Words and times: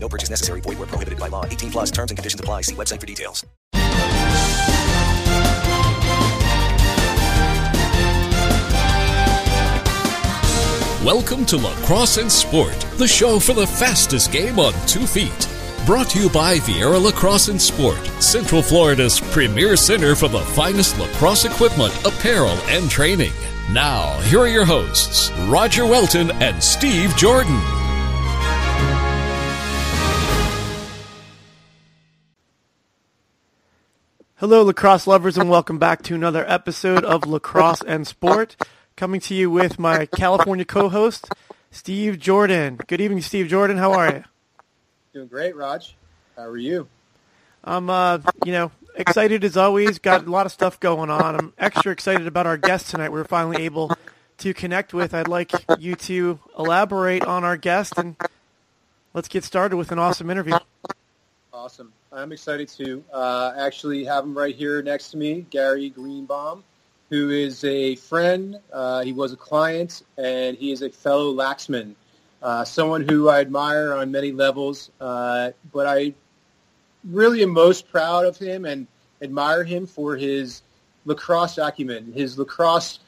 No 0.00 0.08
purchase 0.08 0.30
necessary. 0.30 0.60
Void 0.60 0.78
where 0.78 0.86
prohibited 0.86 1.18
by 1.18 1.28
law. 1.28 1.44
18 1.44 1.70
plus 1.70 1.90
terms 1.90 2.10
and 2.10 2.18
conditions 2.18 2.40
apply. 2.40 2.62
See 2.62 2.74
website 2.74 3.00
for 3.00 3.06
details. 3.06 3.44
Welcome 11.04 11.46
to 11.46 11.56
Lacrosse 11.56 12.18
and 12.18 12.30
Sport, 12.30 12.78
the 12.98 13.08
show 13.08 13.38
for 13.38 13.54
the 13.54 13.66
fastest 13.66 14.30
game 14.30 14.58
on 14.58 14.74
two 14.86 15.06
feet. 15.06 15.48
Brought 15.86 16.10
to 16.10 16.20
you 16.20 16.28
by 16.28 16.56
Viera 16.56 17.02
Lacrosse 17.02 17.48
and 17.48 17.62
Sport, 17.62 18.04
Central 18.20 18.60
Florida's 18.60 19.18
premier 19.18 19.74
center 19.76 20.14
for 20.14 20.28
the 20.28 20.40
finest 20.40 20.98
lacrosse 20.98 21.46
equipment, 21.46 21.94
apparel, 22.04 22.58
and 22.66 22.90
training. 22.90 23.32
Now, 23.72 24.20
here 24.22 24.40
are 24.40 24.48
your 24.48 24.66
hosts, 24.66 25.30
Roger 25.46 25.86
Welton 25.86 26.30
and 26.42 26.62
Steve 26.62 27.16
Jordan. 27.16 27.58
Hello, 34.40 34.62
lacrosse 34.62 35.08
lovers, 35.08 35.36
and 35.36 35.50
welcome 35.50 35.78
back 35.78 36.00
to 36.02 36.14
another 36.14 36.48
episode 36.48 37.04
of 37.04 37.26
Lacrosse 37.26 37.82
and 37.82 38.06
Sport. 38.06 38.54
Coming 38.96 39.20
to 39.22 39.34
you 39.34 39.50
with 39.50 39.80
my 39.80 40.06
California 40.06 40.64
co-host, 40.64 41.28
Steve 41.72 42.20
Jordan. 42.20 42.78
Good 42.86 43.00
evening, 43.00 43.20
Steve 43.20 43.48
Jordan. 43.48 43.78
How 43.78 43.94
are 43.94 44.08
you? 44.08 44.24
Doing 45.12 45.26
great, 45.26 45.56
Raj. 45.56 45.96
How 46.36 46.44
are 46.44 46.56
you? 46.56 46.86
I'm, 47.64 47.90
uh, 47.90 48.20
you 48.44 48.52
know, 48.52 48.70
excited 48.94 49.42
as 49.42 49.56
always. 49.56 49.98
Got 49.98 50.24
a 50.24 50.30
lot 50.30 50.46
of 50.46 50.52
stuff 50.52 50.78
going 50.78 51.10
on. 51.10 51.34
I'm 51.34 51.52
extra 51.58 51.90
excited 51.90 52.28
about 52.28 52.46
our 52.46 52.56
guest 52.56 52.92
tonight. 52.92 53.10
We're 53.10 53.24
finally 53.24 53.64
able 53.64 53.90
to 54.36 54.54
connect 54.54 54.94
with. 54.94 55.14
I'd 55.14 55.26
like 55.26 55.50
you 55.80 55.96
to 55.96 56.38
elaborate 56.56 57.24
on 57.24 57.42
our 57.42 57.56
guest, 57.56 57.98
and 57.98 58.14
let's 59.14 59.26
get 59.26 59.42
started 59.42 59.76
with 59.76 59.90
an 59.90 59.98
awesome 59.98 60.30
interview. 60.30 60.58
Awesome. 61.52 61.92
I'm 62.12 62.32
excited 62.32 62.68
to 62.70 63.04
uh, 63.12 63.52
actually 63.58 64.04
have 64.04 64.24
him 64.24 64.36
right 64.36 64.54
here 64.54 64.82
next 64.82 65.10
to 65.10 65.18
me, 65.18 65.44
Gary 65.50 65.90
Greenbaum, 65.90 66.64
who 67.10 67.30
is 67.30 67.62
a 67.64 67.96
friend. 67.96 68.58
Uh, 68.72 69.02
he 69.02 69.12
was 69.12 69.32
a 69.32 69.36
client, 69.36 70.02
and 70.16 70.56
he 70.56 70.72
is 70.72 70.80
a 70.80 70.88
fellow 70.88 71.34
Laxman. 71.34 71.94
Uh, 72.42 72.64
someone 72.64 73.06
who 73.06 73.28
I 73.28 73.40
admire 73.40 73.92
on 73.92 74.10
many 74.10 74.32
levels, 74.32 74.90
uh, 75.00 75.50
but 75.70 75.86
I 75.86 76.14
really 77.04 77.42
am 77.42 77.50
most 77.50 77.90
proud 77.90 78.24
of 78.24 78.38
him 78.38 78.64
and 78.64 78.86
admire 79.20 79.64
him 79.64 79.86
for 79.86 80.16
his 80.16 80.62
lacrosse 81.04 81.58
acumen, 81.58 82.12
his 82.12 82.38
lacrosse 82.38 83.00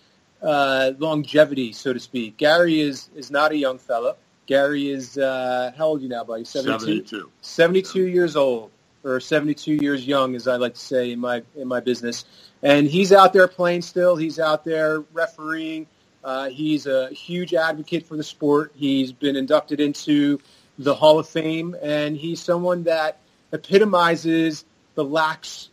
uh, 0.42 0.92
longevity, 0.98 1.72
so 1.72 1.92
to 1.92 2.00
speak. 2.00 2.36
Gary 2.36 2.80
is, 2.80 3.08
is 3.14 3.30
not 3.30 3.52
a 3.52 3.56
young 3.56 3.78
fella. 3.78 4.16
Gary 4.46 4.90
is, 4.90 5.16
uh, 5.16 5.72
how 5.76 5.86
old 5.86 6.00
are 6.00 6.02
you 6.02 6.08
now, 6.08 6.24
buddy? 6.24 6.44
72? 6.44 6.80
72. 6.80 7.30
72 7.40 8.06
years 8.08 8.36
old, 8.36 8.70
or 9.04 9.20
72 9.20 9.74
years 9.74 10.06
young, 10.06 10.34
as 10.34 10.46
I 10.46 10.56
like 10.56 10.74
to 10.74 10.80
say 10.80 11.12
in 11.12 11.20
my, 11.20 11.42
in 11.56 11.68
my 11.68 11.80
business. 11.80 12.24
And 12.62 12.86
he's 12.86 13.12
out 13.12 13.32
there 13.32 13.48
playing 13.48 13.82
still. 13.82 14.16
He's 14.16 14.38
out 14.38 14.64
there 14.64 15.00
refereeing. 15.12 15.86
Uh, 16.22 16.50
he's 16.50 16.86
a 16.86 17.08
huge 17.10 17.54
advocate 17.54 18.06
for 18.06 18.16
the 18.16 18.22
sport. 18.22 18.72
He's 18.74 19.12
been 19.12 19.36
inducted 19.36 19.80
into 19.80 20.38
the 20.78 20.94
Hall 20.94 21.18
of 21.18 21.28
Fame, 21.28 21.76
and 21.82 22.16
he's 22.16 22.40
someone 22.40 22.84
that 22.84 23.18
epitomizes 23.52 24.64
the 24.94 25.04
lax 25.04 25.68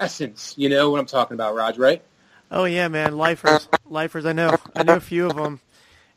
essence. 0.00 0.54
You 0.56 0.68
know 0.68 0.90
what 0.90 1.00
I'm 1.00 1.06
talking 1.06 1.34
about, 1.34 1.54
Raj, 1.54 1.78
right? 1.78 2.02
Oh 2.50 2.64
yeah, 2.64 2.88
man, 2.88 3.16
lifers, 3.16 3.68
lifers. 3.88 4.24
I 4.24 4.32
know, 4.32 4.56
I 4.74 4.82
know 4.82 4.96
a 4.96 5.00
few 5.00 5.26
of 5.26 5.36
them. 5.36 5.60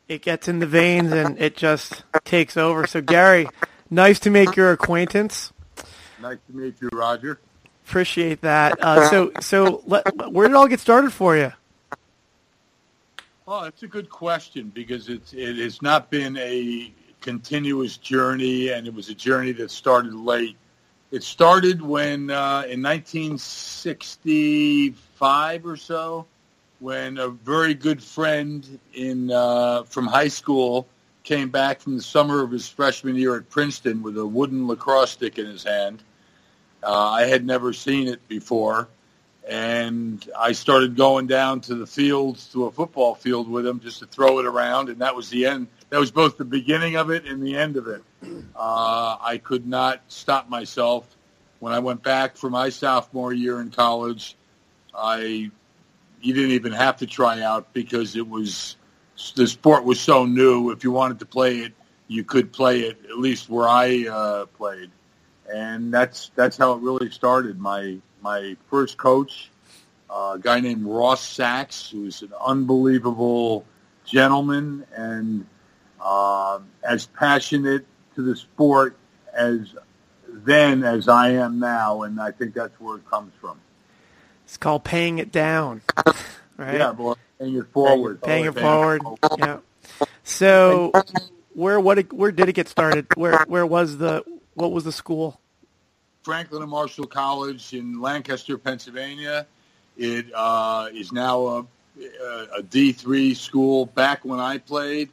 It 0.08 0.22
gets 0.22 0.48
in 0.48 0.60
the 0.60 0.68
veins 0.68 1.12
and 1.12 1.40
it 1.40 1.56
just 1.56 2.04
takes 2.24 2.58
over. 2.58 2.88
So 2.88 3.02
Gary, 3.02 3.48
nice 3.90 4.20
to 4.20 4.30
make 4.30 4.56
your 4.56 4.72
acquaintance. 4.72 5.52
Nice 6.22 6.38
to 6.48 6.56
meet 6.56 6.76
you, 6.82 6.90
Roger. 6.92 7.40
Appreciate 7.88 8.42
that. 8.42 8.78
Uh, 8.82 9.10
so, 9.10 9.32
so 9.40 9.82
let, 9.88 10.32
where 10.32 10.48
did 10.48 10.54
it 10.54 10.58
all 10.58 10.68
get 10.68 10.80
started 10.80 11.12
for 11.12 11.36
you? 11.36 11.52
Well, 13.46 13.64
that's 13.64 13.82
a 13.84 13.88
good 13.88 14.10
question 14.10 14.72
because 14.74 15.10
it's 15.10 15.34
it 15.34 15.58
has 15.58 15.82
not 15.82 16.10
been 16.10 16.38
a 16.38 16.94
continuous 17.22 17.98
journey, 17.98 18.70
and 18.70 18.88
it 18.88 18.94
was 18.94 19.10
a 19.10 19.16
journey 19.16 19.52
that 19.54 19.72
started 19.72 20.14
late. 20.14 20.58
It 21.12 21.24
started 21.24 21.82
when 21.82 22.30
uh, 22.30 22.64
in 22.70 22.82
1965 22.82 25.66
or 25.66 25.76
so, 25.76 26.26
when 26.80 27.18
a 27.18 27.28
very 27.30 27.74
good 27.74 28.02
friend 28.02 28.80
in 28.94 29.32
uh, 29.32 29.84
from 29.84 30.08
high 30.08 30.30
school 30.30 30.88
came 31.24 31.50
back 31.50 31.80
from 31.80 31.96
the 31.96 32.02
summer 32.02 32.42
of 32.42 32.52
his 32.52 32.68
freshman 32.68 33.16
year 33.16 33.36
at 33.36 33.50
Princeton 33.50 34.02
with 34.02 34.18
a 34.18 34.26
wooden 34.26 34.68
lacrosse 34.68 35.12
stick 35.12 35.38
in 35.38 35.46
his 35.46 35.64
hand. 35.64 36.04
Uh, 36.84 37.10
I 37.10 37.24
had 37.24 37.46
never 37.46 37.74
seen 37.74 38.08
it 38.08 38.28
before, 38.28 38.88
and 39.48 40.28
I 40.38 40.52
started 40.52 40.96
going 40.96 41.28
down 41.28 41.62
to 41.62 41.76
the 41.76 41.88
fields, 41.88 42.48
to 42.54 42.66
a 42.66 42.72
football 42.72 43.16
field 43.16 43.50
with 43.50 43.66
him, 43.66 43.80
just 43.80 44.00
to 44.00 44.06
throw 44.06 44.40
it 44.40 44.46
around, 44.46 44.90
and 44.90 45.00
that 45.00 45.16
was 45.16 45.30
the 45.30 45.46
end. 45.46 45.68
That 45.90 46.00
was 46.00 46.12
both 46.12 46.38
the 46.38 46.46
beginning 46.46 46.96
of 46.96 47.12
it 47.12 47.26
and 47.26 47.44
the 47.44 47.58
end 47.58 47.78
of 47.78 47.88
it. 47.88 48.02
Uh, 48.56 49.18
I 49.20 49.40
could 49.44 49.68
not 49.68 50.02
stop 50.08 50.50
myself. 50.50 51.18
When 51.60 51.74
I 51.74 51.80
went 51.80 52.02
back 52.02 52.38
for 52.38 52.50
my 52.50 52.70
sophomore 52.70 53.34
year 53.34 53.62
in 53.62 53.70
college, 53.70 54.36
I 54.96 55.52
you 56.22 56.34
didn't 56.34 56.52
even 56.52 56.72
have 56.72 56.98
to 56.98 57.08
try 57.08 57.42
out 57.42 57.74
because 57.74 58.16
it 58.16 58.28
was 58.28 58.78
the 59.36 59.48
sport 59.48 59.84
was 59.84 60.00
so 60.00 60.26
new. 60.26 60.72
If 60.72 60.84
you 60.84 60.92
wanted 60.92 61.20
to 61.20 61.26
play 61.26 61.60
it, 61.60 61.74
you 62.08 62.24
could 62.24 62.52
play 62.52 62.82
it. 62.82 62.98
At 63.06 63.18
least 63.18 63.50
where 63.50 63.68
I 63.68 64.08
uh, 64.08 64.46
played, 64.48 64.92
and 65.52 65.94
that's 65.94 66.32
that's 66.36 66.58
how 66.58 66.74
it 66.74 66.82
really 66.82 67.10
started. 67.12 67.60
My 67.60 67.98
my 68.22 68.56
first 68.70 68.98
coach, 68.98 69.50
uh, 70.10 70.34
a 70.36 70.40
guy 70.40 70.60
named 70.60 70.86
Ross 70.86 71.28
Sachs, 71.28 71.90
who 71.90 72.02
was 72.04 72.22
an 72.22 72.34
unbelievable 72.46 73.66
gentleman 74.06 74.86
and 74.96 75.46
uh, 76.00 76.60
as 76.84 77.06
passionate 77.08 77.86
to 78.16 78.22
the 78.22 78.36
sport 78.36 78.98
as 79.34 79.74
then 80.28 80.84
as 80.84 81.08
I 81.08 81.32
am 81.32 81.60
now, 81.60 82.04
and 82.04 82.20
I 82.20 82.32
think 82.32 82.54
that's 82.54 82.80
where 82.80 82.98
it 82.98 83.10
comes 83.10 83.34
from. 83.40 83.60
It's 84.46 84.58
called 84.58 84.84
paying 84.84 85.20
it 85.20 85.32
down, 85.32 85.82
right? 86.58 86.80
Yeah, 86.80 86.92
boy, 86.94 87.14
paying 87.40 87.58
it 87.58 87.68
forward. 87.72 88.22
Paying 88.22 88.46
it 88.46 88.56
forward. 88.56 89.02
Yeah. 89.38 89.58
So, 90.24 90.94
where 91.54 91.80
what 91.80 92.14
where 92.14 92.32
did 92.32 92.50
it 92.50 92.54
get 92.54 92.68
started? 92.68 93.08
Where 93.16 93.40
where 93.46 93.66
was 93.66 93.98
the 93.98 94.24
what 94.54 94.72
was 94.72 94.84
the 94.84 94.92
school? 94.92 95.41
Franklin 96.24 96.62
and 96.62 96.72
Marshall 96.72 97.08
College 97.08 97.74
in 97.74 98.00
Lancaster, 98.00 98.58
Pennsylvania. 98.58 99.48
It 99.98 100.28
uh, 100.34 100.90
is 100.94 101.12
now 101.12 101.46
a, 101.48 101.66
a 102.58 102.64
D3 102.64 103.36
school. 103.36 103.88
Back 103.88 104.24
when 104.24 104.40
I 104.40 104.58
played, 104.58 105.10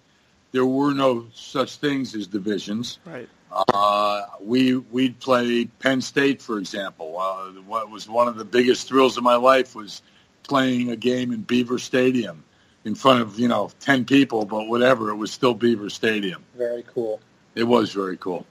there 0.52 0.66
were 0.66 0.92
no 0.92 1.26
such 1.34 1.76
things 1.76 2.14
as 2.14 2.26
divisions. 2.26 2.98
Right. 3.04 3.28
Uh, 3.50 4.26
we 4.40 4.76
we'd 4.76 5.18
play 5.20 5.64
Penn 5.64 6.00
State, 6.02 6.42
for 6.42 6.58
example. 6.58 7.18
Uh, 7.18 7.60
what 7.62 7.90
was 7.90 8.08
one 8.08 8.28
of 8.28 8.36
the 8.36 8.44
biggest 8.44 8.86
thrills 8.86 9.16
of 9.16 9.24
my 9.24 9.36
life 9.36 9.74
was 9.74 10.02
playing 10.42 10.90
a 10.90 10.96
game 10.96 11.32
in 11.32 11.42
Beaver 11.42 11.78
Stadium 11.78 12.44
in 12.84 12.94
front 12.94 13.22
of 13.22 13.38
you 13.38 13.48
know 13.48 13.70
ten 13.80 14.04
people, 14.04 14.44
but 14.44 14.68
whatever, 14.68 15.08
it 15.10 15.16
was 15.16 15.32
still 15.32 15.54
Beaver 15.54 15.88
Stadium. 15.88 16.44
Very 16.56 16.84
cool. 16.94 17.20
It 17.54 17.64
was 17.64 17.92
very 17.92 18.18
cool. 18.18 18.46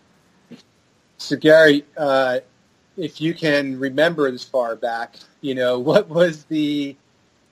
So 1.17 1.35
Gary, 1.35 1.83
uh, 1.97 2.39
if 2.95 3.19
you 3.21 3.33
can 3.33 3.79
remember 3.79 4.29
this 4.31 4.43
far 4.43 4.75
back, 4.75 5.17
you 5.41 5.55
know 5.55 5.79
what 5.89 6.09
was 6.09 6.45
the 6.45 6.95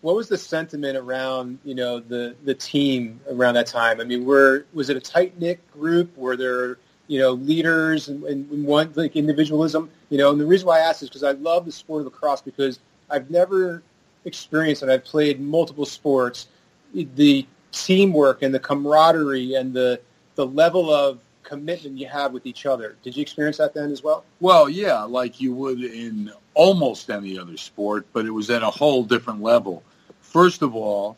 what 0.01 0.15
was 0.15 0.29
the 0.29 0.37
sentiment 0.37 0.97
around 0.97 1.59
you 1.63 1.75
know 1.75 1.99
the 1.99 2.35
the 2.43 2.53
team 2.53 3.19
around 3.29 3.55
that 3.55 3.67
time? 3.67 3.99
I 3.99 4.03
mean, 4.03 4.25
were 4.25 4.65
was 4.73 4.89
it 4.89 4.97
a 4.97 5.01
tight 5.01 5.39
knit 5.39 5.59
group? 5.71 6.15
Were 6.17 6.37
there 6.37 6.77
you 7.07 7.19
know 7.19 7.31
leaders 7.33 8.07
and, 8.07 8.23
and 8.23 8.65
one 8.65 8.91
like 8.95 9.15
individualism? 9.15 9.89
You 10.09 10.17
know, 10.17 10.31
and 10.31 10.39
the 10.39 10.45
reason 10.45 10.67
why 10.67 10.77
I 10.79 10.83
ask 10.83 11.01
is 11.01 11.09
because 11.09 11.23
I 11.23 11.31
love 11.31 11.65
the 11.65 11.71
sport 11.71 12.01
of 12.01 12.05
lacrosse 12.05 12.41
because 12.41 12.79
I've 13.09 13.29
never 13.29 13.81
experienced 14.25 14.81
and 14.81 14.91
I've 14.91 15.03
played 15.03 15.39
multiple 15.39 15.85
sports 15.85 16.47
the 16.93 17.45
teamwork 17.71 18.41
and 18.41 18.53
the 18.53 18.59
camaraderie 18.59 19.55
and 19.55 19.73
the 19.73 19.99
the 20.35 20.45
level 20.45 20.93
of 20.93 21.19
commitment 21.45 21.97
you 21.97 22.07
have 22.07 22.33
with 22.33 22.45
each 22.45 22.65
other. 22.65 22.97
Did 23.03 23.15
you 23.15 23.21
experience 23.21 23.57
that 23.57 23.73
then 23.73 23.91
as 23.91 24.03
well? 24.03 24.25
Well, 24.39 24.67
yeah, 24.67 25.03
like 25.03 25.39
you 25.39 25.53
would 25.53 25.81
in 25.81 26.31
almost 26.53 27.09
any 27.09 27.37
other 27.39 27.55
sport, 27.57 28.07
but 28.11 28.25
it 28.25 28.31
was 28.31 28.49
at 28.49 28.63
a 28.63 28.69
whole 28.69 29.03
different 29.03 29.41
level. 29.41 29.83
First 30.21 30.61
of 30.61 30.75
all, 30.75 31.15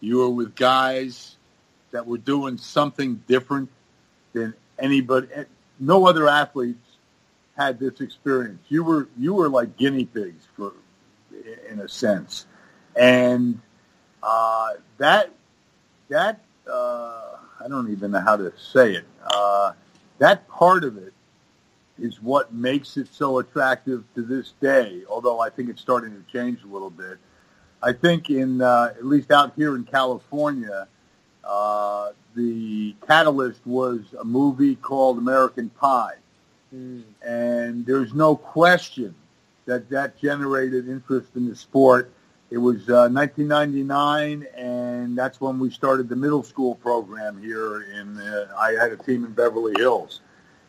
you 0.00 0.18
were 0.18 0.30
with 0.30 0.54
guys 0.56 1.36
that 1.90 2.06
were 2.06 2.18
doing 2.18 2.58
something 2.58 3.22
different 3.28 3.68
than 4.32 4.54
anybody. 4.78 5.28
No 5.78 6.06
other 6.06 6.28
athletes 6.28 6.78
had 7.56 7.78
this 7.78 8.00
experience. 8.00 8.60
You 8.68 8.84
were 8.84 9.08
you 9.18 9.34
were 9.34 9.48
like 9.48 9.76
guinea 9.76 10.04
pigs 10.04 10.46
for, 10.56 10.72
in 11.68 11.80
a 11.80 11.88
sense, 11.88 12.46
and 12.96 13.60
uh, 14.22 14.70
that 14.98 15.30
that 16.08 16.40
uh, 16.70 17.36
I 17.62 17.68
don't 17.68 17.90
even 17.90 18.12
know 18.12 18.20
how 18.20 18.36
to 18.36 18.52
say 18.58 18.94
it. 18.94 19.04
Uh, 19.24 19.72
that 20.18 20.48
part 20.48 20.84
of 20.84 20.96
it 20.96 21.12
is 21.98 22.22
what 22.22 22.52
makes 22.52 22.96
it 22.96 23.08
so 23.12 23.38
attractive 23.38 24.04
to 24.14 24.22
this 24.22 24.54
day. 24.60 25.02
Although 25.08 25.40
I 25.40 25.50
think 25.50 25.68
it's 25.68 25.80
starting 25.80 26.12
to 26.12 26.32
change 26.32 26.62
a 26.62 26.66
little 26.66 26.90
bit. 26.90 27.18
I 27.82 27.92
think 27.92 28.30
in 28.30 28.60
uh, 28.60 28.92
at 28.96 29.04
least 29.04 29.30
out 29.30 29.52
here 29.56 29.76
in 29.76 29.84
California, 29.84 30.88
uh, 31.44 32.10
the 32.34 32.94
catalyst 33.06 33.66
was 33.66 34.00
a 34.18 34.24
movie 34.24 34.76
called 34.76 35.18
American 35.18 35.70
Pie, 35.70 36.16
mm. 36.74 37.02
and 37.22 37.86
there's 37.86 38.14
no 38.14 38.36
question 38.36 39.14
that 39.66 39.88
that 39.90 40.18
generated 40.20 40.88
interest 40.88 41.28
in 41.36 41.48
the 41.48 41.54
sport. 41.54 42.12
It 42.50 42.56
was 42.58 42.88
uh, 42.88 43.10
1999, 43.12 44.46
and 44.56 45.18
that's 45.18 45.38
when 45.38 45.58
we 45.58 45.70
started 45.70 46.08
the 46.08 46.16
middle 46.16 46.42
school 46.42 46.76
program 46.76 47.42
here. 47.42 47.82
In 47.82 48.16
uh, 48.16 48.46
I 48.58 48.72
had 48.72 48.90
a 48.90 48.96
team 48.96 49.26
in 49.26 49.32
Beverly 49.32 49.74
Hills, 49.76 50.22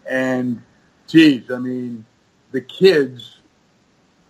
and 0.06 0.62
geez, 1.08 1.50
I 1.50 1.58
mean, 1.58 2.06
the 2.52 2.60
kids, 2.60 3.38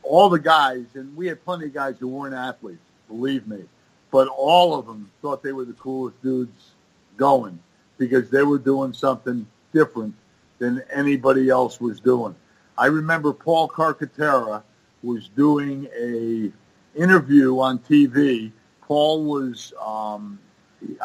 all 0.03 0.29
the 0.29 0.39
guys, 0.39 0.85
and 0.93 1.15
we 1.17 1.25
had 1.25 1.43
plenty 1.43 1.65
of 1.65 1.73
guys 1.73 1.95
who 1.99 2.07
weren't 2.07 2.35
athletes, 2.35 2.85
believe 3.07 3.47
me, 3.47 3.63
but 4.11 4.27
all 4.27 4.77
of 4.77 4.85
them 4.85 5.09
thought 5.21 5.41
they 5.41 5.51
were 5.51 5.65
the 5.65 5.73
coolest 5.73 6.21
dudes 6.21 6.71
going 7.17 7.57
because 7.97 8.29
they 8.29 8.43
were 8.43 8.59
doing 8.59 8.93
something 8.93 9.45
different 9.73 10.13
than 10.59 10.83
anybody 10.91 11.49
else 11.49 11.81
was 11.81 11.99
doing. 11.99 12.35
I 12.77 12.85
remember 12.87 13.33
Paul 13.33 13.67
Carcaterra 13.67 14.61
was 15.01 15.29
doing 15.29 15.87
a 15.97 16.51
interview 16.95 17.59
on 17.59 17.79
TV. 17.79 18.51
Paul 18.81 19.25
was, 19.25 19.73
um, 19.79 20.39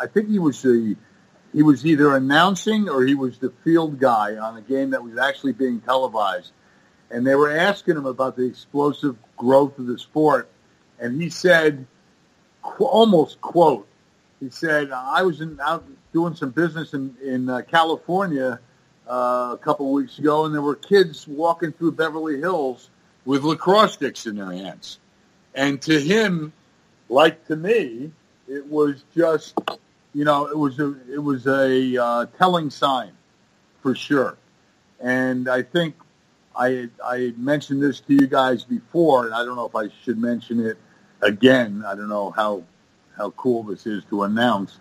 I 0.01 0.07
think 0.07 0.29
he 0.29 0.39
was 0.39 0.63
the, 0.63 0.97
he 1.53 1.63
was 1.63 1.87
either 1.87 2.17
announcing 2.17 2.89
or 2.89 3.05
he 3.05 3.15
was 3.15 3.39
the 3.39 3.53
field 3.63 3.99
guy 3.99 4.37
on 4.37 4.57
a 4.57 4.63
game 4.63 4.91
that 4.91 5.03
was 5.03 5.19
actually 5.19 5.53
being 5.53 5.81
televised. 5.81 6.53
And 7.11 7.27
they 7.27 7.35
were 7.35 7.51
asking 7.51 7.97
him 7.97 8.07
about 8.07 8.37
the 8.37 8.45
explosive 8.45 9.17
growth 9.37 9.79
of 9.79 9.87
the 9.87 9.99
sport. 9.99 10.51
And 10.99 11.21
he 11.21 11.31
said, 11.31 11.87
almost 12.79 13.41
quote, 13.41 13.87
he 14.41 14.51
said, 14.51 14.91
I 14.91 15.23
was 15.23 15.41
in, 15.41 15.59
out 15.61 15.85
doing 16.13 16.35
some 16.35 16.51
business 16.51 16.95
in, 16.95 17.17
in 17.23 17.49
uh, 17.49 17.63
California 17.63 18.61
uh, 19.09 19.51
a 19.53 19.59
couple 19.61 19.87
of 19.87 19.93
weeks 19.93 20.19
ago, 20.19 20.47
and 20.47 20.55
there 20.55 20.63
were 20.63 20.77
kids 20.77 21.29
walking 21.29 21.73
through 21.73 21.93
Beverly 21.93 22.39
Hills 22.39 22.91
with 23.25 23.43
lacrosse 23.43 23.95
sticks 23.95 24.27
in 24.27 24.37
their 24.37 24.51
hands. 24.51 24.99
And 25.55 25.81
to 25.83 26.01
him, 26.01 26.53
like 27.09 27.47
to 27.47 27.57
me, 27.57 28.11
it 28.49 28.67
was 28.67 29.05
just, 29.17 29.59
you 30.13 30.25
know, 30.25 30.47
it 30.47 30.59
was 30.59 30.79
a 30.81 30.95
it 31.11 31.23
was 31.23 31.47
a 31.47 32.03
uh, 32.03 32.27
telling 32.39 32.71
sign, 32.71 33.13
for 33.81 33.95
sure. 33.95 34.37
And 35.01 35.49
I 35.49 35.63
think 35.63 35.95
I 36.57 36.89
I 37.05 37.35
mentioned 37.37 37.83
this 37.83 38.01
to 38.01 38.15
you 38.15 38.27
guys 38.27 38.65
before, 38.65 39.27
and 39.27 39.35
I 39.35 39.45
don't 39.45 39.57
know 39.57 39.67
if 39.67 39.77
I 39.77 39.89
should 40.03 40.19
mention 40.19 40.65
it 40.65 40.77
again. 41.23 41.85
I 41.87 41.95
don't 41.95 42.09
know 42.09 42.31
how 42.31 42.65
how 43.17 43.31
cool 43.31 43.63
this 43.63 43.87
is 43.87 44.05
to 44.07 44.25
announce, 44.25 44.79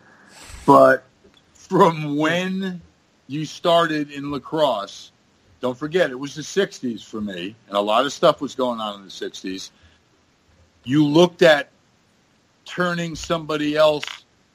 but 0.66 1.06
from 1.54 2.18
when 2.18 2.82
you 3.28 3.46
started 3.46 4.12
in 4.12 4.32
lacrosse, 4.32 5.12
don't 5.62 5.78
forget 5.78 6.10
it 6.10 6.20
was 6.20 6.34
the 6.36 6.42
'60s 6.42 7.04
for 7.04 7.22
me, 7.22 7.56
and 7.68 7.78
a 7.78 7.82
lot 7.82 8.06
of 8.06 8.14
stuff 8.14 8.42
was 8.42 8.56
going 8.56 8.80
on 8.80 9.00
in 9.00 9.06
the 9.06 9.12
'60s 9.12 9.70
you 10.84 11.06
looked 11.06 11.42
at 11.42 11.70
turning 12.66 13.16
somebody 13.16 13.76
else, 13.76 14.06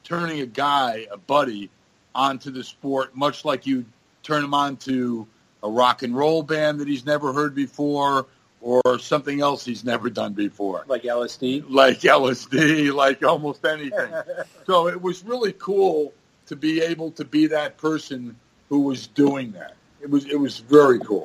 turning 0.03 0.41
a 0.41 0.45
guy, 0.45 1.07
a 1.11 1.17
buddy, 1.17 1.69
onto 2.13 2.51
the 2.51 2.63
sport, 2.63 3.15
much 3.15 3.45
like 3.45 3.65
you 3.65 3.85
turn 4.23 4.43
him 4.43 4.53
onto 4.53 5.25
a 5.63 5.69
rock 5.69 6.03
and 6.03 6.15
roll 6.15 6.43
band 6.43 6.79
that 6.79 6.87
he's 6.87 7.05
never 7.05 7.33
heard 7.33 7.53
before 7.53 8.27
or 8.61 8.99
something 8.99 9.41
else 9.41 9.63
he's 9.63 9.83
never 9.83 10.09
done 10.09 10.33
before. 10.33 10.83
Like 10.87 11.03
LSD? 11.03 11.65
Like 11.69 12.01
LSD, 12.01 12.93
like 12.93 13.23
almost 13.23 13.65
anything. 13.65 14.11
so 14.65 14.87
it 14.87 15.01
was 15.01 15.23
really 15.23 15.53
cool 15.53 16.13
to 16.47 16.55
be 16.55 16.81
able 16.81 17.11
to 17.11 17.23
be 17.23 17.47
that 17.47 17.77
person 17.77 18.35
who 18.69 18.81
was 18.81 19.07
doing 19.07 19.51
that. 19.53 19.75
It 20.01 20.09
was 20.09 20.25
it 20.25 20.39
was 20.39 20.59
very 20.59 20.99
cool. 20.99 21.23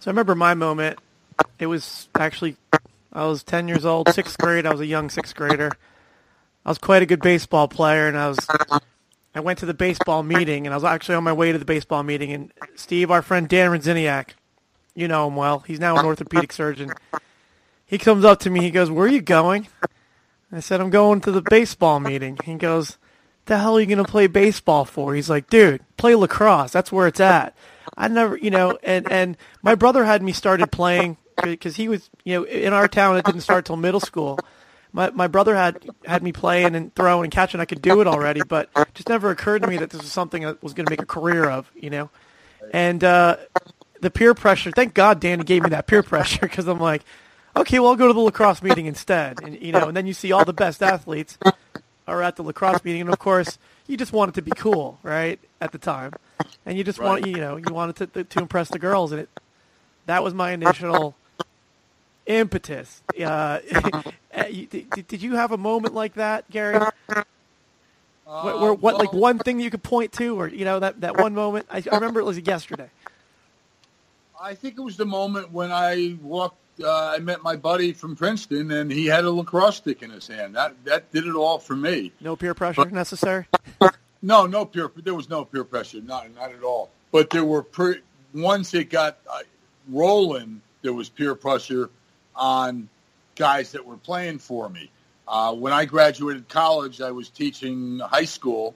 So 0.00 0.06
I 0.06 0.10
remember 0.10 0.34
my 0.34 0.54
moment. 0.54 0.98
It 1.58 1.66
was 1.66 2.08
actually 2.14 2.56
I 3.12 3.26
was 3.26 3.42
10 3.42 3.68
years 3.68 3.84
old, 3.84 4.08
sixth 4.10 4.38
grade. 4.38 4.66
I 4.66 4.70
was 4.70 4.80
a 4.80 4.86
young 4.86 5.10
sixth 5.10 5.34
grader. 5.34 5.72
I 6.64 6.68
was 6.68 6.78
quite 6.78 7.02
a 7.02 7.06
good 7.06 7.20
baseball 7.22 7.68
player, 7.68 8.08
and 8.08 8.18
I 8.18 8.28
was. 8.28 8.38
I 9.34 9.40
went 9.40 9.58
to 9.60 9.66
the 9.66 9.74
baseball 9.74 10.22
meeting, 10.22 10.66
and 10.66 10.74
I 10.74 10.76
was 10.76 10.84
actually 10.84 11.14
on 11.14 11.24
my 11.24 11.32
way 11.32 11.52
to 11.52 11.58
the 11.58 11.64
baseball 11.64 12.02
meeting. 12.02 12.32
And 12.32 12.52
Steve, 12.74 13.10
our 13.10 13.22
friend 13.22 13.48
Dan 13.48 13.70
Renziniak, 13.70 14.30
you 14.94 15.08
know 15.08 15.28
him 15.28 15.36
well. 15.36 15.60
He's 15.60 15.80
now 15.80 15.96
an 15.96 16.04
orthopedic 16.04 16.52
surgeon. 16.52 16.92
He 17.86 17.98
comes 17.98 18.24
up 18.24 18.40
to 18.40 18.50
me. 18.50 18.60
He 18.60 18.70
goes, 18.70 18.90
"Where 18.90 19.06
are 19.06 19.10
you 19.10 19.22
going?" 19.22 19.68
I 20.52 20.60
said, 20.60 20.80
"I'm 20.80 20.90
going 20.90 21.20
to 21.22 21.30
the 21.30 21.42
baseball 21.42 22.00
meeting." 22.00 22.38
He 22.44 22.54
goes, 22.54 22.98
"The 23.46 23.58
hell 23.58 23.76
are 23.76 23.80
you 23.80 23.86
going 23.86 24.04
to 24.04 24.10
play 24.10 24.26
baseball 24.26 24.84
for?" 24.84 25.14
He's 25.14 25.30
like, 25.30 25.48
"Dude, 25.48 25.80
play 25.96 26.14
lacrosse. 26.14 26.72
That's 26.72 26.92
where 26.92 27.06
it's 27.06 27.20
at." 27.20 27.54
I 27.96 28.08
never, 28.08 28.36
you 28.36 28.50
know, 28.50 28.78
and 28.82 29.10
and 29.10 29.36
my 29.62 29.74
brother 29.74 30.04
had 30.04 30.22
me 30.22 30.32
started 30.32 30.70
playing 30.70 31.16
because 31.42 31.76
he 31.76 31.88
was, 31.88 32.08
you 32.24 32.34
know, 32.34 32.44
in 32.44 32.72
our 32.72 32.88
town 32.88 33.16
it 33.16 33.24
didn't 33.24 33.42
start 33.42 33.64
till 33.64 33.76
middle 33.76 34.00
school. 34.00 34.38
My 34.92 35.10
my 35.10 35.26
brother 35.26 35.54
had 35.54 35.86
had 36.04 36.22
me 36.22 36.32
playing 36.32 36.74
and 36.74 36.94
throwing 36.94 37.24
and 37.24 37.32
catching. 37.32 37.60
I 37.60 37.64
could 37.64 37.82
do 37.82 38.00
it 38.00 38.06
already, 38.06 38.42
but 38.46 38.70
it 38.76 38.94
just 38.94 39.08
never 39.08 39.30
occurred 39.30 39.62
to 39.62 39.68
me 39.68 39.76
that 39.78 39.90
this 39.90 40.00
was 40.00 40.12
something 40.12 40.46
I 40.46 40.54
was 40.62 40.72
going 40.72 40.86
to 40.86 40.90
make 40.90 41.02
a 41.02 41.06
career 41.06 41.48
of, 41.48 41.70
you 41.74 41.90
know. 41.90 42.10
And 42.72 43.04
uh, 43.04 43.36
the 44.00 44.10
peer 44.10 44.34
pressure. 44.34 44.70
Thank 44.70 44.94
God 44.94 45.20
Danny 45.20 45.44
gave 45.44 45.62
me 45.62 45.70
that 45.70 45.86
peer 45.86 46.02
pressure 46.02 46.40
because 46.40 46.66
I'm 46.66 46.80
like, 46.80 47.02
okay, 47.56 47.78
well 47.78 47.90
I'll 47.90 47.96
go 47.96 48.08
to 48.08 48.12
the 48.14 48.20
lacrosse 48.20 48.62
meeting 48.62 48.86
instead, 48.86 49.42
and 49.42 49.60
you 49.60 49.72
know, 49.72 49.88
and 49.88 49.96
then 49.96 50.06
you 50.06 50.14
see 50.14 50.32
all 50.32 50.44
the 50.44 50.52
best 50.52 50.82
athletes 50.82 51.38
are 52.06 52.22
at 52.22 52.36
the 52.36 52.42
lacrosse 52.42 52.84
meeting, 52.84 53.02
and 53.02 53.10
of 53.10 53.18
course 53.18 53.58
you 53.86 53.96
just 53.96 54.12
want 54.12 54.30
it 54.30 54.34
to 54.36 54.42
be 54.42 54.52
cool, 54.52 54.98
right? 55.02 55.38
At 55.60 55.72
the 55.72 55.78
time, 55.78 56.12
and 56.64 56.78
you 56.78 56.84
just 56.84 56.98
right. 56.98 57.06
want 57.06 57.26
you 57.26 57.36
know 57.36 57.56
you 57.56 57.72
wanted 57.72 58.12
to 58.14 58.24
to 58.24 58.38
impress 58.38 58.68
the 58.68 58.78
girls, 58.78 59.12
and 59.12 59.22
it 59.22 59.28
that 60.06 60.22
was 60.24 60.34
my 60.34 60.52
initial 60.52 61.14
impetus. 62.28 63.02
Uh, 63.20 63.58
did, 64.70 65.08
did 65.08 65.22
you 65.22 65.34
have 65.34 65.50
a 65.50 65.56
moment 65.56 65.94
like 65.94 66.14
that, 66.14 66.48
Gary? 66.50 66.76
Uh, 66.76 68.42
where, 68.42 68.56
where, 68.58 68.72
what, 68.74 68.98
like 68.98 69.12
one 69.12 69.38
thing 69.38 69.58
you 69.58 69.70
could 69.70 69.82
point 69.82 70.12
to, 70.12 70.38
or 70.38 70.48
you 70.48 70.64
know 70.64 70.78
that, 70.78 71.00
that 71.00 71.16
one 71.16 71.34
moment? 71.34 71.66
I, 71.70 71.82
I 71.90 71.94
remember 71.94 72.20
it 72.20 72.24
was 72.24 72.38
yesterday. 72.38 72.90
I 74.40 74.54
think 74.54 74.78
it 74.78 74.82
was 74.82 74.96
the 74.96 75.06
moment 75.06 75.50
when 75.50 75.72
I 75.72 76.16
walked. 76.22 76.56
Uh, 76.80 77.14
I 77.16 77.18
met 77.18 77.42
my 77.42 77.56
buddy 77.56 77.92
from 77.92 78.14
Princeton, 78.14 78.70
and 78.70 78.92
he 78.92 79.06
had 79.06 79.24
a 79.24 79.30
lacrosse 79.30 79.78
stick 79.78 80.02
in 80.02 80.10
his 80.10 80.28
hand. 80.28 80.54
That 80.54 80.76
that 80.84 81.10
did 81.10 81.26
it 81.26 81.34
all 81.34 81.58
for 81.58 81.74
me. 81.74 82.12
No 82.20 82.36
peer 82.36 82.54
pressure 82.54 82.84
but, 82.84 82.92
necessary. 82.92 83.46
no, 84.22 84.46
no 84.46 84.64
peer. 84.64 84.90
There 84.94 85.14
was 85.14 85.28
no 85.28 85.44
peer 85.44 85.64
pressure. 85.64 86.00
Not 86.02 86.32
not 86.34 86.52
at 86.52 86.62
all. 86.62 86.90
But 87.10 87.30
there 87.30 87.44
were 87.44 87.62
pre, 87.62 87.96
once 88.34 88.74
it 88.74 88.90
got 88.90 89.18
uh, 89.28 89.40
rolling, 89.88 90.60
there 90.82 90.92
was 90.92 91.08
peer 91.08 91.34
pressure 91.34 91.90
on 92.38 92.88
guys 93.34 93.72
that 93.72 93.84
were 93.84 93.96
playing 93.96 94.38
for 94.38 94.68
me. 94.68 94.90
Uh, 95.26 95.54
when 95.54 95.72
I 95.72 95.84
graduated 95.84 96.48
college, 96.48 97.02
I 97.02 97.10
was 97.10 97.28
teaching 97.28 97.98
high 97.98 98.24
school, 98.24 98.74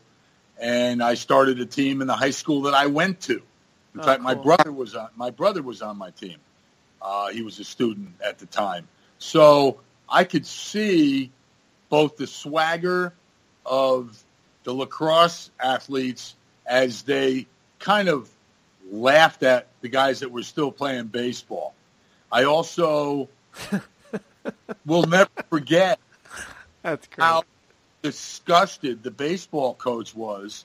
and 0.61 1.03
I 1.03 1.15
started 1.15 1.61
a 1.61 1.67
team 1.67 2.03
in 2.03 2.07
the 2.07 2.17
high 2.17 2.31
school 2.31 2.63
that 2.63 2.75
I 2.75 2.87
went 2.87 3.21
to. 3.23 3.43
In 3.95 4.01
oh, 4.01 4.03
fact, 4.03 4.21
cool. 4.21 4.25
my 4.25 4.35
brother 4.35 4.71
was 4.71 4.95
on 4.95 5.09
my 5.17 5.31
brother 5.31 5.63
was 5.63 5.81
on 5.81 5.97
my 5.97 6.11
team. 6.11 6.37
Uh, 7.01 7.29
he 7.29 7.43
was 7.43 7.59
a 7.59 7.65
student 7.65 8.15
at 8.25 8.39
the 8.39 8.47
time, 8.47 8.87
so 9.19 9.81
I 10.09 10.25
could 10.25 10.47
see 10.47 11.31
both 11.89 12.17
the 12.17 12.27
swagger 12.27 13.15
of 13.65 14.23
the 14.65 14.73
lacrosse 14.73 15.51
athletes 15.59 16.35
as 16.67 17.03
they 17.03 17.47
kind 17.79 18.09
of 18.09 18.31
laughed 18.91 19.43
at 19.43 19.69
the 19.81 19.89
guys 19.89 20.21
that 20.21 20.31
were 20.31 20.43
still 20.43 20.71
playing 20.71 21.07
baseball. 21.07 21.75
I 22.31 22.45
also 22.45 23.29
will 24.87 25.05
never 25.05 25.31
forget 25.51 25.99
That's 26.83 27.07
great. 27.09 27.25
how 27.25 27.45
disgusted 28.03 29.03
the 29.03 29.11
baseball 29.11 29.75
coach 29.75 30.15
was 30.15 30.65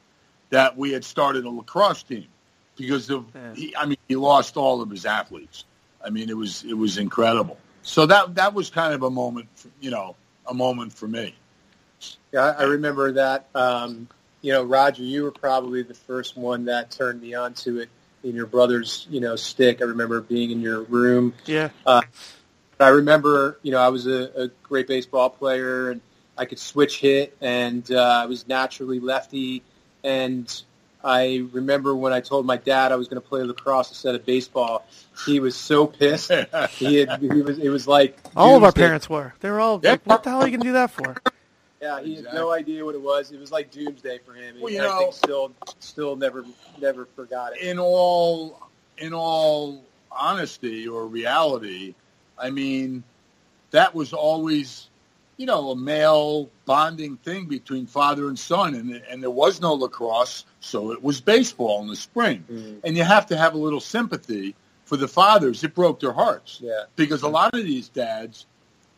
that 0.49 0.77
we 0.77 0.91
had 0.91 1.03
started 1.03 1.45
a 1.45 1.49
lacrosse 1.49 2.03
team. 2.03 2.27
because 2.75 3.09
of 3.09 3.25
yeah. 3.35 3.53
he, 3.53 3.75
I 3.75 3.85
mean 3.85 3.97
he 4.07 4.15
lost 4.15 4.57
all 4.57 4.81
of 4.81 4.89
his 4.89 5.05
athletes. 5.05 5.65
I 6.03 6.09
mean 6.09 6.29
it 6.29 6.37
was 6.37 6.63
it 6.63 6.73
was 6.73 6.97
incredible. 6.97 7.57
So 7.83 8.05
that 8.05 8.35
that 8.35 8.53
was 8.53 8.69
kind 8.69 8.93
of 8.93 9.03
a 9.03 9.09
moment, 9.09 9.47
for, 9.55 9.69
you 9.79 9.91
know, 9.91 10.15
a 10.45 10.53
moment 10.53 10.93
for 10.93 11.07
me. 11.07 11.35
Yeah, 12.33 12.53
I 12.57 12.63
remember 12.63 13.13
that. 13.13 13.47
Um, 13.55 14.07
you 14.41 14.53
know, 14.53 14.63
Roger, 14.63 15.03
you 15.03 15.23
were 15.23 15.31
probably 15.31 15.83
the 15.83 15.93
first 15.93 16.37
one 16.37 16.65
that 16.65 16.91
turned 16.91 17.21
me 17.21 17.33
on 17.33 17.53
to 17.55 17.79
it 17.79 17.89
in 18.23 18.35
your 18.35 18.45
brother's, 18.45 19.07
you 19.09 19.19
know, 19.19 19.35
stick. 19.35 19.81
I 19.81 19.85
remember 19.85 20.21
being 20.21 20.51
in 20.51 20.61
your 20.61 20.81
room. 20.81 21.33
Yeah. 21.45 21.69
Uh, 21.85 22.01
I 22.79 22.89
remember, 22.89 23.59
you 23.63 23.71
know, 23.71 23.79
I 23.79 23.89
was 23.89 24.07
a, 24.07 24.43
a, 24.43 24.47
great 24.63 24.87
baseball 24.87 25.29
player 25.29 25.89
and 25.89 26.01
I 26.37 26.45
could 26.45 26.59
switch 26.59 26.99
hit 26.99 27.35
and 27.41 27.89
uh, 27.91 28.21
I 28.23 28.25
was 28.25 28.47
naturally 28.47 28.99
lefty. 28.99 29.63
And 30.03 30.61
I 31.03 31.47
remember 31.51 31.95
when 31.95 32.13
I 32.13 32.21
told 32.21 32.45
my 32.45 32.57
dad 32.57 32.91
I 32.91 32.95
was 32.95 33.07
going 33.07 33.21
to 33.21 33.27
play 33.27 33.41
lacrosse 33.43 33.89
instead 33.89 34.15
of 34.15 34.25
baseball, 34.25 34.85
he 35.25 35.39
was 35.39 35.55
so 35.55 35.87
pissed. 35.87 36.31
he, 36.71 36.95
had, 36.95 37.19
he 37.21 37.27
was, 37.27 37.57
it 37.57 37.69
was 37.69 37.87
like 37.87 38.17
all 38.35 38.55
of 38.55 38.63
our 38.63 38.71
parents 38.71 39.09
were. 39.09 39.33
They 39.39 39.49
were 39.49 39.59
all 39.59 39.79
like, 39.83 40.05
"What 40.05 40.23
the 40.23 40.29
hell 40.29 40.41
are 40.41 40.47
you 40.47 40.51
going 40.51 40.61
to 40.61 40.67
do 40.67 40.73
that 40.73 40.91
for?" 40.91 41.15
Yeah, 41.81 42.01
he 42.01 42.13
exactly. 42.13 42.31
had 42.31 42.41
no 42.41 42.51
idea 42.51 42.83
what 42.83 42.95
it 42.95 43.01
was. 43.01 43.31
It 43.31 43.39
was 43.39 43.51
like 43.51 43.69
doomsday 43.71 44.19
for 44.25 44.33
him. 44.33 44.55
Well, 44.59 44.73
you 44.73 44.81
I 44.81 44.85
know, 44.85 45.11
still, 45.11 45.53
still 45.79 46.15
never, 46.15 46.43
never 46.81 47.05
forgot 47.15 47.53
it. 47.55 47.61
In 47.61 47.77
all, 47.77 48.67
in 48.97 49.13
all 49.13 49.83
honesty 50.11 50.87
or 50.87 51.05
reality, 51.05 51.93
I 52.39 52.49
mean, 52.49 53.03
that 53.71 53.93
was 53.93 54.13
always, 54.13 54.87
you 55.37 55.45
know, 55.45 55.71
a 55.71 55.75
male 55.75 56.49
bonding 56.65 57.17
thing 57.17 57.45
between 57.45 57.85
father 57.85 58.27
and 58.27 58.37
son, 58.37 58.75
and 58.75 59.01
and 59.09 59.21
there 59.21 59.31
was 59.31 59.61
no 59.61 59.73
lacrosse, 59.73 60.45
so 60.59 60.91
it 60.91 61.03
was 61.03 61.21
baseball 61.21 61.81
in 61.81 61.87
the 61.87 61.95
spring, 61.95 62.43
mm-hmm. 62.49 62.79
and 62.83 62.97
you 62.97 63.03
have 63.03 63.27
to 63.27 63.37
have 63.37 63.53
a 63.53 63.57
little 63.57 63.79
sympathy 63.79 64.55
for 64.85 64.97
the 64.97 65.07
fathers. 65.07 65.63
It 65.63 65.75
broke 65.75 65.99
their 65.99 66.13
hearts, 66.13 66.59
yeah, 66.61 66.83
because 66.95 67.23
a 67.23 67.27
lot 67.27 67.53
of 67.53 67.63
these 67.63 67.89
dads 67.89 68.45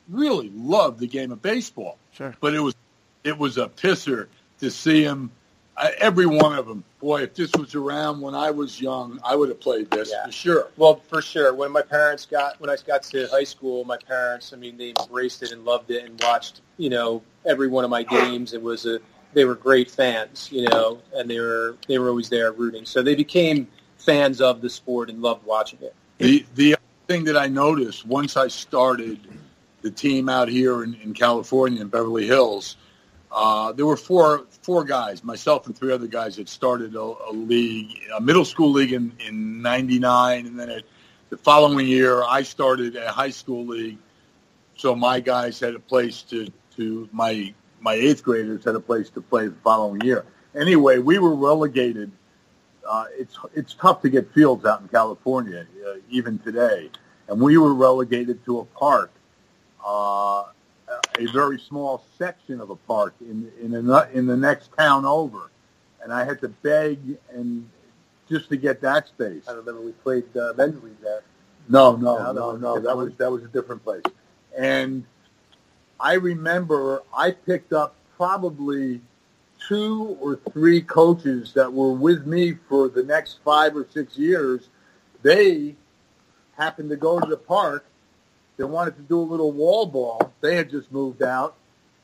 really 0.10 0.50
loved 0.55 1.00
the 1.00 1.08
game 1.08 1.31
of 1.31 1.41
baseball. 1.41 1.98
Sure. 2.12 2.36
But 2.39 2.53
it 2.53 2.60
was 2.60 2.75
it 3.24 3.38
was 3.38 3.58
a 3.58 3.67
pisser 3.67 4.27
to 4.60 4.72
see 4.72 5.03
him. 5.03 5.31
I, 5.80 5.94
every 6.00 6.26
one 6.26 6.58
of 6.58 6.68
them. 6.68 6.84
Boy, 7.00 7.24
if 7.24 7.34
this 7.34 7.52
was 7.58 7.74
around 7.74 8.20
when 8.20 8.36
I 8.36 8.52
was 8.52 8.82
young, 8.82 9.20
I 9.24 9.36
would 9.36 9.48
have 9.48 9.62
played 9.62 9.90
this 9.90 10.12
yeah. 10.12 10.26
for 10.26 10.32
sure. 10.32 10.68
Well, 10.76 10.96
for 11.08 11.22
sure. 11.22 11.54
When 11.54 11.72
my 11.72 11.82
parents 11.82 12.26
got 12.26 12.60
when 12.60 12.70
I 12.70 12.76
got 12.86 13.04
to 13.04 13.28
high 13.28 13.46
school, 13.46 13.86
my 13.86 13.98
parents, 13.98 14.52
I 14.54 14.58
mean, 14.58 14.78
they 14.78 14.94
embraced 15.00 15.42
it 15.42 15.54
and 15.54 15.64
loved 15.64 15.90
it 15.90 16.04
and 16.04 16.22
watched, 16.22 16.62
you 16.78 16.90
know, 16.90 17.24
every 17.46 17.70
one 17.70 17.86
of 17.86 17.90
my 17.90 18.04
games. 18.04 18.54
It 18.54 18.62
was 18.62 18.86
a 18.86 19.00
they 19.34 19.46
were 19.46 19.56
great 19.56 19.90
fans, 19.90 20.50
you 20.52 20.68
know, 20.68 21.00
and 21.16 21.30
they 21.30 21.40
were 21.40 21.78
they 21.88 21.98
were 21.98 22.10
always 22.10 22.30
there 22.30 22.52
rooting. 22.52 22.86
So 22.86 23.02
they 23.02 23.16
became 23.16 23.68
fans 23.98 24.42
of 24.42 24.62
the 24.62 24.70
sport 24.70 25.10
and 25.10 25.22
loved 25.22 25.46
watching 25.46 25.80
it. 25.82 25.96
The 26.18 26.46
the 26.56 26.76
thing 27.08 27.24
that 27.24 27.38
I 27.38 27.48
noticed 27.48 28.06
once 28.06 28.36
I 28.36 28.50
started 28.50 29.20
the 29.82 29.92
team 29.92 30.28
out 30.28 30.50
here 30.50 30.84
in, 30.84 30.96
in 30.96 31.14
California 31.14 31.82
in 31.82 31.88
Beverly 31.88 32.28
Hills, 32.28 32.76
uh, 33.32 33.72
there 33.74 33.86
were 33.86 33.98
four 33.98 34.46
four 34.64 34.84
guys, 34.84 35.24
myself 35.24 35.68
and 35.68 35.78
three 35.78 35.94
other 35.94 36.08
guys 36.08 36.38
that 36.38 36.50
started 36.50 36.96
a, 36.96 37.00
a 37.02 37.32
league, 37.32 37.96
a 38.16 38.22
middle 38.22 38.46
school 38.46 38.72
league 38.72 38.94
in 38.94 39.14
in 39.20 39.62
'99, 39.62 40.48
and 40.48 40.60
then 40.60 40.70
it, 40.70 40.86
the 41.30 41.38
following 41.38 41.88
year 41.88 42.24
I 42.24 42.42
started 42.42 42.96
a 42.96 43.12
high 43.12 43.30
school 43.30 43.66
league. 43.66 43.98
So 44.78 44.96
my 44.96 45.20
guys 45.20 45.60
had 45.60 45.76
a 45.76 45.80
place 45.80 46.24
to 46.24 46.48
to 46.78 47.08
my 47.12 47.54
my 47.80 47.94
eighth 47.94 48.24
graders 48.24 48.66
had 48.66 48.76
a 48.76 48.80
place 48.80 49.10
to 49.12 49.22
play 49.22 49.48
the 49.48 49.56
following 49.64 50.02
year. 50.02 50.26
Anyway, 50.56 50.98
we 50.98 51.20
were 51.20 51.36
relegated. 51.36 52.12
Uh, 52.88 53.06
it's 53.16 53.38
it's 53.54 53.76
tough 53.76 54.02
to 54.02 54.10
get 54.10 54.34
fields 54.34 54.66
out 54.66 54.82
in 54.82 54.88
California 54.88 55.68
uh, 55.88 55.94
even 56.10 56.40
today, 56.40 56.90
and 57.28 57.40
we 57.40 57.60
were 57.60 57.76
relegated 57.76 58.44
to 58.46 58.60
a 58.60 58.66
park 58.66 59.12
uh, 59.86 60.46
a 61.17 61.31
very 61.31 61.60
small 61.60 62.03
section 62.17 62.60
of 62.62 62.69
a 62.69 62.75
park 62.75 63.13
in 63.22 63.51
in 63.62 63.72
the, 63.72 64.10
in 64.13 64.25
the 64.25 64.38
next 64.38 64.72
town 64.77 65.05
over, 65.05 65.51
and 66.01 66.13
I 66.13 66.24
had 66.24 66.39
to 66.41 66.50
beg 66.50 67.00
and 67.31 67.69
just 68.29 68.50
to 68.50 68.58
get 68.58 68.81
that 68.81 69.08
space. 69.08 69.43
I 69.48 69.53
remember 69.53 69.81
we 69.81 69.91
played 69.91 70.36
uh, 70.38 70.53
men's 70.55 70.81
league 70.84 71.01
there. 71.01 71.24
No, 71.67 71.96
no, 71.96 72.31
no, 72.31 72.55
no. 72.55 72.79
That 72.79 72.96
was 72.96 73.13
that 73.17 73.31
was 73.31 73.43
a 73.43 73.48
different 73.48 73.84
place, 73.84 74.03
and 74.58 75.05
I 76.00 76.13
remember 76.13 77.03
I 77.15 77.31
picked 77.31 77.74
up 77.74 77.96
probably 78.17 79.01
two 79.67 80.17
or 80.22 80.39
three 80.51 80.81
coaches 80.81 81.53
that 81.53 81.72
were 81.72 81.91
with 81.91 82.25
me 82.25 82.55
for 82.67 82.88
the 82.88 83.03
next 83.03 83.39
five 83.43 83.75
or 83.75 83.88
six 83.91 84.17
years. 84.17 84.69
They 85.22 85.75
happened 86.58 86.89
to 86.89 86.96
go 86.96 87.19
to 87.19 87.27
the 87.27 87.38
park 87.38 87.86
they 88.60 88.66
wanted 88.66 88.98
to 88.98 89.04
do 89.04 89.18
a 89.18 89.24
little 89.24 89.54
wall 89.54 89.86
ball. 89.86 90.34
They 90.42 90.58
had 90.58 90.70
just 90.70 90.92
moved 90.92 91.24
out. 91.24 91.56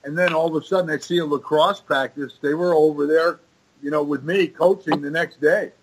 And 0.06 0.18
then 0.18 0.34
all 0.34 0.56
of 0.56 0.64
a 0.64 0.66
sudden 0.66 0.88
they 0.88 1.00
see 1.00 1.18
a 1.18 1.26
lacrosse 1.26 1.82
practice. 1.82 2.40
They 2.42 2.54
were 2.54 2.74
over 2.74 3.06
there, 3.06 3.42
you 3.84 3.92
know, 3.92 4.02
with 4.02 4.24
me 4.24 4.48
coaching 4.48 5.02
the 5.02 5.12
next 5.12 5.42
day. 5.42 5.74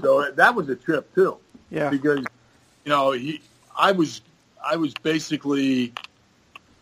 So 0.00 0.30
that 0.30 0.54
was 0.54 0.68
a 0.68 0.76
trip 0.76 1.12
too. 1.12 1.38
Yeah. 1.70 1.90
Because, 1.90 2.20
you 2.84 2.90
know, 2.90 3.10
he, 3.10 3.40
I 3.76 3.90
was, 3.90 4.22
I 4.64 4.76
was 4.76 4.94
basically 5.02 5.92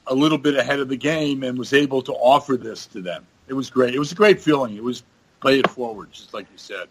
a 0.07 0.15
little 0.15 0.37
bit 0.37 0.55
ahead 0.55 0.79
of 0.81 0.91
the 0.91 0.97
game 0.97 1.43
and 1.43 1.59
was 1.59 1.73
able 1.73 2.03
to 2.03 2.13
offer 2.13 2.59
this 2.59 2.85
to 2.89 3.01
them. 3.01 3.27
It 3.49 3.55
was 3.55 3.71
great. 3.71 3.95
It 3.95 3.99
was 3.99 4.13
a 4.13 4.17
great 4.17 4.39
feeling. 4.39 4.77
It 4.77 4.85
was 4.85 5.03
play 5.41 5.61
it 5.61 5.71
forward, 5.71 6.13
just 6.13 6.35
like 6.35 6.47
you 6.53 6.59
said. 6.59 6.89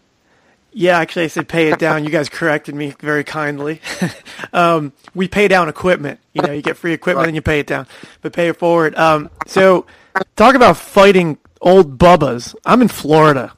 Yeah, 0.71 0.99
actually, 0.99 1.25
I 1.25 1.27
said 1.27 1.47
pay 1.47 1.71
it 1.71 1.79
down. 1.79 2.03
You 2.03 2.11
guys 2.11 2.29
corrected 2.29 2.75
me 2.75 2.93
very 2.99 3.23
kindly. 3.23 3.81
um, 4.53 4.93
we 5.15 5.27
pay 5.27 5.47
down 5.47 5.67
equipment. 5.67 6.19
You 6.33 6.43
know, 6.43 6.51
you 6.51 6.61
get 6.61 6.77
free 6.77 6.93
equipment 6.93 7.27
and 7.27 7.35
you 7.35 7.41
pay 7.41 7.59
it 7.59 7.67
down, 7.67 7.87
but 8.21 8.33
pay 8.33 8.49
it 8.49 8.57
forward. 8.57 8.95
Um, 8.95 9.29
so, 9.47 9.87
talk 10.35 10.55
about 10.55 10.77
fighting 10.77 11.37
old 11.61 11.97
bubbas. 11.97 12.55
I'm 12.65 12.81
in 12.81 12.87
Florida. 12.87 13.53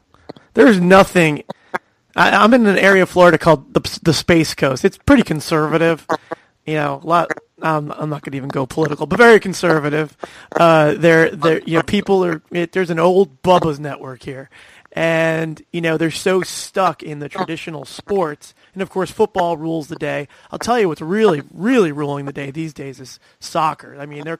There's 0.54 0.80
nothing. 0.80 1.44
I, 2.16 2.44
am 2.44 2.54
in 2.54 2.66
an 2.66 2.78
area 2.78 3.04
of 3.04 3.10
Florida 3.10 3.38
called 3.38 3.74
the, 3.74 4.00
the 4.04 4.14
Space 4.14 4.54
Coast. 4.54 4.86
It's 4.86 4.98
pretty 4.98 5.24
conservative. 5.24 6.06
You 6.66 6.76
know, 6.76 7.02
a 7.04 7.08
lot. 7.08 7.32
Um, 7.62 7.94
I'm 7.96 8.10
not 8.10 8.24
going 8.24 8.32
to 8.32 8.38
even 8.38 8.50
go 8.50 8.66
political, 8.66 9.06
but 9.06 9.18
very 9.18 9.40
conservative. 9.40 10.18
Uh, 10.56 10.96
there, 10.96 11.30
there, 11.30 11.62
you 11.62 11.78
know, 11.78 11.84
people 11.84 12.26
are. 12.26 12.42
It, 12.52 12.72
there's 12.72 12.90
an 12.90 13.00
old 13.00 13.42
Bubba's 13.44 13.80
network 13.80 14.24
here, 14.24 14.50
and 14.94 15.62
you 15.72 15.82
know 15.82 15.98
they're 15.98 16.12
so 16.12 16.42
stuck 16.42 17.02
in 17.04 17.20
the 17.20 17.30
traditional 17.30 17.86
sports. 17.86 18.54
And 18.74 18.82
of 18.82 18.90
course 18.90 19.12
football 19.12 19.58
rules 19.58 19.88
the 19.88 19.96
day. 19.96 20.28
I'll 20.52 20.60
tell 20.60 20.80
you 20.80 20.88
what's 20.88 21.02
really 21.02 21.44
really 21.54 21.92
ruling 21.92 22.26
the 22.26 22.34
day 22.34 22.52
these 22.52 22.74
days 22.74 23.00
is 23.00 23.20
soccer. 23.40 23.98
I 24.00 24.06
mean 24.06 24.24
they're 24.24 24.40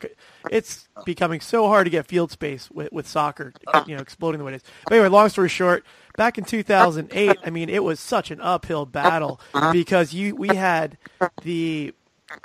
it's 0.50 0.88
becoming 1.06 1.40
so 1.40 1.68
hard 1.68 1.86
to 1.86 1.92
get 1.92 2.08
field 2.08 2.32
space 2.32 2.70
with, 2.72 2.92
with 2.92 3.08
soccer 3.08 3.54
you 3.86 3.96
know 3.96 4.02
exploding 4.02 4.40
the 4.40 4.46
way 4.46 4.54
it 4.54 4.56
is. 4.58 4.64
But 4.86 4.94
anyway 4.96 5.10
long 5.10 5.30
story 5.30 5.50
short 5.50 5.86
back 6.18 6.38
in 6.38 6.44
2008 6.44 7.38
i 7.46 7.50
mean 7.50 7.70
it 7.70 7.82
was 7.82 7.98
such 7.98 8.32
an 8.32 8.42
uphill 8.42 8.86
battle 8.86 9.40
uh-huh. 9.54 9.72
because 9.72 10.14
you 10.14 10.36
we 10.36 10.50
had 10.50 10.98
the 11.44 11.94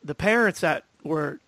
the 0.05 0.15
parents 0.15 0.61
that 0.61 0.85
were 1.03 1.41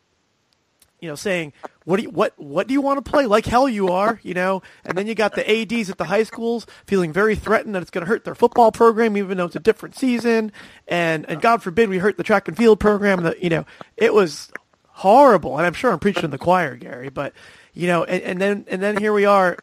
you 1.00 1.09
know, 1.09 1.14
saying, 1.14 1.52
"What 1.85 1.99
do 1.99 2.02
you, 2.05 2.11
what 2.11 2.35
what 2.38 2.67
do 2.67 2.75
you 2.75 2.81
want 2.81 3.05
to 3.05 3.09
play? 3.09 3.26
Like 3.26 3.47
hell 3.47 3.69
you 3.69 3.88
are," 3.88 4.19
you 4.23 4.35
know. 4.35 4.62
And 4.85 4.99
then 4.99 5.07
you 5.07 5.14
got 5.14 5.35
the 5.35 5.49
ads 5.49 5.90
at 5.90 5.99
the 5.99 6.05
high 6.05 6.25
schools 6.25 6.67
feeling 6.87 7.12
very 7.12 7.37
threatened 7.37 7.75
that 7.75 7.83
it's 7.83 7.90
going 7.90 8.05
to 8.05 8.09
hurt 8.09 8.25
their 8.25 8.35
football 8.35 8.73
program, 8.73 9.17
even 9.17 9.38
though 9.38 9.47
it's 9.47 9.57
a 9.57 9.61
different 9.61 9.97
season. 9.97 10.52
And 10.88 11.28
and 11.28 11.40
God 11.40 11.62
forbid 11.62 11.88
we 11.88 11.99
hurt 11.99 12.17
the 12.17 12.25
track 12.25 12.49
and 12.49 12.57
field 12.57 12.81
program. 12.81 13.23
That 13.23 13.43
you 13.43 13.50
know, 13.50 13.64
it 13.97 14.12
was 14.12 14.50
horrible. 14.87 15.57
And 15.57 15.67
I'm 15.67 15.75
sure 15.75 15.93
I'm 15.93 16.00
preaching 16.00 16.23
to 16.23 16.28
the 16.28 16.38
choir, 16.38 16.75
Gary. 16.76 17.11
But 17.11 17.33
you 17.75 17.87
know, 17.87 18.05
and, 18.05 18.23
and 18.23 18.40
then 18.40 18.64
and 18.69 18.83
then 18.83 18.97
here 18.97 19.12
we 19.12 19.25
are, 19.25 19.59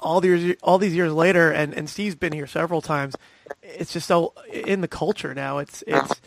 all 0.00 0.20
these 0.20 0.56
all 0.62 0.78
these 0.78 0.94
years 0.94 1.12
later, 1.12 1.50
and 1.50 1.72
and 1.72 1.88
Steve's 1.88 2.16
been 2.16 2.32
here 2.32 2.46
several 2.46 2.82
times. 2.82 3.16
It's 3.62 3.94
just 3.94 4.06
so 4.06 4.34
in 4.52 4.82
the 4.82 4.88
culture 4.88 5.32
now. 5.34 5.58
It's 5.58 5.82
it's 5.86 6.20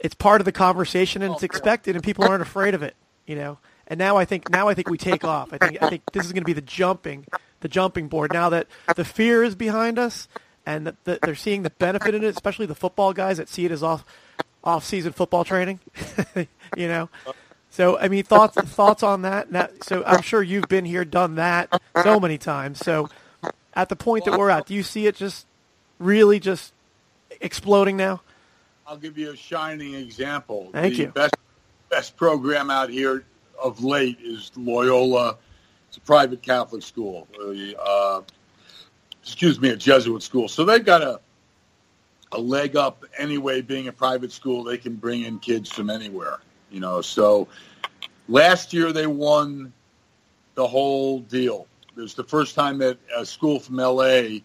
it's 0.00 0.14
part 0.14 0.40
of 0.40 0.46
the 0.46 0.52
conversation 0.52 1.20
and 1.20 1.34
it's 1.34 1.42
oh, 1.42 1.46
expected, 1.46 1.94
and 1.94 2.02
people 2.02 2.24
aren't 2.24 2.42
afraid 2.42 2.72
of 2.72 2.82
it 2.82 2.96
you 3.26 3.36
know. 3.36 3.58
And 3.86 3.98
now 3.98 4.16
I 4.16 4.24
think 4.24 4.50
now 4.50 4.68
I 4.68 4.74
think 4.74 4.88
we 4.88 4.98
take 4.98 5.24
off. 5.36 5.52
I 5.52 5.58
think 5.58 5.82
I 5.82 5.88
think 5.90 6.02
this 6.12 6.24
is 6.26 6.32
going 6.32 6.42
to 6.42 6.46
be 6.46 6.52
the 6.52 6.60
jumping 6.60 7.26
the 7.60 7.68
jumping 7.68 8.08
board. 8.08 8.32
Now 8.32 8.50
that 8.50 8.66
the 8.94 9.04
fear 9.04 9.42
is 9.42 9.54
behind 9.54 9.98
us, 9.98 10.28
and 10.66 10.86
that 10.86 11.04
the, 11.04 11.18
they're 11.22 11.34
seeing 11.34 11.62
the 11.62 11.70
benefit 11.70 12.14
in 12.14 12.22
it, 12.22 12.28
especially 12.28 12.66
the 12.66 12.74
football 12.74 13.12
guys 13.12 13.38
that 13.38 13.48
see 13.48 13.64
it 13.64 13.70
as 13.70 13.82
off 13.82 14.04
off 14.62 14.84
season 14.84 15.12
football 15.12 15.44
training. 15.44 15.80
you 16.76 16.88
know. 16.88 17.08
So 17.70 17.98
I 17.98 18.08
mean, 18.08 18.24
thoughts 18.24 18.56
thoughts 18.56 19.02
on 19.02 19.22
that? 19.22 19.50
that? 19.52 19.82
So 19.84 20.04
I'm 20.04 20.22
sure 20.22 20.42
you've 20.42 20.68
been 20.68 20.84
here, 20.84 21.04
done 21.04 21.36
that 21.36 21.72
so 22.02 22.20
many 22.20 22.38
times. 22.38 22.78
So 22.78 23.08
at 23.74 23.88
the 23.88 23.96
point 23.96 24.26
that 24.26 24.38
we're 24.38 24.50
at, 24.50 24.66
do 24.66 24.74
you 24.74 24.82
see 24.82 25.06
it 25.06 25.16
just 25.16 25.46
really 25.98 26.38
just 26.38 26.72
exploding 27.40 27.96
now? 27.96 28.22
I'll 28.86 28.96
give 28.96 29.16
you 29.16 29.32
a 29.32 29.36
shining 29.36 29.94
example. 29.94 30.68
Thank 30.72 30.96
the 30.96 31.02
you. 31.02 31.08
Best 31.08 31.34
best 31.94 32.16
program 32.16 32.70
out 32.70 32.90
here 32.90 33.24
of 33.62 33.84
late 33.84 34.18
is 34.20 34.50
Loyola. 34.56 35.36
It's 35.86 35.96
a 35.96 36.00
private 36.00 36.42
Catholic 36.42 36.82
school. 36.82 37.28
Uh, 37.80 38.22
excuse 39.22 39.60
me, 39.60 39.68
a 39.68 39.76
Jesuit 39.76 40.20
school. 40.20 40.48
So 40.48 40.64
they've 40.64 40.84
got 40.84 41.02
a 41.02 41.20
a 42.32 42.40
leg 42.40 42.74
up 42.74 43.04
anyway. 43.16 43.62
Being 43.62 43.86
a 43.86 43.92
private 43.92 44.32
school, 44.32 44.64
they 44.64 44.76
can 44.76 44.96
bring 44.96 45.22
in 45.22 45.38
kids 45.38 45.70
from 45.70 45.88
anywhere. 45.88 46.40
You 46.72 46.80
know, 46.80 47.00
so 47.00 47.46
last 48.28 48.72
year 48.72 48.92
they 48.92 49.06
won 49.06 49.72
the 50.56 50.66
whole 50.66 51.20
deal. 51.20 51.68
It 51.96 52.00
was 52.00 52.14
the 52.14 52.24
first 52.24 52.56
time 52.56 52.78
that 52.78 52.98
a 53.16 53.24
school 53.24 53.60
from 53.60 53.76
LA 53.76 54.40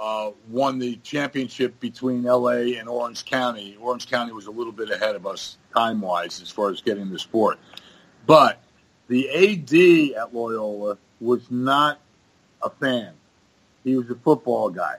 uh, 0.00 0.30
won 0.48 0.78
the 0.78 0.96
championship 0.96 1.78
between 1.80 2.22
LA 2.22 2.78
and 2.78 2.88
Orange 2.88 3.24
County. 3.24 3.76
Orange 3.80 4.08
County 4.08 4.32
was 4.32 4.46
a 4.46 4.50
little 4.50 4.72
bit 4.72 4.90
ahead 4.90 5.14
of 5.14 5.26
us 5.26 5.58
time 5.74 6.00
wise 6.00 6.40
as 6.40 6.50
far 6.50 6.70
as 6.70 6.80
getting 6.80 7.10
the 7.10 7.18
sport, 7.18 7.58
but 8.26 8.60
the 9.08 9.28
AD 9.28 10.18
at 10.18 10.34
Loyola 10.34 10.98
was 11.20 11.50
not 11.50 12.00
a 12.62 12.70
fan. 12.70 13.12
He 13.84 13.96
was 13.96 14.08
a 14.10 14.14
football 14.14 14.70
guy, 14.70 14.96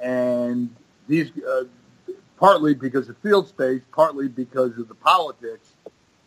and 0.00 0.74
these 1.08 1.30
uh, 1.38 1.64
partly 2.38 2.74
because 2.74 3.08
of 3.08 3.16
field 3.18 3.48
space, 3.48 3.82
partly 3.92 4.28
because 4.28 4.78
of 4.78 4.88
the 4.88 4.94
politics. 4.94 5.72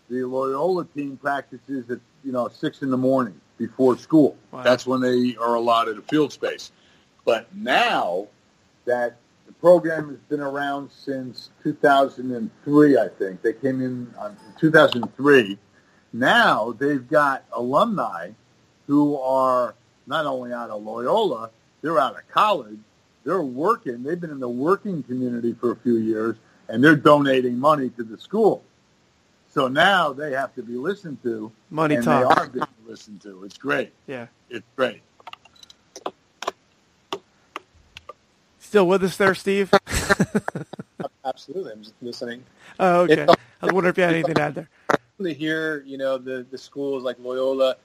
The 0.10 0.26
Loyola 0.26 0.86
team 0.86 1.16
practices 1.16 1.90
at 1.90 2.00
you 2.24 2.32
know 2.32 2.50
six 2.50 2.82
in 2.82 2.92
the 2.92 2.98
morning 2.98 3.40
before 3.58 3.98
school. 3.98 4.36
Wow. 4.52 4.64
That's 4.64 4.86
when 4.86 5.02
they 5.02 5.36
are 5.38 5.56
allotted 5.56 5.98
a 5.98 6.02
field 6.02 6.34
space. 6.34 6.72
But 7.26 7.54
now 7.56 8.28
that 8.86 9.18
the 9.46 9.54
program 9.54 10.10
has 10.10 10.18
been 10.30 10.42
around 10.42 10.90
since 10.92 11.50
2003, 11.64 12.98
I 12.98 13.08
think 13.08 13.42
they 13.42 13.54
came 13.54 13.82
in 13.82 14.14
in 14.24 14.36
2003. 14.60 15.58
Now 16.14 16.76
they've 16.78 17.08
got 17.08 17.44
alumni 17.54 18.32
who 18.88 19.18
are 19.18 19.76
not 20.08 20.26
only 20.26 20.52
out 20.52 20.70
of 20.70 20.84
Loyola, 20.84 21.52
they're 21.82 22.00
out 22.00 22.18
of 22.18 22.28
college. 22.30 22.80
They're 23.24 23.42
working. 23.42 24.04
They've 24.04 24.20
been 24.20 24.32
in 24.32 24.40
the 24.40 24.50
working 24.50 25.04
community 25.04 25.54
for 25.54 25.72
a 25.72 25.76
few 25.76 25.98
years, 25.98 26.38
and 26.68 26.84
they're 26.84 26.96
donating 26.96 27.58
money 27.58 27.90
to 27.92 28.04
the 28.04 28.18
school. 28.18 28.64
So 29.50 29.68
now 29.68 30.14
they 30.14 30.32
have 30.32 30.56
to 30.56 30.64
be 30.64 30.74
listened 30.74 31.22
to. 31.24 31.52
Money 31.70 31.96
and 31.96 32.04
talk. 32.04 32.36
They 32.36 32.42
are 32.42 32.48
being 32.48 32.88
listened 32.88 33.22
to. 33.22 33.44
It's 33.44 33.58
great. 33.58 33.92
Yeah. 34.08 34.28
It's 34.50 34.66
great. 34.76 35.02
Still 38.72 38.88
with 38.88 39.04
us 39.04 39.18
there, 39.18 39.36
Steve? 39.36 39.70
Absolutely. 41.26 41.74
I'm 41.74 41.84
just 41.84 41.94
listening. 42.02 42.42
Oh, 42.80 43.02
okay. 43.02 43.24
I 43.24 43.66
was 43.66 43.74
wondering 43.74 43.92
if 43.92 43.98
you 43.98 44.04
had 44.06 44.14
anything 44.14 44.36
to 44.36 44.42
add 44.42 44.56
there. 44.56 44.70
To 45.22 45.34
hear, 45.34 45.84
you 45.86 45.98
know, 45.98 46.18
the, 46.18 46.48
the 46.50 46.58
schools 46.58 47.04
like 47.04 47.18
Loyola. 47.20 47.76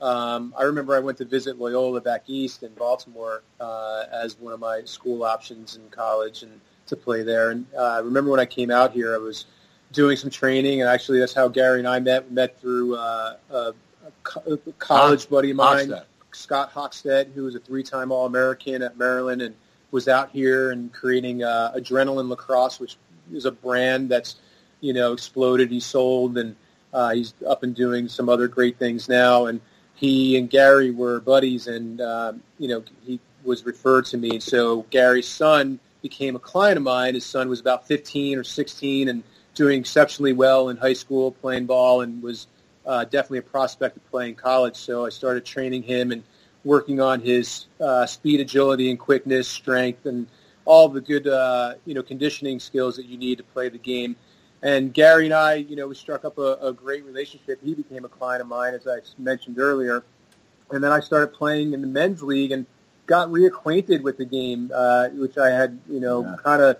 Um, 0.00 0.52
I 0.58 0.64
remember 0.64 0.96
I 0.96 0.98
went 0.98 1.16
to 1.18 1.24
visit 1.24 1.60
Loyola 1.60 2.00
back 2.00 2.24
east 2.26 2.64
in 2.64 2.74
Baltimore 2.74 3.44
uh, 3.60 4.06
as 4.12 4.36
one 4.36 4.52
of 4.52 4.58
my 4.58 4.82
school 4.82 5.22
options 5.22 5.76
in 5.76 5.88
college 5.90 6.42
and 6.42 6.60
to 6.88 6.96
play 6.96 7.22
there. 7.22 7.50
And 7.50 7.64
uh, 7.78 7.80
I 7.80 7.98
remember 7.98 8.32
when 8.32 8.40
I 8.40 8.46
came 8.46 8.72
out 8.72 8.90
here, 8.90 9.14
I 9.14 9.18
was 9.18 9.46
doing 9.92 10.16
some 10.16 10.30
training, 10.30 10.80
and 10.80 10.90
actually 10.90 11.20
that's 11.20 11.34
how 11.34 11.46
Gary 11.46 11.78
and 11.78 11.86
I 11.86 12.00
met. 12.00 12.28
We 12.28 12.34
met 12.34 12.60
through 12.60 12.96
uh, 12.96 13.36
a, 13.48 13.74
a, 14.34 14.56
college 14.80 15.30
buddy 15.30 15.50
of 15.50 15.56
mine, 15.58 15.90
Hochstadt. 15.90 16.04
Scott 16.32 16.74
Hochstadt, 16.74 17.32
who 17.32 17.44
was 17.44 17.54
a 17.54 17.60
three-time 17.60 18.10
All-American 18.10 18.82
at 18.82 18.98
Maryland 18.98 19.40
and 19.40 19.54
was 19.92 20.08
out 20.08 20.30
here 20.30 20.72
and 20.72 20.92
creating 20.92 21.44
uh, 21.44 21.72
Adrenaline 21.76 22.28
Lacrosse, 22.28 22.80
which 22.80 22.96
is 23.32 23.44
a 23.44 23.52
brand 23.52 24.08
that's 24.08 24.36
you 24.80 24.92
know 24.92 25.12
exploded. 25.12 25.70
He 25.70 25.78
sold 25.78 26.36
and 26.36 26.56
uh, 26.92 27.10
he's 27.10 27.34
up 27.46 27.62
and 27.62 27.74
doing 27.74 28.08
some 28.08 28.28
other 28.28 28.48
great 28.48 28.78
things 28.78 29.08
now. 29.08 29.46
And 29.46 29.60
he 29.94 30.36
and 30.36 30.50
Gary 30.50 30.90
were 30.90 31.20
buddies, 31.20 31.68
and 31.68 32.00
um, 32.00 32.42
you 32.58 32.66
know 32.66 32.82
he 33.04 33.20
was 33.44 33.64
referred 33.64 34.06
to 34.06 34.16
me. 34.16 34.40
So 34.40 34.82
Gary's 34.90 35.28
son 35.28 35.78
became 36.00 36.34
a 36.34 36.40
client 36.40 36.76
of 36.76 36.82
mine. 36.82 37.14
His 37.14 37.24
son 37.24 37.48
was 37.48 37.60
about 37.60 37.86
15 37.86 38.38
or 38.38 38.44
16 38.44 39.08
and 39.08 39.22
doing 39.54 39.80
exceptionally 39.80 40.32
well 40.32 40.68
in 40.68 40.76
high 40.76 40.92
school, 40.92 41.32
playing 41.32 41.66
ball, 41.66 42.00
and 42.00 42.22
was 42.22 42.46
uh, 42.86 43.04
definitely 43.04 43.38
a 43.38 43.42
prospect 43.42 43.96
of 43.96 44.10
playing 44.10 44.34
college. 44.34 44.76
So 44.76 45.06
I 45.06 45.10
started 45.10 45.44
training 45.44 45.82
him 45.82 46.10
and 46.10 46.22
working 46.64 47.00
on 47.00 47.20
his 47.20 47.66
uh, 47.80 48.06
speed, 48.06 48.40
agility, 48.40 48.90
and 48.90 48.98
quickness, 48.98 49.48
strength, 49.48 50.06
and 50.06 50.26
all 50.64 50.88
the 50.88 51.00
good 51.00 51.26
uh, 51.26 51.74
you 51.84 51.94
know 51.94 52.02
conditioning 52.02 52.60
skills 52.60 52.96
that 52.96 53.06
you 53.06 53.16
need 53.18 53.38
to 53.38 53.44
play 53.44 53.68
the 53.68 53.78
game. 53.78 54.16
And 54.62 54.94
Gary 54.94 55.24
and 55.24 55.34
I, 55.34 55.54
you 55.54 55.74
know, 55.74 55.88
we 55.88 55.96
struck 55.96 56.24
up 56.24 56.38
a, 56.38 56.56
a 56.62 56.72
great 56.72 57.04
relationship. 57.04 57.60
He 57.64 57.74
became 57.74 58.04
a 58.04 58.08
client 58.08 58.42
of 58.42 58.46
mine, 58.46 58.74
as 58.74 58.86
I 58.86 58.98
mentioned 59.18 59.58
earlier. 59.58 60.04
And 60.70 60.82
then 60.82 60.92
I 60.92 61.00
started 61.00 61.34
playing 61.34 61.72
in 61.72 61.80
the 61.80 61.88
men's 61.88 62.22
league 62.22 62.52
and 62.52 62.64
got 63.06 63.28
reacquainted 63.28 64.02
with 64.02 64.18
the 64.18 64.24
game, 64.24 64.70
uh, 64.72 65.08
which 65.08 65.36
I 65.36 65.50
had, 65.50 65.80
you 65.88 65.98
know, 65.98 66.22
yeah. 66.22 66.36
kind 66.44 66.62
of 66.62 66.76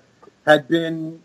had 0.46 0.68
been 0.68 1.20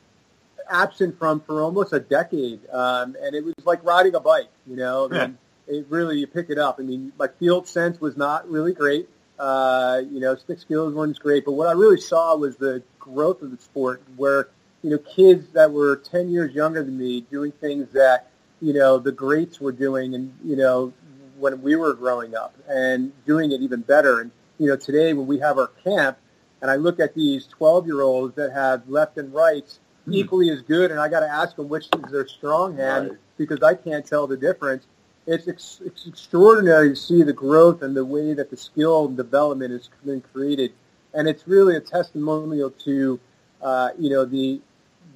absent 0.70 1.17
from 1.20 1.41
for 1.41 1.62
almost 1.62 1.93
a 1.93 2.00
decade. 2.00 2.67
Um, 2.72 3.15
and 3.22 3.36
it 3.36 3.43
was 3.46 3.54
like 3.63 3.84
riding 3.84 4.15
a 4.15 4.20
bike, 4.20 4.50
you 4.65 4.76
know. 4.76 5.08
Yeah. 5.12 5.26
And 5.26 5.38
it 5.68 5.86
really, 5.90 6.20
you 6.20 6.28
pick 6.28 6.50
it 6.50 6.58
up. 6.58 6.78
I 6.80 6.84
mean, 6.84 7.12
my 7.18 7.28
field 7.40 7.68
sense 7.68 8.00
was 8.00 8.18
not 8.18 8.50
really 8.50 8.74
great. 8.74 9.10
Uh, 9.38 10.02
you 10.10 10.20
know, 10.20 10.36
stick 10.36 10.60
skills 10.60 10.94
weren't 10.94 11.20
great. 11.20 11.46
But 11.46 11.54
what 11.54 11.68
I 11.68 11.74
really 11.74 12.00
saw 12.00 12.36
was 12.36 12.56
the 12.56 12.82
growth 13.00 13.42
of 13.42 13.52
the 13.52 13.62
sport 13.62 14.02
where, 14.16 14.50
you 14.82 14.90
know, 14.90 14.98
kids 14.98 15.48
that 15.54 15.72
were 15.72 15.98
10 15.98 16.30
years 16.30 16.54
younger 16.54 16.84
than 16.84 16.98
me 16.98 17.22
doing 17.22 17.52
things 17.52 17.92
that, 17.94 18.32
you 18.62 18.74
know, 18.74 18.98
the 18.98 19.12
greats 19.12 19.60
were 19.60 19.72
doing 19.72 20.16
and, 20.16 20.34
you 20.44 20.56
know, 20.56 20.94
when 21.38 21.62
we 21.62 21.76
were 21.76 21.94
growing 21.94 22.36
up 22.36 22.56
and 22.68 23.12
doing 23.26 23.52
it 23.52 23.62
even 23.62 23.82
better. 23.82 24.22
And, 24.22 24.32
you 24.58 24.68
know, 24.68 24.76
today 24.76 25.14
when 25.14 25.28
we 25.28 25.40
have 25.40 25.58
our 25.58 25.68
camp 25.84 26.18
and 26.62 26.72
I 26.72 26.76
look 26.76 27.00
at 27.00 27.14
these 27.14 27.48
12-year-olds 27.60 28.36
that 28.36 28.52
have 28.52 28.88
left 28.90 29.18
and 29.18 29.32
rights 29.34 29.80
mm. 30.08 30.16
equally 30.16 30.50
as 30.50 30.62
good, 30.62 30.92
and 30.92 31.00
I 31.00 31.08
got 31.08 31.20
to 31.20 31.30
ask 31.30 31.56
them 31.56 31.70
which 31.70 31.86
is 31.86 32.12
their 32.12 32.28
strong 32.28 32.76
hand 32.78 33.10
right. 33.10 33.18
because 33.38 33.62
I 33.62 33.76
can't 33.76 34.06
tell 34.06 34.26
the 34.26 34.38
difference. 34.38 34.88
It's, 35.28 35.48
ex- 35.48 35.82
it's 35.86 36.08
extraordinary 36.08 36.90
to 36.90 36.96
see 36.96 37.22
the 37.22 37.34
growth 37.34 37.82
and 37.82 37.96
the 37.96 38.06
way 38.06 38.34
that 38.34 38.50
the 38.50 38.58
skill 38.58 39.08
and 39.08 39.18
development 39.18 39.72
has 39.74 39.90
been 40.06 40.22
created, 40.22 40.72
and 41.13 41.28
it's 41.28 41.48
really 41.48 41.76
a 41.76 41.82
testimonial 41.82 42.72
to 42.72 43.20
uh, 43.62 43.90
you 44.00 44.10
know 44.10 44.24
the 44.26 44.62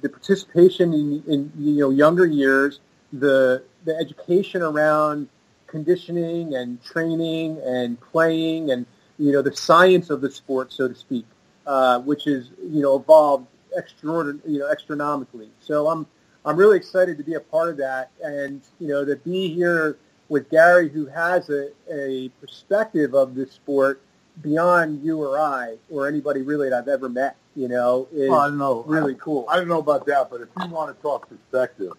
the 0.02 0.10
participation 0.10 0.92
in, 0.92 1.22
in 1.26 1.52
you 1.58 1.80
know 1.80 1.90
younger 1.90 2.26
years, 2.26 2.80
the 3.14 3.62
the 3.84 3.96
education 3.96 4.62
around 4.62 5.28
conditioning 5.66 6.54
and 6.56 6.82
training 6.84 7.58
and 7.64 7.98
playing 8.00 8.70
and 8.70 8.84
you 9.18 9.32
know 9.32 9.40
the 9.40 9.56
science 9.56 10.10
of 10.10 10.20
the 10.20 10.30
sport, 10.30 10.72
so 10.72 10.88
to 10.88 10.94
speak, 10.94 11.24
uh, 11.66 12.00
which 12.00 12.26
is 12.26 12.50
you 12.70 12.82
know 12.82 12.96
evolved 12.96 13.46
extraordinary, 13.76 14.40
you 14.52 14.58
know, 14.58 14.68
astronomically. 14.70 15.48
So 15.60 15.88
I'm 15.88 16.06
I'm 16.44 16.56
really 16.56 16.76
excited 16.76 17.18
to 17.18 17.24
be 17.24 17.34
a 17.34 17.40
part 17.40 17.70
of 17.70 17.76
that, 17.78 18.10
and 18.22 18.62
you 18.80 18.88
know, 18.88 19.04
to 19.04 19.16
be 19.16 19.52
here 19.52 19.98
with 20.28 20.50
Gary, 20.50 20.88
who 20.88 21.06
has 21.06 21.50
a, 21.50 21.70
a 21.92 22.30
perspective 22.40 23.14
of 23.14 23.34
this 23.34 23.52
sport 23.52 24.02
beyond 24.40 25.04
you 25.04 25.20
or 25.20 25.38
I 25.38 25.76
or 25.90 26.08
anybody 26.08 26.42
really 26.42 26.70
that 26.70 26.78
I've 26.78 26.88
ever 26.88 27.08
met. 27.08 27.36
You 27.54 27.68
know, 27.68 28.08
is 28.12 28.30
well, 28.30 28.40
I 28.40 28.48
don't 28.48 28.58
know. 28.58 28.82
really 28.84 29.14
cool. 29.16 29.46
I 29.48 29.56
don't 29.56 29.68
know 29.68 29.78
about 29.78 30.06
that, 30.06 30.30
but 30.30 30.40
if 30.40 30.48
you 30.58 30.68
want 30.68 30.96
to 30.96 31.02
talk 31.02 31.28
perspective, 31.28 31.92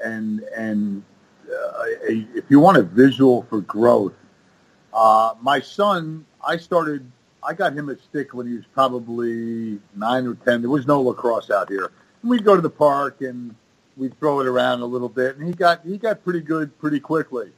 and 0.00 0.40
and 0.56 1.02
uh, 1.46 1.82
if 2.02 2.44
you 2.48 2.60
want 2.60 2.76
a 2.76 2.82
visual 2.82 3.42
for 3.50 3.60
growth, 3.60 4.14
uh, 4.92 5.34
my 5.42 5.60
son, 5.60 6.24
I 6.46 6.56
started 6.56 7.10
I 7.46 7.52
got 7.52 7.74
him 7.74 7.88
a 7.90 7.98
stick 7.98 8.32
when 8.32 8.46
he 8.46 8.54
was 8.54 8.64
probably 8.72 9.78
nine 9.94 10.26
or 10.26 10.34
ten. 10.34 10.62
There 10.62 10.70
was 10.70 10.86
no 10.86 11.02
lacrosse 11.02 11.50
out 11.50 11.68
here. 11.68 11.92
We'd 12.24 12.44
go 12.44 12.56
to 12.56 12.62
the 12.62 12.70
park 12.70 13.20
and 13.20 13.54
we'd 13.96 14.18
throw 14.18 14.40
it 14.40 14.46
around 14.46 14.80
a 14.80 14.86
little 14.86 15.08
bit, 15.08 15.36
and 15.36 15.46
he 15.46 15.52
got 15.52 15.84
he 15.84 15.98
got 15.98 16.24
pretty 16.24 16.40
good 16.40 16.78
pretty 16.78 17.00
quickly. 17.00 17.50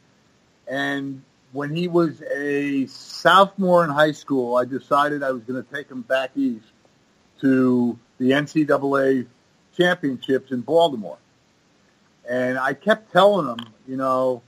And 0.68 1.22
when 1.52 1.74
he 1.74 1.88
was 1.88 2.22
a 2.22 2.86
sophomore 2.86 3.84
in 3.84 3.90
high 3.90 4.12
school, 4.12 4.56
I 4.56 4.64
decided 4.64 5.22
I 5.22 5.30
was 5.30 5.42
going 5.44 5.62
to 5.62 5.74
take 5.74 5.88
him 5.88 6.02
back 6.02 6.32
east 6.36 6.66
to 7.40 7.98
the 8.18 8.32
NCAA 8.32 9.26
championships 9.76 10.50
in 10.50 10.62
Baltimore. 10.62 11.18
And 12.28 12.58
I 12.58 12.74
kept 12.74 13.12
telling 13.12 13.46
him, 13.46 13.72
you 13.86 13.96
know, 13.96 14.42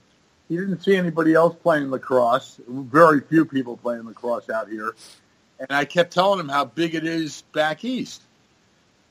he 0.48 0.56
didn't 0.56 0.82
see 0.82 0.96
anybody 0.96 1.34
else 1.34 1.54
playing 1.62 1.90
lacrosse. 1.90 2.60
Very 2.66 3.20
few 3.20 3.44
people 3.44 3.76
playing 3.76 4.04
lacrosse 4.04 4.50
out 4.50 4.68
here. 4.68 4.94
And 5.60 5.68
I 5.70 5.84
kept 5.84 6.12
telling 6.12 6.40
him 6.40 6.48
how 6.48 6.64
big 6.64 6.94
it 6.94 7.06
is 7.06 7.42
back 7.52 7.84
east. 7.84 8.22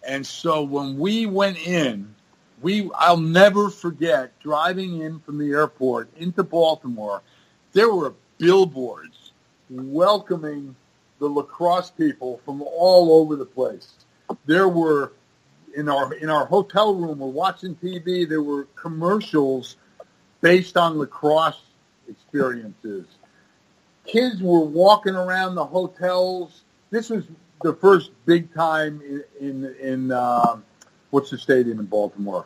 And 0.06 0.26
so 0.26 0.64
when 0.64 0.98
we 0.98 1.26
went 1.26 1.58
in, 1.58 2.14
we 2.62 2.90
I'll 2.96 3.18
never 3.18 3.70
forget 3.70 4.38
driving 4.40 5.02
in 5.02 5.20
from 5.20 5.38
the 5.38 5.52
airport 5.52 6.10
into 6.18 6.44
Baltimore. 6.44 7.22
There 7.74 7.94
were 7.94 8.14
billboards 8.38 9.32
welcoming 9.70 10.76
the 11.20 11.28
lacrosse 11.28 11.92
people 11.92 12.42
from 12.46 12.62
all 12.62 13.22
over 13.22 13.36
the 13.36 13.46
place. 13.46 13.94
There 14.46 14.70
were 14.70 15.14
in 15.76 15.90
our 15.90 16.14
in 16.14 16.30
our 16.30 16.46
hotel 16.46 16.96
room, 16.96 17.20
we're 17.20 17.28
watching 17.28 17.76
TV. 17.76 18.28
There 18.28 18.42
were 18.42 18.66
commercials 18.76 19.78
based 20.42 20.78
on 20.78 20.98
lacrosse 20.98 21.62
experiences 22.10 23.06
kids 24.08 24.42
were 24.42 24.62
walking 24.62 25.16
around 25.16 25.56
the 25.56 25.66
hotels. 25.66 26.64
This 26.90 27.10
was 27.10 27.26
the 27.64 27.74
first 27.74 28.12
big 28.26 28.54
time 28.54 29.02
in 29.02 29.24
in, 29.40 29.76
in 29.80 30.12
um, 30.12 30.64
what's 31.10 31.30
the 31.30 31.38
stadium 31.38 31.80
in 31.80 31.86
Baltimore 31.86 32.46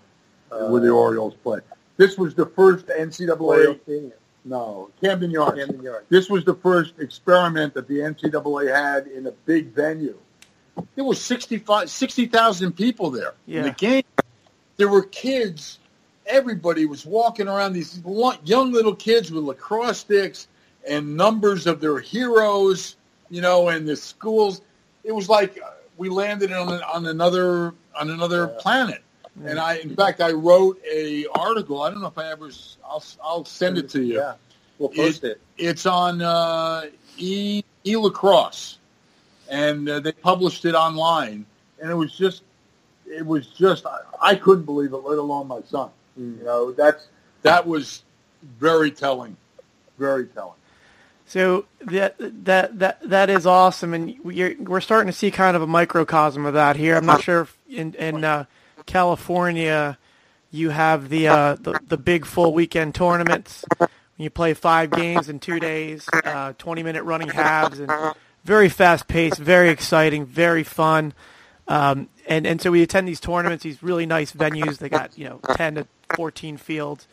uh, 0.52 0.68
where 0.68 0.82
the 0.82 0.90
Orioles 0.90 1.36
play. 1.44 1.60
This 1.98 2.18
was 2.18 2.36
the 2.36 2.46
first 2.46 2.88
NCAA. 2.88 4.12
No, 4.44 4.90
Camden 5.02 5.30
Yards. 5.30 5.58
Camden 5.58 5.84
Yards. 5.84 6.06
This 6.10 6.30
was 6.30 6.44
the 6.46 6.56
first 6.56 6.96
experiment 7.00 7.76
that 7.76 7.88
the 7.88 8.00
NCAA 8.00 8.74
had 8.74 9.08
in 9.08 9.28
a 9.28 9.32
big 9.32 9.68
venue. 9.68 10.18
There 10.96 11.04
was 11.04 11.22
65 11.22 11.90
60,000 11.90 12.72
people 12.72 13.12
there 13.12 13.34
in 13.48 13.64
the 13.64 13.72
game. 13.72 14.04
There 14.78 14.88
were 14.88 15.04
kids. 15.04 15.78
Everybody 16.26 16.86
was 16.86 17.06
walking 17.06 17.48
around. 17.48 17.74
These 17.74 18.02
young 18.44 18.72
little 18.72 18.96
kids 18.96 19.32
with 19.32 19.44
lacrosse 19.44 20.00
sticks 20.00 20.48
and 20.88 21.16
numbers 21.16 21.68
of 21.68 21.80
their 21.80 22.00
heroes, 22.00 22.96
you 23.30 23.42
know, 23.42 23.70
and 23.70 23.88
the 23.88 23.96
schools. 23.96 24.62
It 25.04 25.12
was 25.12 25.30
like 25.30 25.60
uh, 25.62 25.72
we 25.98 26.10
landed 26.10 26.52
on 26.52 26.82
on 26.84 27.06
another 27.06 27.74
on 28.00 28.10
another 28.10 28.48
planet. 28.48 29.02
And 29.46 29.60
I, 29.60 29.78
in 29.78 29.96
fact, 29.96 30.20
I 30.20 30.32
wrote 30.32 30.78
a 30.86 31.26
article. 31.34 31.82
I 31.82 31.90
don't 31.90 32.02
know 32.02 32.08
if 32.08 32.18
I 32.18 32.30
ever. 32.30 32.50
I'll 32.84 33.04
I'll 33.24 33.46
send 33.46 33.78
it 33.78 33.90
to 33.92 34.04
you. 34.04 34.18
Yeah, 34.18 34.34
we'll 34.78 34.90
post 34.90 35.24
it. 35.24 35.40
It's 35.58 35.86
on 35.86 36.22
uh, 36.22 36.88
e 37.18 37.64
e 37.86 37.96
lacrosse, 37.96 38.78
and 39.50 39.88
uh, 39.88 40.02
they 40.02 40.12
published 40.12 40.66
it 40.66 40.76
online, 40.76 41.46
and 41.82 41.90
it 41.90 41.96
was 41.96 42.16
just, 42.16 42.44
it 43.08 43.26
was 43.26 43.48
just, 43.48 43.86
I, 43.86 44.00
I 44.22 44.36
couldn't 44.36 44.66
believe 44.66 44.92
it, 44.92 44.98
let 44.98 45.18
alone 45.18 45.48
my 45.48 45.62
son. 45.62 45.90
Mm. 46.20 46.40
You 46.40 46.44
know, 46.44 46.72
that's 46.74 47.08
that 47.42 47.66
was 47.66 48.04
very 48.60 48.92
telling, 48.92 49.38
very 49.98 50.26
telling. 50.28 50.60
So 51.32 51.64
that 51.86 52.16
that 52.44 52.78
that 52.80 53.10
that 53.10 53.30
is 53.30 53.46
awesome, 53.46 53.94
and 53.94 54.18
we're 54.22 54.54
we're 54.60 54.82
starting 54.82 55.10
to 55.10 55.18
see 55.18 55.32
kind 55.32 55.56
of 55.56 55.62
a 55.62 55.68
microcosm 55.68 56.46
of 56.46 56.56
that 56.56 56.76
here. 56.76 56.98
I'm 56.98 57.06
not 57.06 57.24
sure 57.24 57.44
if 57.44 57.58
in 57.70 57.94
in 57.94 58.26
uh, 58.26 58.44
California 58.86 59.98
you 60.52 60.72
have 60.72 61.08
the, 61.08 61.30
uh, 61.30 61.56
the 61.56 61.80
the 61.88 61.96
big 61.96 62.26
full 62.26 62.54
weekend 62.54 62.96
tournaments. 62.96 63.64
You 64.18 64.30
play 64.30 64.54
five 64.54 64.92
games 64.92 65.30
in 65.30 65.40
two 65.40 65.62
days, 65.62 66.06
uh, 66.26 66.52
20 66.58 66.84
minute 66.84 67.04
running 67.04 67.30
halves, 67.30 67.80
and 67.80 67.90
very 68.44 68.68
fast 68.68 69.08
paced, 69.08 69.40
very 69.40 69.70
exciting, 69.70 70.26
very 70.26 70.64
fun. 70.64 71.14
Um, 71.70 72.10
and 72.28 72.46
and 72.46 72.62
so 72.62 72.72
we 72.72 72.82
attend 72.82 73.08
these 73.08 73.22
tournaments, 73.22 73.64
these 73.64 73.82
really 73.82 74.06
nice 74.06 74.34
venues. 74.34 74.80
They 74.80 74.90
got 74.90 75.18
you 75.18 75.30
know 75.30 75.40
10 75.56 75.76
to 75.76 75.88
14 76.18 76.58
fields 76.58 77.08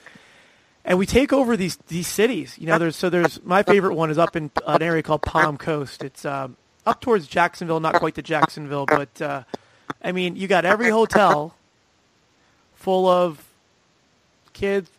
and 0.89 0.99
we 0.99 1.05
take 1.05 1.35
over 1.35 1.57
these 1.57 1.77
these 1.89 2.09
cities. 2.09 2.57
You 2.59 2.67
know, 2.67 2.79
there's 2.79 2.97
so 2.97 3.11
there's 3.11 3.45
my 3.45 3.63
favorite 3.63 3.95
one 3.95 4.11
is 4.11 4.17
up 4.17 4.35
in 4.35 4.51
an 4.67 4.83
area 4.83 5.03
called 5.03 5.23
Palm 5.23 5.59
Coast. 5.59 6.03
It's 6.03 6.25
um, 6.25 6.57
up 6.87 7.03
towards 7.03 7.29
Jacksonville, 7.29 7.79
not 7.79 7.97
quite 7.97 8.15
to 8.15 8.23
Jacksonville, 8.23 8.87
but 8.87 9.21
uh, 9.21 9.43
I 10.03 10.13
mean, 10.13 10.35
you 10.35 10.49
got 10.49 10.65
every 10.65 10.89
hotel 10.89 11.55
full 12.75 13.07
of 13.07 13.45
kids 14.55 14.91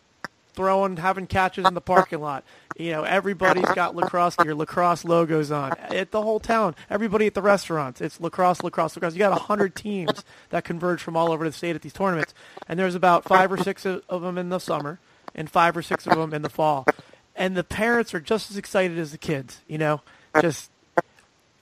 throwing, 0.54 0.98
having 0.98 1.26
catches 1.26 1.66
in 1.66 1.74
the 1.74 1.82
parking 1.82 2.20
lot. 2.20 2.44
You 2.78 2.92
know, 2.92 3.04
everybody's 3.04 3.70
got 3.74 3.96
lacrosse 3.96 4.36
gear, 4.36 4.54
lacrosse 4.54 5.04
logos 5.04 5.50
on. 5.50 5.72
At 5.80 6.12
the 6.12 6.22
whole 6.22 6.40
town, 6.40 6.76
everybody 6.90 7.26
at 7.26 7.34
the 7.34 7.42
restaurants, 7.42 8.00
it's 8.00 8.22
lacrosse, 8.22 8.62
lacrosse, 8.62 8.96
lacrosse. 8.96 9.14
You 9.14 9.20
got 9.20 9.32
a 9.32 9.42
hundred 9.42 9.74
teams 9.74 10.24
that 10.52 10.66
converge 10.66 11.02
from 11.02 11.18
all 11.18 11.32
over 11.32 11.46
the 11.46 11.52
state 11.52 11.76
at 11.76 11.82
these 11.82 11.94
tournaments, 11.94 12.36
and 12.68 12.78
there's 12.78 12.94
about 12.94 13.24
five 13.24 13.52
or 13.52 13.58
six 13.58 13.86
of 13.88 14.04
of 14.08 14.22
them 14.22 14.38
in 14.38 14.50
the 14.50 14.60
summer, 14.60 15.00
and 15.40 15.50
five 15.50 15.76
or 15.76 15.82
six 15.82 16.06
of 16.06 16.16
them 16.16 16.34
in 16.34 16.44
the 16.44 16.50
fall. 16.50 16.86
And 17.36 17.56
the 17.56 17.64
parents 17.64 18.14
are 18.14 18.20
just 18.20 18.52
as 18.52 18.58
excited 18.58 19.00
as 19.00 19.12
the 19.12 19.18
kids. 19.18 19.62
You 19.68 19.80
know, 19.80 20.02
just 20.42 20.70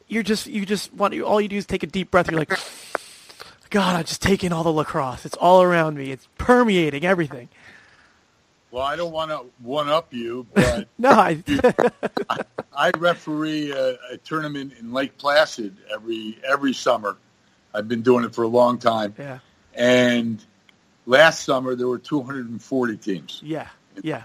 you're 0.08 0.24
just 0.24 0.48
you 0.48 0.66
just 0.66 0.92
want 0.94 1.18
all 1.22 1.40
you 1.40 1.48
do 1.48 1.56
is 1.56 1.66
take 1.66 1.84
a 1.84 1.88
deep 1.88 2.12
breath. 2.12 2.30
You're 2.30 2.40
like, 2.40 2.60
God, 3.70 3.96
I'm 3.96 4.04
just 4.04 4.22
taking 4.22 4.52
all 4.52 4.64
the 4.64 4.74
lacrosse. 4.74 5.26
It's 5.26 5.38
all 5.38 5.62
around 5.62 5.96
me. 5.96 6.12
It's 6.12 6.28
permeating 6.38 7.06
everything. 7.06 7.50
Well, 8.72 8.84
I 8.84 8.96
don't 8.96 9.14
want 9.14 9.32
to 9.32 9.46
one 9.60 9.88
up 9.88 10.14
you, 10.14 10.46
but 10.54 10.88
No, 10.98 11.12
I, 11.12 11.42
I 12.76 12.92
referee 12.98 13.72
a, 13.72 13.98
a 14.12 14.18
tournament 14.24 14.74
in 14.80 14.92
Lake 14.92 15.18
Placid 15.18 15.78
every 15.94 16.38
every 16.46 16.74
summer. 16.74 17.18
I've 17.74 17.88
been 17.88 18.02
doing 18.02 18.26
it 18.26 18.34
for 18.34 18.44
a 18.44 18.48
long 18.48 18.80
time, 18.80 19.14
yeah, 19.20 19.40
and 19.76 20.44
last 21.08 21.44
summer 21.44 21.74
there 21.74 21.88
were 21.88 21.98
240 21.98 22.98
teams. 22.98 23.42
yeah, 23.44 23.70
yeah. 24.04 24.24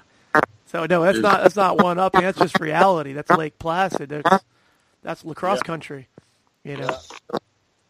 So 0.66 0.85
no, 0.87 1.03
that's 1.03 1.18
not 1.18 1.42
that's 1.42 1.57
not 1.57 1.83
one 1.83 1.99
up. 1.99 2.12
That's 2.14 2.38
just 2.38 2.59
reality. 2.61 3.12
That's 3.12 3.31
Lake 3.31 3.59
Placid. 3.59 4.09
That's 4.11 4.45
that's 5.03 5.25
lacrosse 5.25 5.59
Yeah. 5.59 5.66
country. 5.66 6.09
You 6.64 6.77
know. 6.79 6.97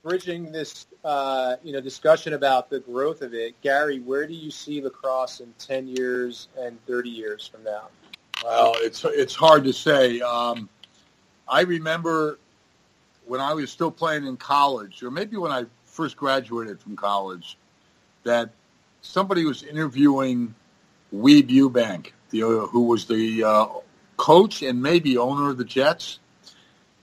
Bridging 0.03 0.51
this, 0.51 0.87
uh, 1.05 1.55
you 1.63 1.73
know, 1.73 1.81
discussion 1.81 2.33
about 2.33 2.71
the 2.71 2.81
growth 2.81 3.23
of 3.23 3.35
it, 3.35 3.55
Gary, 3.61 4.01
where 4.01 4.27
do 4.27 4.35
you 4.35 4.51
see 4.51 4.81
lacrosse 4.81 5.39
in 5.39 5.55
ten 5.61 5.87
years 5.87 6.49
and 6.59 6.77
thirty 6.87 7.09
years 7.11 7.47
from 7.47 7.63
now? 7.63 7.87
Well, 8.43 8.73
it's 8.79 9.05
it's 9.05 9.35
hard 9.37 9.63
to 9.63 9.73
say. 9.73 10.21
Um, 10.21 10.69
I 11.49 11.61
remember 11.61 12.41
when 13.27 13.41
I 13.41 13.55
was 13.55 13.71
still 13.71 13.93
playing 13.93 14.27
in 14.27 14.37
college, 14.37 15.05
or 15.05 15.13
maybe 15.13 15.37
when 15.37 15.53
I 15.53 15.67
first 15.85 16.17
graduated 16.17 16.81
from 16.81 16.97
college, 16.97 17.57
that 18.25 18.51
somebody 19.03 19.45
was 19.45 19.63
interviewing 19.63 20.55
Weeb 21.15 21.51
Eubank, 21.51 22.13
the, 22.31 22.43
uh, 22.43 22.67
who 22.67 22.85
was 22.85 23.07
the 23.07 23.45
uh, 23.45 23.67
coach 24.17 24.63
and 24.63 24.83
maybe 24.83 25.19
owner 25.19 25.51
of 25.51 25.59
the 25.59 25.65
Jets, 25.65 26.19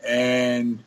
and 0.06 0.84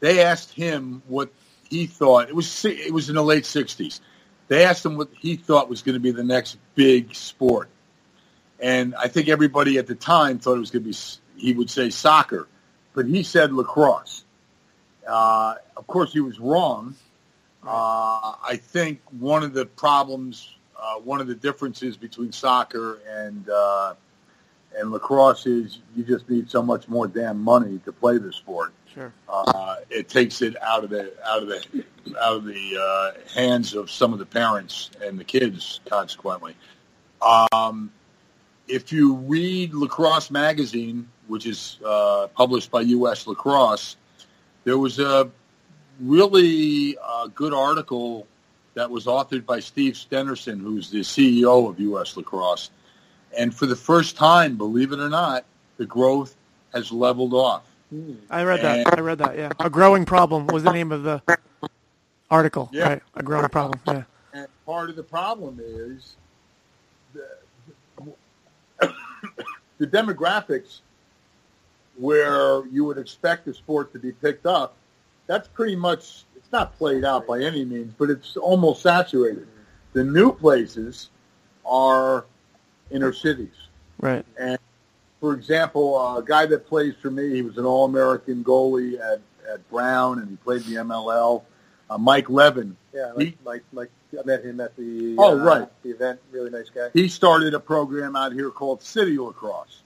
they 0.00 0.24
asked 0.24 0.52
him 0.52 1.02
what 1.06 1.32
he 1.70 1.86
thought. 1.86 2.28
It 2.28 2.34
was 2.34 2.64
it 2.64 2.92
was 2.92 3.08
in 3.08 3.14
the 3.14 3.22
late 3.22 3.44
'60s. 3.44 4.00
They 4.48 4.64
asked 4.64 4.84
him 4.84 4.96
what 4.96 5.08
he 5.18 5.36
thought 5.36 5.68
was 5.68 5.82
going 5.82 5.94
to 5.94 6.00
be 6.00 6.10
the 6.10 6.24
next 6.24 6.58
big 6.74 7.14
sport 7.14 7.68
and 8.62 8.94
I 8.94 9.08
think 9.08 9.28
everybody 9.28 9.76
at 9.78 9.88
the 9.88 9.94
time 9.96 10.38
thought 10.38 10.54
it 10.54 10.60
was 10.60 10.70
going 10.70 10.84
to 10.84 10.90
be. 10.90 10.96
He 11.36 11.52
would 11.52 11.68
say 11.68 11.90
soccer, 11.90 12.46
but 12.94 13.06
he 13.06 13.24
said 13.24 13.52
lacrosse. 13.52 14.24
Uh, 15.06 15.56
of 15.76 15.86
course, 15.88 16.12
he 16.12 16.20
was 16.20 16.38
wrong. 16.38 16.94
Uh, 17.64 18.34
I 18.42 18.58
think 18.60 19.00
one 19.18 19.42
of 19.42 19.52
the 19.54 19.66
problems, 19.66 20.56
uh, 20.80 20.96
one 20.96 21.20
of 21.20 21.28
the 21.28 21.34
differences 21.34 21.96
between 21.96 22.32
soccer 22.32 23.00
and 23.08 23.48
uh, 23.48 23.94
and 24.76 24.90
lacrosse 24.90 25.46
is 25.46 25.80
you 25.94 26.02
just 26.02 26.28
need 26.28 26.50
so 26.50 26.62
much 26.62 26.88
more 26.88 27.06
damn 27.06 27.40
money 27.40 27.78
to 27.84 27.92
play 27.92 28.18
the 28.18 28.32
sport. 28.32 28.72
Sure. 28.92 29.12
Uh, 29.28 29.76
it 29.90 30.08
takes 30.08 30.42
it 30.42 30.60
out 30.62 30.84
of 30.84 30.90
the 30.90 31.12
out 31.26 31.42
of 31.42 31.48
the 31.48 31.84
out 32.20 32.36
of 32.36 32.44
the 32.44 32.76
uh, 32.78 33.12
hands 33.34 33.74
of 33.74 33.90
some 33.90 34.12
of 34.12 34.18
the 34.18 34.26
parents 34.26 34.90
and 35.02 35.18
the 35.18 35.24
kids. 35.24 35.80
Consequently, 35.88 36.56
um, 37.22 37.92
if 38.68 38.92
you 38.92 39.14
read 39.14 39.72
Lacrosse 39.72 40.30
Magazine, 40.30 41.08
which 41.28 41.46
is 41.46 41.78
uh, 41.84 42.26
published 42.34 42.70
by 42.70 42.80
U.S. 42.80 43.26
Lacrosse, 43.26 43.96
there 44.64 44.78
was 44.78 44.98
a 44.98 45.30
really 46.00 46.96
uh, 47.02 47.28
good 47.28 47.52
article 47.52 48.26
that 48.74 48.90
was 48.90 49.06
authored 49.06 49.44
by 49.44 49.60
Steve 49.60 49.94
Stenersen, 49.94 50.60
who's 50.60 50.90
the 50.90 51.00
CEO 51.00 51.68
of 51.68 51.78
U.S. 51.80 52.16
Lacrosse. 52.16 52.70
And 53.36 53.54
for 53.54 53.66
the 53.66 53.76
first 53.76 54.16
time, 54.16 54.56
believe 54.56 54.92
it 54.92 55.00
or 55.00 55.08
not, 55.08 55.44
the 55.76 55.86
growth 55.86 56.34
has 56.72 56.90
leveled 56.92 57.34
off. 57.34 57.64
I 58.30 58.44
read 58.44 58.62
that. 58.62 58.98
I 58.98 59.00
read 59.00 59.18
that. 59.18 59.36
Yeah, 59.36 59.52
a 59.60 59.68
growing 59.68 60.06
problem 60.06 60.46
was 60.46 60.62
the 60.62 60.72
name 60.72 60.92
of 60.92 61.02
the 61.02 61.22
article. 62.30 62.70
Yeah. 62.72 62.88
Right, 62.88 63.02
a 63.14 63.22
growing 63.22 63.48
problem. 63.50 63.80
Yeah. 63.86 64.04
And 64.32 64.48
part 64.64 64.88
of 64.88 64.96
the 64.96 65.02
problem 65.02 65.60
is 65.62 66.16
the, 67.12 68.94
the 69.78 69.86
demographics 69.86 70.80
where 71.96 72.64
you 72.66 72.84
would 72.84 72.96
expect 72.96 73.44
the 73.44 73.52
sport 73.52 73.92
to 73.92 73.98
be 73.98 74.12
picked 74.12 74.46
up. 74.46 74.74
That's 75.32 75.48
pretty 75.48 75.76
much, 75.76 76.24
it's 76.36 76.52
not 76.52 76.76
played 76.76 77.06
out 77.06 77.26
by 77.26 77.40
any 77.40 77.64
means, 77.64 77.94
but 77.96 78.10
it's 78.10 78.36
almost 78.36 78.82
saturated. 78.82 79.46
The 79.94 80.04
new 80.04 80.30
places 80.34 81.08
are 81.64 82.26
inner 82.90 83.14
cities. 83.14 83.54
Right. 83.98 84.26
And 84.38 84.58
for 85.20 85.32
example, 85.32 86.18
a 86.18 86.22
guy 86.22 86.44
that 86.44 86.66
plays 86.66 86.92
for 87.00 87.10
me, 87.10 87.30
he 87.34 87.40
was 87.40 87.56
an 87.56 87.64
All-American 87.64 88.44
goalie 88.44 89.00
at, 89.00 89.22
at 89.50 89.70
Brown, 89.70 90.18
and 90.18 90.28
he 90.28 90.36
played 90.36 90.64
the 90.64 90.74
MLL. 90.74 91.44
Uh, 91.88 91.96
Mike 91.96 92.28
Levin, 92.28 92.76
Yeah, 92.92 93.12
He- 93.16 93.34
like, 93.42 93.64
like, 93.72 93.90
like 94.12 94.22
I 94.22 94.26
met 94.26 94.44
him 94.44 94.60
at 94.60 94.76
the 94.76 95.16
Oh, 95.18 95.30
uh, 95.32 95.42
right. 95.42 95.82
the 95.82 95.92
event. 95.92 96.20
Really 96.30 96.50
nice 96.50 96.68
guy. 96.68 96.90
he 96.92 97.08
started 97.08 97.54
a 97.54 97.60
program 97.60 98.16
out 98.16 98.32
here 98.34 98.50
called 98.50 98.82
City 98.82 99.16
Lacrosse, 99.18 99.80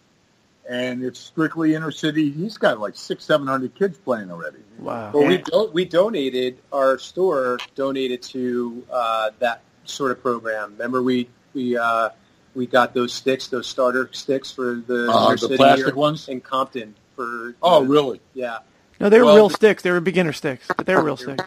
and 0.69 1.03
it's 1.05 1.19
strictly 1.21 1.75
inner 1.75 1.91
city. 1.91 2.31
He's 2.31 2.59
got 2.59 2.81
like 2.81 2.97
six, 2.97 3.25
seven 3.25 3.47
hundred 3.47 3.75
kids 3.75 3.97
playing 3.99 4.31
already. 4.31 4.59
Wow. 4.79 5.11
Well, 5.13 5.27
we 5.27 5.39
do- 5.39 5.71
we 5.73 5.85
donated 5.85 6.59
our 6.73 6.99
store 6.99 7.59
donated 7.75 8.23
to 8.23 8.85
uh, 8.91 9.31
that 9.39 9.63
sort 9.85 10.11
of 10.13 10.21
program. 10.23 10.73
Remember, 10.73 11.03
we 11.03 11.29
we 11.55 11.77
uh, 11.77 12.11
we 12.55 12.67
got 12.67 12.95
those 12.95 13.13
sticks, 13.13 13.49
those 13.49 13.67
starter 13.67 14.09
sticks 14.13 14.51
for 14.51 14.77
the 14.87 15.11
Uh, 15.11 15.27
inner 15.29 15.33
the 15.37 15.39
city 15.39 15.57
plastic 15.57 15.97
ones? 15.97 16.29
in 16.29 16.41
Compton 16.41 16.95
for. 17.15 17.55
Oh, 17.63 17.79
uh, 17.79 17.81
really? 17.83 18.21
Yeah. 18.35 18.59
No, 18.99 19.09
they 19.11 19.19
were 19.19 19.27
Well, 19.27 19.37
real 19.37 19.49
the- 19.49 19.55
sticks. 19.55 19.83
They 19.83 19.91
were 19.91 20.01
beginner 20.01 20.33
sticks, 20.33 20.67
but 20.77 20.87
they 20.87 20.95
were 20.95 21.03
real 21.03 21.17
sticks. 21.17 21.45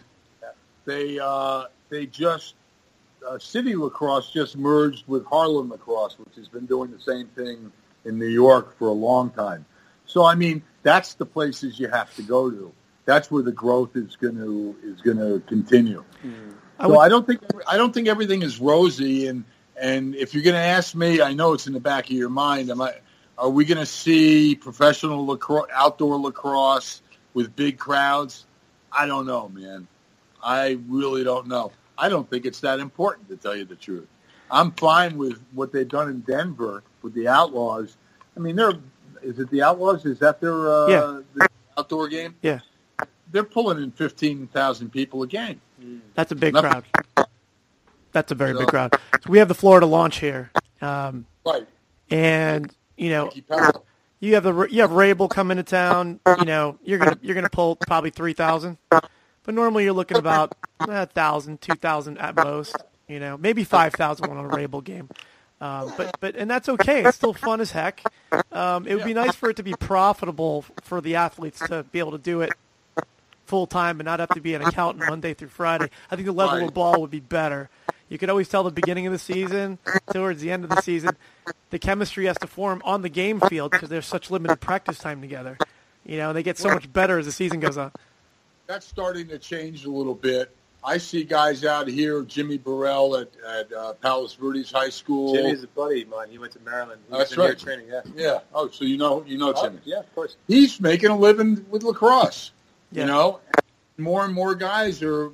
They 0.85 1.19
uh, 1.19 1.65
they 1.89 2.05
just 2.07 2.55
uh, 3.27 3.37
City 3.37 3.75
Lacrosse 3.75 4.31
just 4.31 4.55
merged 4.57 5.03
with 5.07 5.25
Harlem 5.25 5.69
Lacrosse, 5.69 6.17
which 6.17 6.35
has 6.35 6.47
been 6.47 6.65
doing 6.65 6.89
the 6.91 6.99
same 6.99 7.27
thing 7.27 7.71
in 8.05 8.17
New 8.19 8.27
York 8.27 8.77
for 8.77 8.87
a 8.87 8.93
long 8.93 9.29
time. 9.31 9.65
So 10.05 10.25
I 10.25 10.35
mean, 10.35 10.63
that's 10.83 11.15
the 11.15 11.25
places 11.25 11.79
you 11.79 11.87
have 11.87 12.13
to 12.15 12.23
go 12.23 12.49
to. 12.49 12.73
That's 13.05 13.31
where 13.31 13.43
the 13.43 13.51
growth 13.51 13.95
is 13.95 14.15
going 14.15 14.35
to 14.37 14.75
is 14.83 15.01
going 15.01 15.17
to 15.17 15.39
continue. 15.47 16.03
Mm. 16.25 16.53
I 16.79 16.83
so 16.83 16.89
would- 16.89 16.99
I 16.99 17.09
don't 17.09 17.25
think 17.25 17.41
I 17.67 17.77
don't 17.77 17.93
think 17.93 18.07
everything 18.07 18.41
is 18.41 18.59
rosy. 18.59 19.27
And 19.27 19.43
and 19.79 20.15
if 20.15 20.33
you're 20.33 20.43
going 20.43 20.55
to 20.55 20.59
ask 20.59 20.95
me, 20.95 21.21
I 21.21 21.33
know 21.33 21.53
it's 21.53 21.67
in 21.67 21.73
the 21.73 21.79
back 21.79 22.05
of 22.05 22.11
your 22.11 22.29
mind. 22.29 22.69
Am 22.69 22.81
I? 22.81 22.95
Are 23.37 23.49
we 23.49 23.63
going 23.63 23.77
to 23.77 23.85
see 23.85 24.55
professional 24.55 25.25
lacrosse, 25.25 25.69
outdoor 25.73 26.19
lacrosse 26.19 27.01
with 27.33 27.55
big 27.55 27.77
crowds? 27.77 28.45
I 28.91 29.05
don't 29.05 29.25
know, 29.25 29.47
man. 29.47 29.87
I 30.43 30.77
really 30.87 31.23
don't 31.23 31.47
know. 31.47 31.71
I 31.97 32.09
don't 32.09 32.29
think 32.29 32.45
it's 32.45 32.61
that 32.61 32.79
important 32.79 33.29
to 33.29 33.37
tell 33.37 33.55
you 33.55 33.65
the 33.65 33.75
truth. 33.75 34.07
I'm 34.51 34.71
fine 34.71 35.17
with 35.17 35.41
what 35.53 35.71
they've 35.71 35.87
done 35.87 36.09
in 36.09 36.19
Denver 36.21 36.83
with 37.01 37.13
the 37.13 37.27
Outlaws. 37.27 37.97
I 38.35 38.39
mean, 38.39 38.55
they're 38.55 38.73
is 39.21 39.37
it 39.39 39.49
the 39.49 39.61
Outlaws? 39.63 40.05
Is 40.05 40.19
that 40.19 40.39
their 40.39 40.69
uh, 40.69 40.87
Yeah. 40.87 41.21
the 41.35 41.47
outdoor 41.77 42.07
game? 42.07 42.35
Yeah. 42.41 42.59
They're 43.31 43.43
pulling 43.43 43.81
in 43.83 43.91
fifteen 43.91 44.47
thousand 44.47 44.91
people 44.91 45.21
a 45.23 45.27
game. 45.27 45.61
That's 46.15 46.31
a 46.31 46.35
big 46.35 46.53
Nothing. 46.53 46.83
crowd. 47.15 47.27
That's 48.11 48.31
a 48.31 48.35
very 48.35 48.53
big 48.53 48.67
crowd. 48.67 48.93
So 49.21 49.29
we 49.29 49.37
have 49.37 49.47
the 49.47 49.53
Florida 49.53 49.85
launch 49.85 50.19
here, 50.19 50.51
um, 50.81 51.25
Right. 51.45 51.67
and 52.09 52.73
you 52.97 53.09
know 53.11 53.31
you 54.19 54.33
have 54.33 54.43
the 54.43 54.67
you 54.71 54.81
have 54.81 54.89
Rabil 54.91 55.29
coming 55.29 55.57
to 55.57 55.63
town. 55.63 56.19
You 56.39 56.45
know 56.45 56.77
you're 56.83 56.97
gonna 56.97 57.17
you're 57.21 57.35
gonna 57.35 57.49
pull 57.49 57.75
probably 57.75 58.09
three 58.09 58.33
thousand, 58.33 58.77
but 58.89 59.09
normally 59.47 59.83
you're 59.83 59.93
looking 59.93 60.17
about 60.17 60.55
a 60.79 61.05
thousand, 61.05 61.61
two 61.61 61.75
thousand 61.75 62.17
at 62.17 62.35
most. 62.35 62.75
You 63.07 63.19
know 63.19 63.37
maybe 63.37 63.63
five 63.63 63.93
thousand 63.93 64.29
on 64.31 64.43
a 64.43 64.49
Rabil 64.49 64.83
game. 64.83 65.07
Um, 65.61 65.93
but 65.97 66.15
but 66.19 66.35
and 66.35 66.49
that's 66.49 66.69
okay. 66.69 67.03
It's 67.03 67.17
still 67.17 67.33
fun 67.33 67.59
as 67.59 67.71
heck. 67.71 68.01
Um, 68.51 68.87
it 68.87 68.95
would 68.95 69.03
be 69.05 69.13
nice 69.13 69.35
for 69.35 69.49
it 69.49 69.57
to 69.57 69.63
be 69.63 69.73
profitable 69.73 70.63
for 70.83 71.01
the 71.01 71.15
athletes 71.15 71.59
to 71.67 71.83
be 71.91 71.99
able 71.99 72.11
to 72.13 72.17
do 72.17 72.41
it 72.41 72.51
full 73.45 73.67
time 73.67 73.99
and 73.99 74.05
not 74.05 74.19
have 74.19 74.29
to 74.29 74.41
be 74.41 74.53
an 74.53 74.61
accountant 74.61 75.09
Monday 75.09 75.33
through 75.33 75.49
Friday. 75.49 75.89
I 76.09 76.15
think 76.15 76.27
the 76.27 76.31
level 76.31 76.59
Right. 76.59 76.67
of 76.67 76.73
ball 76.73 77.01
would 77.01 77.11
be 77.11 77.19
better. 77.19 77.69
You 78.07 78.17
could 78.17 78.29
always 78.29 78.47
tell 78.47 78.63
the 78.63 78.71
beginning 78.71 79.05
of 79.05 79.11
the 79.13 79.19
season 79.19 79.79
towards 80.13 80.41
the 80.41 80.49
end 80.51 80.63
of 80.63 80.69
the 80.69 80.81
season, 80.81 81.17
the 81.71 81.79
chemistry 81.79 82.25
has 82.25 82.37
to 82.39 82.47
form 82.47 82.81
on 82.85 83.01
the 83.01 83.09
game 83.09 83.39
field 83.41 83.71
because 83.71 83.89
there's 83.89 84.05
such 84.07 84.31
limited 84.31 84.59
practice 84.61 84.97
time 84.97 85.19
together. 85.21 85.57
You 86.05 86.17
know, 86.17 86.31
they 86.33 86.41
get 86.41 86.57
so 86.57 86.69
much 86.69 86.91
better 86.91 87.19
as 87.19 87.25
the 87.25 87.31
season 87.31 87.59
goes 87.59 87.77
on. 87.77 87.91
That's 88.65 88.85
starting 88.87 89.27
to 89.27 89.37
change 89.39 89.85
a 89.85 89.91
little 89.91 90.15
bit. 90.15 90.55
I 90.83 90.97
see 90.97 91.23
guys 91.25 91.65
out 91.65 91.87
here, 91.87 92.21
Jimmy 92.23 92.57
Burrell 92.57 93.17
at, 93.17 93.29
at 93.45 93.73
uh, 93.73 93.93
Palos 93.93 94.33
Verdes 94.33 94.71
High 94.71 94.89
School. 94.89 95.35
Jimmy's 95.35 95.63
a 95.63 95.67
buddy 95.67 96.03
of 96.03 96.09
mine. 96.09 96.29
He 96.29 96.37
went 96.37 96.53
to 96.53 96.59
Maryland. 96.61 97.01
He 97.09 97.17
That's 97.17 97.35
was 97.35 97.37
in 97.37 97.41
here 97.41 97.49
right. 97.49 97.59
training. 97.59 97.87
Yeah. 97.89 98.01
yeah. 98.15 98.39
Oh, 98.53 98.69
so 98.69 98.85
you 98.85 98.97
know 98.97 99.23
you 99.27 99.37
know 99.37 99.53
Oh, 99.55 99.63
Jimmy. 99.63 99.79
yeah, 99.83 99.99
of 99.99 100.15
course. 100.15 100.37
He's 100.47 100.79
making 100.79 101.09
a 101.09 101.17
living 101.17 101.65
with 101.69 101.83
lacrosse. 101.83 102.51
Yeah. 102.91 103.01
You 103.01 103.07
know, 103.07 103.39
more 103.97 104.23
and 104.23 104.33
more 104.33 104.55
guys 104.55 105.03
are 105.03 105.31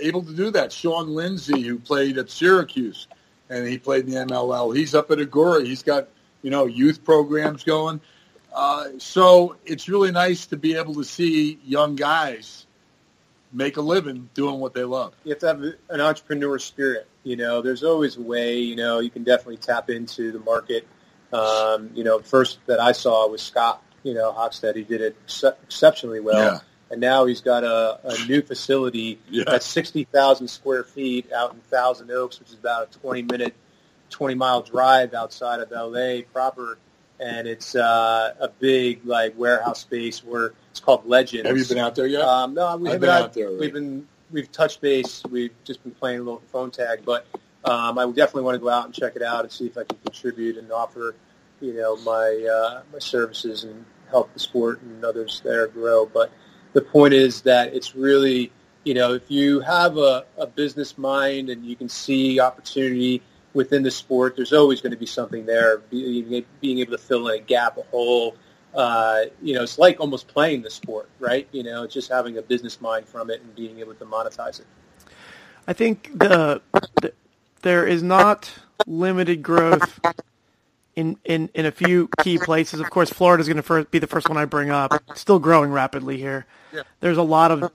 able 0.00 0.22
to 0.22 0.32
do 0.32 0.50
that. 0.52 0.72
Sean 0.72 1.08
Lindsay, 1.14 1.60
who 1.62 1.78
played 1.78 2.16
at 2.18 2.30
Syracuse, 2.30 3.08
and 3.50 3.66
he 3.66 3.78
played 3.78 4.06
in 4.06 4.10
the 4.12 4.34
MLL. 4.34 4.76
He's 4.76 4.94
up 4.94 5.10
at 5.10 5.18
Agoura. 5.18 5.66
He's 5.66 5.82
got 5.82 6.08
you 6.42 6.50
know 6.50 6.66
youth 6.66 7.04
programs 7.04 7.64
going. 7.64 8.00
Uh, 8.54 8.90
so 8.98 9.56
it's 9.66 9.88
really 9.88 10.12
nice 10.12 10.46
to 10.46 10.56
be 10.56 10.76
able 10.76 10.94
to 10.94 11.02
see 11.04 11.58
young 11.66 11.96
guys 11.96 12.66
make 13.54 13.76
a 13.76 13.80
living 13.80 14.28
doing 14.34 14.58
what 14.60 14.74
they 14.74 14.84
love. 14.84 15.14
You 15.24 15.30
have 15.30 15.38
to 15.40 15.46
have 15.46 15.62
an 15.88 16.00
entrepreneur 16.00 16.58
spirit. 16.58 17.06
You 17.22 17.36
know, 17.36 17.62
there's 17.62 17.82
always 17.84 18.16
a 18.16 18.22
way. 18.22 18.58
You 18.58 18.76
know, 18.76 18.98
you 18.98 19.08
can 19.10 19.24
definitely 19.24 19.56
tap 19.58 19.88
into 19.88 20.32
the 20.32 20.40
market. 20.40 20.86
Um, 21.32 21.90
you 21.94 22.04
know, 22.04 22.18
first 22.18 22.58
that 22.66 22.80
I 22.80 22.92
saw 22.92 23.26
was 23.28 23.40
Scott. 23.42 23.82
You 24.02 24.12
know, 24.14 24.32
Hochstadt. 24.32 24.76
He 24.76 24.82
did 24.82 25.00
it 25.00 25.16
ex- 25.24 25.44
exceptionally 25.62 26.20
well. 26.20 26.52
Yeah. 26.54 26.58
And 26.90 27.00
now 27.00 27.24
he's 27.24 27.40
got 27.40 27.64
a, 27.64 27.98
a 28.04 28.26
new 28.26 28.42
facility 28.42 29.18
Yeah. 29.30 29.44
that's 29.46 29.66
60,000 29.66 30.46
square 30.48 30.84
feet 30.84 31.32
out 31.32 31.54
in 31.54 31.60
Thousand 31.60 32.10
Oaks, 32.10 32.38
which 32.38 32.50
is 32.50 32.58
about 32.58 32.94
a 32.94 32.98
20 32.98 33.22
minute, 33.22 33.54
20 34.10 34.34
mile 34.34 34.60
drive 34.62 35.14
outside 35.14 35.60
of 35.60 35.70
LA 35.70 36.18
proper. 36.32 36.76
And 37.20 37.46
it's 37.46 37.74
uh, 37.76 38.34
a 38.40 38.48
big 38.48 39.04
like 39.06 39.38
warehouse 39.38 39.80
space 39.80 40.24
where 40.24 40.52
it's 40.70 40.80
called 40.80 41.06
Legends. 41.06 41.46
Have 41.46 41.56
you 41.56 41.64
been 41.64 41.78
out 41.78 41.94
there 41.94 42.06
yet? 42.06 42.22
Um, 42.22 42.54
no, 42.54 42.76
we 42.76 42.88
I've 42.88 42.94
have 42.94 43.00
been 43.00 43.10
out 43.10 43.32
there 43.32 43.46
already. 43.46 43.60
We've 43.60 43.72
been 43.72 44.08
we've 44.30 44.50
touched 44.50 44.80
base. 44.80 45.22
We've 45.30 45.52
just 45.64 45.82
been 45.84 45.92
playing 45.92 46.20
a 46.20 46.22
little 46.22 46.42
phone 46.50 46.70
tag, 46.70 47.04
but 47.04 47.26
um, 47.64 47.98
I 47.98 48.04
would 48.04 48.16
definitely 48.16 48.42
want 48.42 48.56
to 48.56 48.58
go 48.58 48.68
out 48.68 48.84
and 48.84 48.94
check 48.94 49.16
it 49.16 49.22
out 49.22 49.42
and 49.42 49.52
see 49.52 49.66
if 49.66 49.78
I 49.78 49.84
can 49.84 49.98
contribute 49.98 50.56
and 50.58 50.70
offer, 50.72 51.14
you 51.60 51.74
know, 51.74 51.96
my 51.98 52.46
uh, 52.52 52.82
my 52.92 52.98
services 52.98 53.64
and 53.64 53.84
help 54.10 54.32
the 54.32 54.40
sport 54.40 54.82
and 54.82 55.04
others 55.04 55.40
there 55.44 55.66
grow. 55.68 56.06
But 56.06 56.32
the 56.72 56.82
point 56.82 57.14
is 57.14 57.42
that 57.42 57.74
it's 57.74 57.94
really, 57.94 58.52
you 58.84 58.94
know, 58.94 59.14
if 59.14 59.30
you 59.30 59.60
have 59.60 59.96
a, 59.96 60.24
a 60.36 60.46
business 60.46 60.98
mind 60.98 61.48
and 61.48 61.64
you 61.64 61.76
can 61.76 61.88
see 61.88 62.40
opportunity 62.40 63.22
within 63.54 63.82
the 63.82 63.90
sport, 63.90 64.36
there's 64.36 64.52
always 64.52 64.80
going 64.80 64.90
to 64.90 64.98
be 64.98 65.06
something 65.06 65.46
there. 65.46 65.78
Being, 65.78 66.44
being 66.60 66.78
able 66.80 66.92
to 66.92 66.98
fill 66.98 67.28
in 67.28 67.40
a 67.40 67.42
gap, 67.42 67.78
a 67.78 67.82
hole, 67.82 68.36
uh, 68.74 69.22
you 69.40 69.54
know, 69.54 69.62
it's 69.62 69.78
like 69.78 70.00
almost 70.00 70.28
playing 70.28 70.62
the 70.62 70.70
sport, 70.70 71.08
right? 71.20 71.48
You 71.52 71.62
know, 71.62 71.86
just 71.86 72.10
having 72.10 72.36
a 72.36 72.42
business 72.42 72.80
mind 72.80 73.06
from 73.06 73.30
it 73.30 73.40
and 73.40 73.54
being 73.54 73.78
able 73.78 73.94
to 73.94 74.04
monetize 74.04 74.60
it. 74.60 74.66
I 75.66 75.72
think 75.72 76.10
the, 76.18 76.60
the 77.00 77.12
there 77.62 77.86
is 77.86 78.02
not 78.02 78.52
limited 78.86 79.42
growth 79.42 80.00
in, 80.96 81.16
in, 81.24 81.48
in 81.54 81.64
a 81.64 81.70
few 81.70 82.10
key 82.20 82.36
places. 82.36 82.80
Of 82.80 82.90
course, 82.90 83.08
Florida 83.08 83.40
is 83.40 83.46
going 83.46 83.56
to 83.56 83.62
first, 83.62 83.90
be 83.90 83.98
the 83.98 84.06
first 84.06 84.28
one 84.28 84.36
I 84.36 84.44
bring 84.44 84.70
up. 84.70 84.92
Still 85.14 85.38
growing 85.38 85.70
rapidly 85.70 86.18
here. 86.18 86.44
Yeah. 86.72 86.82
There's 87.00 87.16
a 87.16 87.22
lot 87.22 87.50
of 87.50 87.72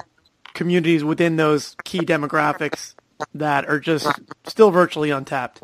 communities 0.54 1.04
within 1.04 1.38
those 1.38 1.76
key 1.84 2.00
demographics 2.00 2.94
that 3.34 3.68
are 3.68 3.80
just 3.80 4.08
still 4.46 4.72
virtually 4.72 5.10
untapped. 5.10 5.62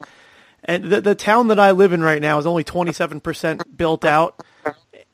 And 0.63 0.86
the, 0.86 1.02
the 1.02 1.15
town 1.15 1.50
that 1.50 1.60
I 1.60 1.72
live 1.72 1.94
in 1.94 2.02
right 2.02 2.22
now 2.22 2.39
is 2.39 2.46
only 2.46 2.63
27% 2.63 3.78
built 3.78 4.04
out. 4.04 4.44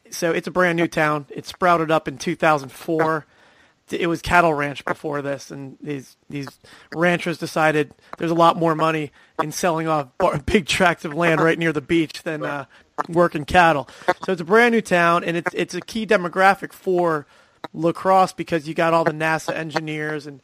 So 0.09 0.31
it's 0.31 0.47
a 0.47 0.51
brand 0.51 0.77
new 0.77 0.87
town. 0.87 1.25
It 1.29 1.45
sprouted 1.45 1.91
up 1.91 2.07
in 2.07 2.17
2004 2.17 3.25
it 3.93 4.07
was 4.07 4.21
cattle 4.21 4.53
ranch 4.53 4.83
before 4.85 5.21
this, 5.21 5.51
and 5.51 5.77
these 5.81 6.15
these 6.29 6.47
ranchers 6.93 7.37
decided 7.37 7.93
there's 8.17 8.31
a 8.31 8.35
lot 8.35 8.57
more 8.57 8.75
money 8.75 9.11
in 9.41 9.51
selling 9.51 9.87
off 9.87 10.07
big 10.45 10.65
tracts 10.65 11.05
of 11.05 11.13
land 11.13 11.41
right 11.41 11.57
near 11.57 11.73
the 11.73 11.81
beach 11.81 12.23
than 12.23 12.43
uh, 12.43 12.65
working 13.09 13.45
cattle. 13.45 13.89
So 14.25 14.31
it's 14.31 14.41
a 14.41 14.45
brand 14.45 14.73
new 14.73 14.81
town, 14.81 15.23
and 15.23 15.37
it's 15.37 15.53
it's 15.53 15.73
a 15.73 15.81
key 15.81 16.05
demographic 16.05 16.73
for 16.73 17.25
lacrosse 17.73 18.33
because 18.33 18.67
you 18.67 18.73
got 18.73 18.93
all 18.93 19.03
the 19.03 19.11
NASA 19.11 19.53
engineers, 19.53 20.27
and 20.27 20.41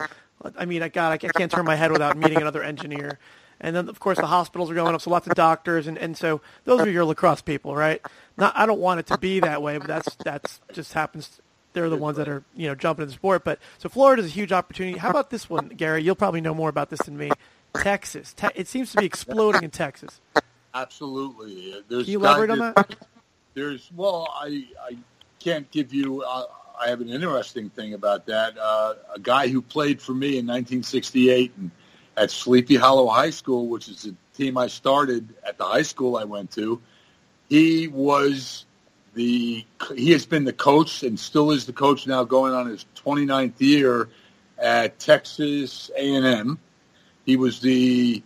I 0.58 0.65
mean, 0.65 0.84
I 0.84 0.89
got 0.89 1.12
I 1.12 1.17
can't 1.17 1.52
turn 1.52 1.65
my 1.65 1.76
head 1.76 1.91
without 1.91 2.17
meeting 2.17 2.38
another 2.38 2.63
engineer. 2.63 3.19
And 3.60 3.76
then, 3.76 3.89
of 3.89 4.00
course, 4.00 4.19
the 4.19 4.28
hospitals 4.28 4.69
are 4.69 4.76
going 4.76 4.93
up, 4.93 5.02
so 5.02 5.10
lots 5.10 5.26
of 5.26 5.34
doctors, 5.34 5.88
and, 5.88 5.97
and 5.97 6.15
so 6.15 6.41
those 6.65 6.82
are 6.82 6.91
your 6.91 7.06
lacrosse 7.06 7.41
people, 7.41 7.76
right? 7.76 8.00
Not, 8.38 8.56
I 8.56 8.67
don't 8.67 8.80
want 8.80 9.00
it 9.00 9.08
to 9.08 9.17
be 9.17 9.39
that 9.39 9.63
way, 9.63 9.80
but 9.80 9.88
that's 9.88 10.15
that's 10.23 10.62
just 10.71 10.93
happens 10.93 11.41
they're 11.73 11.89
the 11.89 11.97
ones 11.97 12.17
that 12.17 12.28
are 12.28 12.43
you 12.56 12.67
know 12.67 12.76
jumping 12.76 13.04
in 13.04 13.10
the 13.10 13.13
sport. 13.13 13.43
But 13.43 13.60
so 13.78 13.89
Florida 13.89 14.23
is 14.23 14.30
a 14.30 14.32
huge 14.32 14.52
opportunity. 14.52 14.97
How 14.97 15.10
about 15.10 15.30
this 15.30 15.50
one, 15.50 15.69
Gary? 15.69 16.04
You'll 16.04 16.15
probably 16.15 16.41
know 16.41 16.54
more 16.54 16.69
about 16.69 16.89
this 16.89 17.02
than 17.02 17.17
me. 17.17 17.32
Texas. 17.76 18.34
Te- 18.34 18.47
it 18.56 18.67
seems 18.67 18.91
to 18.91 18.97
be 18.97 19.06
exploding 19.06 19.63
in 19.63 19.69
Texas. 19.69 20.19
Absolutely. 20.73 21.76
There's 21.88 22.04
Can 22.04 22.12
you 22.12 22.19
elaborate 22.19 22.50
on 22.50 22.60
that? 22.60 22.95
There's 23.54 23.91
well, 23.95 24.34
I 24.36 24.67
I 24.82 24.97
can't 25.39 25.69
give 25.71 25.93
you. 25.93 26.23
Uh, 26.23 26.45
I 26.80 26.90
have 26.90 27.02
an 27.02 27.10
interesting 27.10 27.70
thing 27.70 27.94
about 27.94 28.26
that. 28.28 28.58
Uh, 28.58 28.94
a 29.13 29.20
guy 29.20 29.48
who 29.48 29.62
played 29.62 30.02
for 30.02 30.13
me 30.13 30.38
in 30.38 30.46
1968 30.46 31.54
and 31.58 31.72
at 32.16 32.32
Sleepy 32.32 32.76
Hollow 32.76 33.08
High 33.08 33.30
School, 33.30 33.68
which 33.68 33.88
is 33.88 34.04
the 34.04 34.16
team 34.36 34.58
I 34.58 34.68
started 34.68 35.34
at 35.46 35.58
the 35.58 35.63
high 35.63 35.84
school 35.84 36.18
I 36.18 36.24
went 36.24 36.52
to. 36.52 36.82
He 37.50 37.88
was 37.88 38.66
the 39.13 39.66
he 39.96 40.12
has 40.12 40.26
been 40.26 40.44
the 40.44 40.54
coach 40.54 41.04
and 41.04 41.20
still 41.20 41.52
is 41.52 41.66
the 41.66 41.74
coach 41.74 42.08
now, 42.08 42.24
going 42.24 42.54
on 42.54 42.68
his 42.68 42.86
29th 42.96 43.54
year 43.60 44.10
at 44.58 45.00
Texas 45.00 45.90
A&M. 45.96 46.60
He 47.26 47.36
was 47.36 47.60
the 47.60 48.24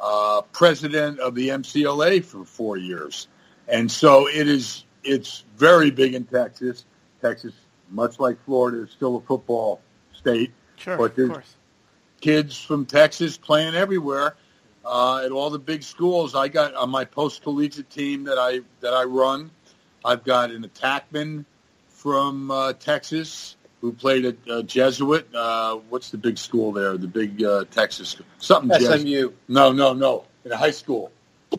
uh, 0.00 0.42
president 0.52 1.18
of 1.20 1.34
the 1.34 1.48
MCLA 1.48 2.24
for 2.24 2.44
four 2.44 2.76
years. 2.76 3.28
And 3.68 3.90
so 3.90 4.28
it 4.28 4.48
is. 4.48 4.84
It's 5.02 5.44
very 5.56 5.90
big 5.90 6.14
in 6.14 6.24
Texas. 6.24 6.84
Texas, 7.22 7.54
much 7.90 8.18
like 8.20 8.42
Florida, 8.44 8.82
is 8.82 8.90
still 8.90 9.16
a 9.16 9.20
football 9.20 9.80
state. 10.12 10.52
Sure, 10.76 10.96
But 10.96 11.10
of 11.10 11.16
there's- 11.16 11.30
course. 11.32 11.54
Kids 12.20 12.60
from 12.62 12.84
Texas 12.84 13.38
playing 13.38 13.74
everywhere 13.74 14.36
uh, 14.84 15.22
at 15.24 15.32
all 15.32 15.48
the 15.48 15.58
big 15.58 15.82
schools. 15.82 16.34
I 16.34 16.48
got 16.48 16.74
on 16.74 16.90
my 16.90 17.06
post 17.06 17.42
collegiate 17.42 17.88
team 17.88 18.24
that 18.24 18.36
I 18.38 18.60
that 18.80 18.92
I 18.92 19.04
run. 19.04 19.50
I've 20.04 20.22
got 20.24 20.50
an 20.50 20.62
attackman 20.68 21.46
from 21.88 22.50
uh, 22.50 22.74
Texas. 22.74 23.56
who 23.80 23.92
played 23.92 24.26
at 24.26 24.36
uh, 24.50 24.60
Jesuit. 24.62 25.34
Uh, 25.34 25.76
what's 25.88 26.10
the 26.10 26.18
big 26.18 26.36
school 26.36 26.72
there? 26.72 26.98
The 26.98 27.06
big 27.06 27.42
uh, 27.42 27.64
Texas 27.70 28.10
school. 28.10 28.26
Something 28.38 28.78
Jesuit. 28.78 29.00
SMU. 29.00 29.32
No, 29.48 29.72
no, 29.72 29.94
no. 29.94 30.24
In 30.44 30.52
a 30.52 30.56
high 30.58 30.70
school, 30.72 31.10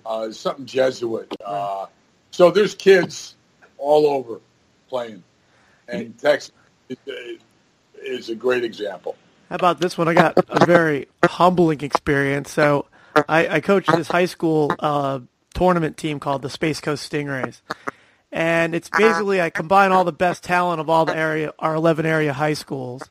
uh, 0.06 0.32
something 0.32 0.67
Jesuit. 0.67 1.34
Uh, 1.44 1.88
so 2.30 2.52
there's 2.52 2.76
kids 2.76 3.36
all 3.80 4.06
over 4.06 4.41
playing, 4.89 5.24
and 5.91 6.17
Texas 6.17 6.51
is, 8.04 8.30
a 8.30 8.36
great 8.36 8.63
example. 8.63 9.15
How 9.49 9.56
about 9.56 9.80
this 9.80 9.97
one? 9.97 10.08
I 10.08 10.13
got 10.13 10.38
a 10.49 10.65
very 10.65 11.08
humbling 11.23 11.82
experience. 11.82 12.51
So 12.51 12.86
I, 13.27 13.47
I 13.47 13.60
coached 13.60 13.91
this 13.95 14.08
high 14.08 14.25
school 14.25 14.73
uh, 14.80 15.19
tournament 15.54 15.97
team 15.97 16.19
called 16.19 16.41
the 16.41 16.49
Space 16.49 16.80
Coast 16.80 17.12
Stingrays. 17.12 17.62
And 18.32 18.73
it's 18.73 18.89
basically 18.89 19.41
I 19.41 19.49
combine 19.49 19.91
all 19.91 20.06
the 20.06 20.13
best 20.13 20.43
talent 20.43 20.80
of 20.80 20.89
all 20.89 21.04
the 21.04 21.15
area, 21.15 21.54
our 21.60 21.75
11 21.75 22.06
area 22.06 22.32
high 22.32 22.54
schools, 22.54 23.04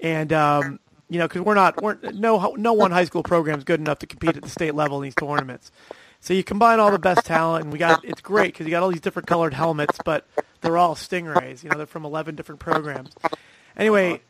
and 0.00 0.30
um, 0.34 0.78
you 1.08 1.18
know, 1.18 1.26
because 1.26 1.40
we're 1.40 1.54
not, 1.54 1.82
we're 1.82 1.96
no 2.12 2.54
no 2.58 2.74
one 2.74 2.90
high 2.90 3.06
school 3.06 3.22
program 3.22 3.56
is 3.56 3.64
good 3.64 3.80
enough 3.80 4.00
to 4.00 4.06
compete 4.06 4.36
at 4.36 4.42
the 4.42 4.50
state 4.50 4.74
level 4.74 4.98
in 4.98 5.04
these 5.04 5.14
tournaments. 5.14 5.72
So 6.20 6.34
you 6.34 6.44
combine 6.44 6.78
all 6.78 6.90
the 6.90 6.98
best 6.98 7.24
talent, 7.24 7.64
and 7.64 7.72
we 7.72 7.78
got 7.78 8.04
it's 8.04 8.20
great 8.20 8.52
because 8.52 8.66
you 8.66 8.70
got 8.70 8.82
all 8.82 8.90
these 8.90 9.00
different 9.00 9.26
colored 9.26 9.54
helmets, 9.54 9.98
but 10.04 10.26
they're 10.60 10.76
all 10.78 10.94
Stingrays. 10.94 11.62
You 11.62 11.70
know, 11.70 11.76
they're 11.76 11.86
from 11.86 12.04
11 12.04 12.34
different 12.36 12.60
programs. 12.60 13.12
Anyway, 13.76 14.20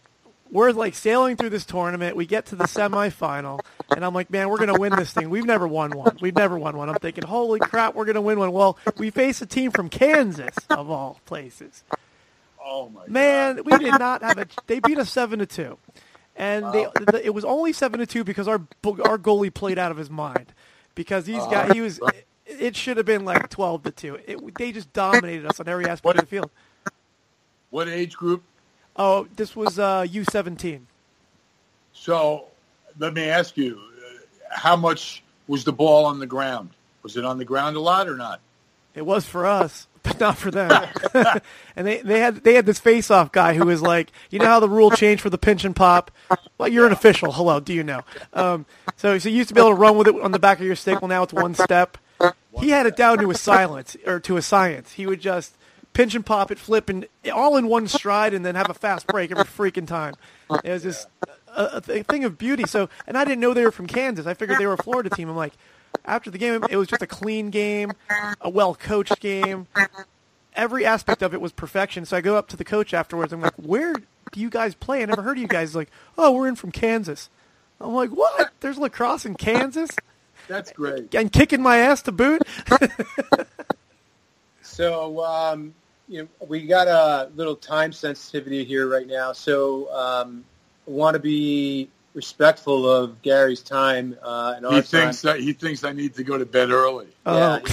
we're 0.51 0.73
like 0.73 0.95
sailing 0.95 1.37
through 1.37 1.51
this 1.51 1.65
tournament. 1.65 2.17
We 2.17 2.27
get 2.27 2.47
to 2.47 2.57
the 2.57 2.65
semifinal, 2.65 3.61
and 3.95 4.05
I'm 4.05 4.15
like, 4.15 4.31
man, 4.31 4.49
we're 4.49 4.59
gonna 4.59 4.79
win 4.79 4.95
this 4.97 5.13
thing. 5.13 5.31
We've 5.31 5.45
never 5.45 5.67
won 5.67 5.93
one. 5.93 6.19
We've 6.21 6.35
never 6.35 6.59
won 6.59 6.77
one. 6.77 6.89
I'm 6.89 6.97
thinking, 6.97 7.25
holy 7.25 7.61
crap, 7.61 7.95
we're 7.95 8.05
gonna 8.05 8.21
win 8.21 8.39
one. 8.39 8.53
Well, 8.53 8.77
we 8.99 9.11
face 9.11 9.41
a 9.43 9.47
team 9.47 9.71
from 9.71 9.89
Kansas, 9.89 10.55
of 10.69 10.91
all 10.91 11.21
places. 11.25 11.85
Oh 12.65 12.89
my 12.89 13.07
Man, 13.07 13.57
God. 13.57 13.67
we 13.67 13.79
did 13.79 13.99
not 13.99 14.23
have 14.23 14.39
a. 14.39 14.47
They 14.67 14.81
beat 14.81 14.99
us 14.99 15.11
seven 15.11 15.39
to 15.39 15.47
two, 15.47 15.79
and 16.37 16.65
they 16.73 16.87
the, 17.07 17.21
it 17.25 17.35
was 17.35 17.45
only 17.45 17.73
seven 17.73 18.01
to 18.01 18.07
two 18.07 18.25
because 18.25 18.49
our 18.49 18.61
our 19.05 19.19
goalie 19.19 19.53
played 19.55 19.79
out 19.79 19.91
of 19.91 19.97
his 19.97 20.11
mind 20.11 20.53
because 20.95 21.25
these 21.25 21.43
uh, 21.43 21.51
guys 21.51 21.73
he 21.73 21.81
was. 21.81 22.01
It 22.59 22.77
should 22.77 22.97
have 22.97 23.07
been 23.07 23.25
like 23.25 23.49
twelve 23.49 23.83
to 23.85 23.91
two. 23.91 24.19
It, 24.27 24.39
they 24.57 24.73
just 24.73 24.93
dominated 24.93 25.47
us 25.47 25.61
on 25.61 25.69
every 25.69 25.87
aspect 25.87 26.17
of 26.17 26.21
the 26.23 26.27
field. 26.27 26.51
What 27.71 27.89
age 27.89 28.17
group? 28.17 28.43
Oh, 28.97 29.29
this 29.37 29.55
was 29.55 29.79
uh, 29.79 30.07
U 30.11 30.25
seventeen. 30.25 30.87
So 31.93 32.47
let 32.99 33.15
me 33.15 33.25
ask 33.29 33.57
you, 33.57 33.81
how 34.51 34.77
much 34.77 35.23
was 35.47 35.65
the 35.65 35.73
ball 35.73 36.07
on 36.07 36.19
the 36.19 36.27
ground? 36.27 36.71
Was 37.03 37.17
it 37.17 37.25
on 37.25 37.39
the 37.39 37.45
ground 37.45 37.77
a 37.77 37.81
lot 37.81 38.09
or 38.09 38.17
not? 38.17 38.41
It 38.95 39.07
was 39.07 39.25
for 39.25 39.47
us, 39.47 39.87
but 40.03 40.19
not 40.19 40.37
for 40.37 40.51
them. 40.51 40.89
and 41.77 41.87
they, 41.87 42.03
they 42.03 42.21
had 42.21 42.43
they 42.43 42.55
had 42.55 42.67
this 42.67 42.79
face 42.79 43.11
off 43.11 43.33
guy 43.33 43.55
who 43.55 43.67
was 43.67 43.81
like, 43.81 44.11
you 44.31 44.39
know 44.39 44.47
how 44.47 44.61
the 44.61 44.69
rule 44.69 44.91
changed 44.91 45.23
for 45.23 45.31
the 45.31 45.39
pinch 45.39 45.65
and 45.65 45.75
pop? 45.75 46.11
Well, 46.59 46.69
you're 46.69 46.87
an 46.87 46.93
official. 46.93 47.33
Hello, 47.33 47.61
do 47.61 47.73
you 47.73 47.85
know? 47.85 48.03
Um, 48.33 48.67
so 48.97 49.19
so 49.19 49.29
you 49.29 49.37
used 49.37 49.49
to 49.49 49.55
be 49.55 49.61
able 49.61 49.71
to 49.71 49.77
run 49.77 49.97
with 49.97 50.09
it 50.09 50.21
on 50.21 50.33
the 50.33 50.39
back 50.39 50.59
of 50.59 50.67
your 50.67 50.77
stick. 50.77 51.01
Well, 51.01 51.09
now 51.09 51.23
it's 51.23 51.33
one 51.33 51.55
step. 51.55 51.97
He 52.59 52.71
had 52.71 52.87
it 52.87 52.97
down 52.97 53.19
to 53.19 53.31
a 53.31 53.35
silence 53.35 53.97
or 54.07 54.19
to 54.21 54.37
a 54.37 54.43
science. 54.43 54.93
He 54.93 55.07
would 55.07 55.21
just 55.21 55.57
pinch 55.93 56.15
and 56.15 56.25
pop 56.25 56.51
it, 56.51 56.59
flip, 56.59 56.89
and 56.89 57.07
all 57.33 57.57
in 57.57 57.69
one 57.69 57.87
stride, 57.89 58.35
and 58.35 58.45
then 58.45 58.55
have 58.55 58.71
a 58.71 58.75
fast 58.75 59.07
break 59.07 59.31
every 59.31 59.45
freaking 59.45 59.87
time. 59.87 60.15
It 60.65 60.71
was 60.71 60.83
just 60.83 61.07
a, 61.49 61.77
a 61.77 61.81
th- 61.81 62.07
thing 62.07 62.25
of 62.25 62.39
beauty. 62.39 62.65
So, 62.67 62.89
and 63.07 63.17
I 63.17 63.25
didn't 63.25 63.41
know 63.41 63.55
they 63.55 63.65
were 63.65 63.71
from 63.71 63.87
Kansas. 63.87 64.27
I 64.27 64.35
figured 64.35 64.59
they 64.59 64.67
were 64.67 64.75
a 64.75 64.83
Florida 64.83 65.11
team. 65.11 65.29
I'm 65.29 65.37
like, 65.37 65.55
after 66.05 66.31
the 66.31 66.39
game, 66.39 66.65
it 66.71 66.77
was 66.77 66.89
just 66.89 67.03
a 67.03 67.07
clean 67.07 67.51
game, 67.51 67.93
a 68.41 68.49
well 68.51 68.75
coached 68.75 69.21
game. 69.21 69.67
Every 70.55 70.85
aspect 70.85 71.23
of 71.23 71.33
it 71.35 71.41
was 71.41 71.53
perfection. 71.53 72.05
So 72.05 72.17
I 72.17 72.21
go 72.21 72.37
up 72.37 72.49
to 72.49 72.57
the 72.57 72.65
coach 72.65 72.93
afterwards. 72.93 73.33
I'm 73.33 73.41
like, 73.41 73.55
where 73.55 73.95
do 73.95 74.41
you 74.41 74.51
guys 74.51 74.75
play? 74.75 75.03
I 75.03 75.07
never 75.07 75.23
heard 75.23 75.37
of 75.37 75.43
you 75.43 75.49
guys. 75.49 75.71
He's 75.71 75.77
like, 75.77 75.91
oh, 76.19 76.33
we're 76.33 76.49
in 76.49 76.57
from 76.57 76.73
Kansas. 76.73 77.31
I'm 77.81 77.95
like, 77.95 78.11
what? 78.11 78.51
There's 78.61 78.79
lacrosse 78.79 79.25
in 79.25 79.35
Kansas? 79.37 79.91
That's 80.49 80.73
great. 80.73 81.15
And 81.15 81.31
kicking 81.33 81.63
my 81.63 81.79
ass 81.79 82.03
to 82.03 82.13
boot? 82.13 82.43
So, 84.63 85.25
um, 85.25 85.75
you 86.09 86.23
know, 86.23 86.29
we 86.47 86.67
got 86.67 86.89
a 86.89 87.31
little 87.35 87.57
time 87.57 87.93
sensitivity 87.93 88.65
here 88.65 88.89
right 88.89 89.07
now. 89.07 89.33
So, 89.33 89.93
um, 89.93 90.45
I 90.87 90.91
want 90.91 91.15
to 91.15 91.19
be 91.21 91.89
respectful 92.15 92.89
of 92.91 93.21
Gary's 93.23 93.63
time 93.63 94.17
uh, 94.23 94.55
and 94.57 94.67
our 94.67 94.73
He 94.73 94.79
time. 94.79 94.85
thinks 94.85 95.23
that 95.23 95.41
he 95.41 95.53
thinks 95.53 95.85
I 95.85 95.93
need 95.93 96.15
to 96.15 96.25
go 96.25 96.39
to 96.39 96.47
bed 96.47 96.71
early. 96.71 97.09
Yeah, 97.27 97.59
Oh. 97.65 97.67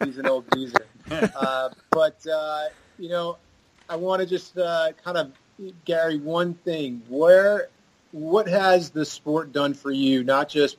he's, 0.00 0.06
he's 0.08 0.18
an 0.18 0.26
old 0.26 0.44
geezer. 0.54 0.86
uh, 1.10 1.70
but 1.90 2.24
uh, 2.26 2.64
you 2.98 3.08
know, 3.08 3.36
I 3.88 3.96
want 3.96 4.20
to 4.20 4.26
just 4.26 4.56
uh, 4.56 4.92
kind 5.04 5.16
of 5.16 5.32
Gary 5.84 6.18
one 6.18 6.54
thing. 6.54 7.02
Where, 7.08 7.68
what 8.12 8.46
has 8.48 8.90
the 8.90 9.04
sport 9.04 9.52
done 9.52 9.74
for 9.74 9.90
you? 9.90 10.22
Not 10.22 10.48
just 10.48 10.76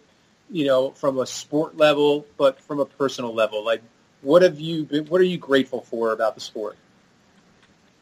you 0.52 0.66
know 0.66 0.92
from 0.92 1.20
a 1.20 1.26
sport 1.26 1.78
level, 1.78 2.26
but 2.38 2.62
from 2.62 2.80
a 2.80 2.86
personal 2.86 3.34
level. 3.34 3.64
Like, 3.64 3.82
what 4.22 4.42
have 4.42 4.60
you? 4.60 4.86
Been, 4.86 5.06
what 5.08 5.22
are 5.22 5.26
you 5.26 5.38
grateful 5.38 5.82
for 5.82 6.12
about 6.12 6.36
the 6.36 6.42
sport? 6.42 6.78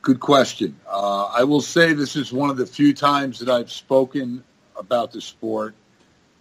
Good 0.02 0.20
question. 0.20 0.80
Uh, 0.88 1.26
I 1.26 1.44
will 1.44 1.62
say 1.62 1.94
this 1.94 2.16
is 2.16 2.32
one 2.32 2.50
of 2.50 2.58
the 2.58 2.66
few 2.66 2.94
times 2.94 3.40
that 3.40 3.50
I've 3.50 3.72
spoken 3.72 4.44
about 4.78 5.12
the 5.12 5.22
sport. 5.22 5.76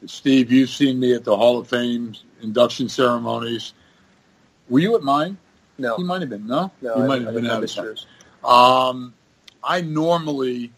Steve, 0.06 0.52
you've 0.52 0.70
seen 0.70 1.00
me 1.00 1.12
at 1.14 1.24
the 1.24 1.36
Hall 1.36 1.58
of 1.58 1.68
Fame 1.68 2.14
induction 2.40 2.88
ceremonies. 2.88 3.74
Were 4.68 4.78
you 4.78 4.94
at 4.94 5.02
mine? 5.02 5.38
No, 5.76 5.98
You 5.98 6.04
might 6.04 6.20
have 6.20 6.30
been. 6.30 6.46
No, 6.46 6.70
no, 6.80 6.96
you 6.96 7.02
I, 7.02 7.06
might 7.06 7.22
I 7.22 7.24
have 7.24 7.34
been 7.34 7.44
didn't 7.44 7.78
out 7.78 8.04
of. 8.44 8.94
Um, 8.94 9.14
I 9.62 9.80
normally 9.80 10.72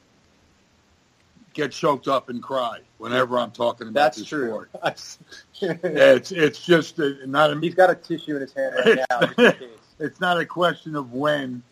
get 1.55 1.73
choked 1.73 2.09
up 2.09 2.29
and 2.29 2.43
cry 2.43 2.81
whenever 2.99 3.39
I'm 3.39 3.51
talking 3.51 3.89
about 3.89 4.01
That's 4.01 4.19
this 4.19 4.27
true. 4.27 4.49
sport. 4.49 4.71
It's 5.63 6.33
it's 6.33 6.65
just 6.65 6.99
a, 6.99 7.27
not 7.27 7.53
a 7.53 7.61
He's 7.61 7.75
got 7.75 7.91
a 7.91 7.95
tissue 7.95 8.37
in 8.37 8.41
his 8.43 8.53
hand 8.55 8.75
right 8.75 9.07
now. 9.11 9.27
just 9.37 9.59
it's 9.99 10.21
not 10.21 10.41
a 10.41 10.47
question 10.47 10.97
of 10.97 11.13
when 11.13 11.63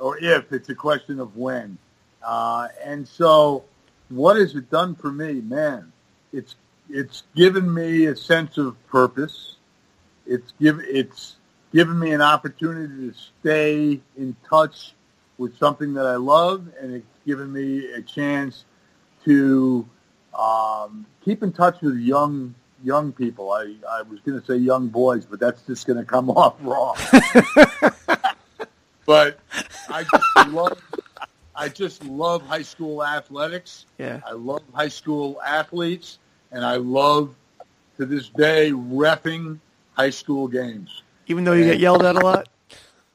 or 0.00 0.18
if, 0.18 0.52
it's 0.52 0.68
a 0.68 0.74
question 0.74 1.20
of 1.20 1.36
when. 1.36 1.78
Uh, 2.26 2.68
and 2.84 3.06
so 3.06 3.64
what 4.08 4.36
has 4.36 4.54
it 4.56 4.70
done 4.70 4.94
for 4.94 5.12
me? 5.12 5.34
Man, 5.34 5.92
it's, 6.32 6.56
it's 6.88 7.22
given 7.36 7.72
me 7.72 8.06
a 8.06 8.16
sense 8.16 8.58
of 8.58 8.76
purpose. 8.88 9.56
It's 10.26 10.52
give, 10.60 10.80
it's 10.80 11.36
given 11.72 11.98
me 11.98 12.12
an 12.12 12.22
opportunity 12.22 13.10
to 13.10 13.14
stay 13.40 14.00
in 14.16 14.36
touch 14.48 14.94
with 15.38 15.56
something 15.58 15.94
that 15.94 16.06
I 16.06 16.16
love 16.16 16.66
and 16.80 16.94
it's 16.94 17.06
given 17.26 17.52
me 17.52 17.92
a 17.92 18.02
chance 18.02 18.64
to, 19.30 19.88
um, 20.38 21.06
keep 21.24 21.42
in 21.42 21.52
touch 21.52 21.80
with 21.80 21.96
young, 21.96 22.54
young 22.82 23.12
people. 23.12 23.52
I, 23.52 23.74
I 23.88 24.02
was 24.02 24.20
going 24.20 24.40
to 24.40 24.46
say 24.46 24.56
young 24.56 24.88
boys, 24.88 25.24
but 25.24 25.40
that's 25.40 25.62
just 25.62 25.86
going 25.86 25.98
to 25.98 26.04
come 26.04 26.30
off 26.30 26.56
wrong. 26.60 26.96
but 29.06 29.38
I 29.88 30.04
just 30.04 30.48
love 30.48 30.82
I 31.60 31.68
just 31.68 32.02
love 32.04 32.40
high 32.46 32.62
school 32.62 33.04
athletics. 33.04 33.84
Yeah. 33.98 34.20
I 34.26 34.32
love 34.32 34.62
high 34.72 34.88
school 34.88 35.38
athletes, 35.44 36.18
and 36.50 36.64
I 36.64 36.76
love 36.76 37.34
to 37.98 38.06
this 38.06 38.30
day 38.30 38.70
refing 38.70 39.58
high 39.92 40.08
school 40.08 40.48
games. 40.48 41.02
Even 41.26 41.44
though 41.44 41.52
you 41.52 41.64
get 41.64 41.78
yelled 41.78 42.02
at 42.02 42.16
a 42.16 42.20
lot? 42.20 42.48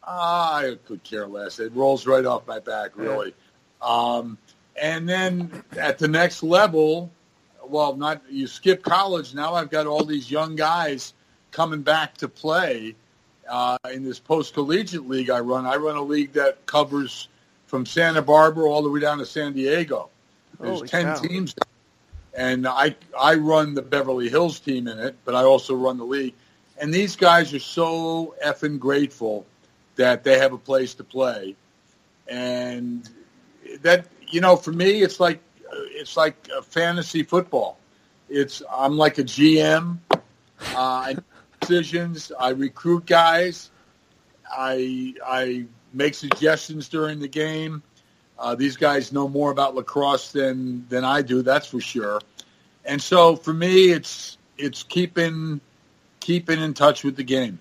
I 0.04 0.78
could 0.86 1.04
care 1.04 1.25
less. 1.25 1.60
It 1.60 1.73
rolls 1.73 2.06
right 2.06 2.23
off 2.23 2.45
my 2.45 2.60
back, 2.60 2.91
really. 2.95 3.34
Um, 3.82 4.38
and 4.82 5.08
then 5.08 5.64
at 5.78 5.98
the 5.98 6.08
next 6.08 6.44
level, 6.44 7.12
well, 7.68 7.96
not 7.96 8.22
you 8.30 8.48
skip 8.48 8.84
college. 8.84 9.34
Now 9.34 9.54
I've 9.54 9.70
got 9.70 9.88
all 9.88 10.04
these 10.04 10.30
young 10.30 10.56
guys 10.56 11.14
coming 11.52 11.82
back 11.82 12.16
to 12.18 12.28
play 12.28 12.96
uh, 13.50 13.78
in 13.92 14.04
this 14.04 14.20
post-collegiate 14.20 15.08
league 15.08 15.30
I 15.30 15.40
run. 15.40 15.66
I 15.66 15.76
run 15.76 15.96
a 15.96 16.02
league 16.02 16.34
that 16.34 16.66
covers 16.66 17.28
from 17.68 17.86
Santa 17.86 18.22
Barbara 18.22 18.70
all 18.70 18.84
the 18.84 18.90
way 18.90 19.00
down 19.00 19.18
to 19.20 19.26
San 19.26 19.54
Diego. 19.54 20.10
There's 20.60 20.78
Holy 20.78 20.88
10 20.88 21.04
cow. 21.06 21.16
teams. 21.16 21.56
And 22.34 22.68
I, 22.68 22.95
I 23.18 23.36
run 23.36 23.76
the 23.76 23.82
Beverly 23.82 24.30
Hills 24.30 24.60
team 24.60 24.88
in 24.88 24.99
it, 24.99 25.16
but 25.24 25.36
I 25.36 25.43
also 25.43 25.76
run 25.76 25.97
the 25.97 26.04
league. 26.04 26.34
And 26.78 26.93
these 26.93 27.16
guys 27.16 27.54
are 27.54 27.60
so 27.60 28.36
effing 28.45 28.78
grateful 28.78 29.45
that 29.95 30.24
they 30.26 30.38
have 30.38 30.52
a 30.52 30.58
place 30.58 30.93
to 30.95 31.04
play. 31.06 31.56
And 32.28 33.08
that, 33.82 34.08
you 34.30 34.41
know, 34.41 34.55
for 34.55 34.71
me, 34.71 35.01
it's 35.01 35.19
like, 35.19 35.39
it's 35.71 36.17
like 36.17 36.36
a 36.55 36.61
fantasy 36.61 37.23
football. 37.23 37.78
It's, 38.30 38.61
I'm 38.71 38.97
like 38.97 39.17
a 39.17 39.23
GM. 39.23 39.97
Uh, 40.11 40.19
I 40.76 41.13
make 41.15 41.59
decisions. 41.61 42.32
I 42.39 42.49
recruit 42.49 43.05
guys. 43.05 43.71
I, 44.49 45.13
I 45.26 45.65
make 45.93 46.13
suggestions 46.13 46.89
during 46.89 47.19
the 47.19 47.28
game. 47.28 47.82
Uh, 48.38 48.55
these 48.55 48.76
guys 48.76 49.13
know 49.13 49.28
more 49.28 49.51
about 49.51 49.76
lacrosse 49.76 50.32
than 50.32 50.86
than 50.89 51.05
I 51.05 51.21
do. 51.21 51.41
That's 51.41 51.67
for 51.67 51.80
sure. 51.80 52.19
And 52.84 53.01
so 53.01 53.36
for 53.36 53.53
me, 53.53 53.91
it's 53.91 54.38
it's 54.57 54.84
keeping 54.84 55.61
keeping 56.19 56.59
in 56.59 56.73
touch 56.73 57.03
with 57.03 57.15
the 57.15 57.23
game. 57.23 57.59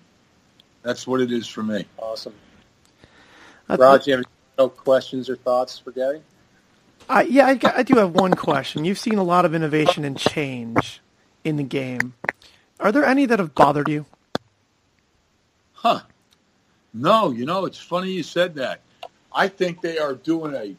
That's 0.83 1.07
what 1.07 1.21
it 1.21 1.31
is 1.31 1.47
for 1.47 1.63
me. 1.63 1.85
Awesome. 1.97 2.33
That's- 3.67 3.79
Raj, 3.79 4.07
you 4.07 4.17
have 4.17 4.25
any 4.59 4.69
questions 4.69 5.29
or 5.29 5.35
thoughts 5.35 5.79
for 5.79 5.91
Gary? 5.91 6.21
Uh, 7.07 7.23
yeah, 7.27 7.45
I, 7.45 7.59
I 7.75 7.83
do 7.83 7.95
have 7.95 8.13
one 8.15 8.33
question. 8.33 8.83
You've 8.83 8.99
seen 8.99 9.17
a 9.17 9.23
lot 9.23 9.45
of 9.45 9.53
innovation 9.53 10.03
and 10.03 10.17
change 10.17 11.01
in 11.43 11.57
the 11.57 11.63
game. 11.63 12.13
Are 12.79 12.91
there 12.91 13.05
any 13.05 13.25
that 13.27 13.39
have 13.39 13.53
bothered 13.53 13.87
you? 13.87 14.05
Huh. 15.73 16.01
No, 16.93 17.31
you 17.31 17.45
know, 17.45 17.65
it's 17.65 17.77
funny 17.77 18.11
you 18.11 18.23
said 18.23 18.55
that. 18.55 18.81
I 19.33 19.47
think 19.47 19.81
they 19.81 19.97
are 19.97 20.15
doing 20.15 20.55
a 20.55 20.75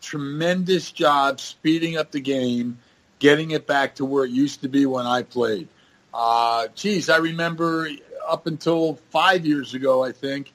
tremendous 0.00 0.90
job 0.90 1.40
speeding 1.40 1.96
up 1.96 2.10
the 2.10 2.20
game, 2.20 2.78
getting 3.18 3.52
it 3.52 3.66
back 3.66 3.94
to 3.96 4.04
where 4.04 4.24
it 4.24 4.30
used 4.30 4.62
to 4.62 4.68
be 4.68 4.86
when 4.86 5.06
I 5.06 5.22
played. 5.22 5.68
Uh, 6.12 6.68
geez, 6.74 7.10
I 7.10 7.18
remember 7.18 7.88
up 8.26 8.46
until 8.46 8.94
five 9.10 9.46
years 9.46 9.74
ago, 9.74 10.02
I 10.02 10.12
think, 10.12 10.52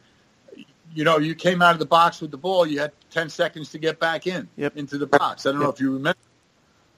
you 0.94 1.04
know, 1.04 1.18
you 1.18 1.36
came 1.36 1.62
out 1.62 1.74
of 1.74 1.80
the 1.80 1.86
box 1.86 2.22
with 2.22 2.32
the 2.32 2.38
ball, 2.38 2.66
you 2.66 2.80
had 2.80 2.92
10 3.12 3.30
seconds 3.30 3.70
to 3.72 3.78
get 3.80 4.00
back 4.00 4.28
in, 4.28 4.48
Yep. 4.58 4.78
into 4.78 4.98
the 4.98 5.08
box. 5.08 5.46
I 5.46 5.52
don't 5.52 5.62
know 5.62 5.70
if 5.70 5.80
you 5.80 5.94
remember. 5.94 6.20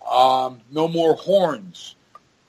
Um, 0.10 0.62
no 0.72 0.88
more 0.88 1.16
horns. 1.16 1.96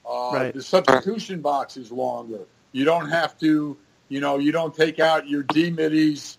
Uh, 0.05 0.31
Right. 0.33 0.55
The 0.55 0.63
substitution 0.63 1.41
box 1.41 1.77
is 1.77 1.91
longer. 1.91 2.41
You 2.73 2.85
don't 2.85 3.09
have 3.09 3.39
to, 3.41 3.77
you 4.09 4.21
know, 4.21 4.39
you 4.39 4.53
don't 4.53 4.75
take 4.75 5.01
out 5.01 5.29
your 5.29 5.43
D 5.43 5.71
middies 5.71 6.39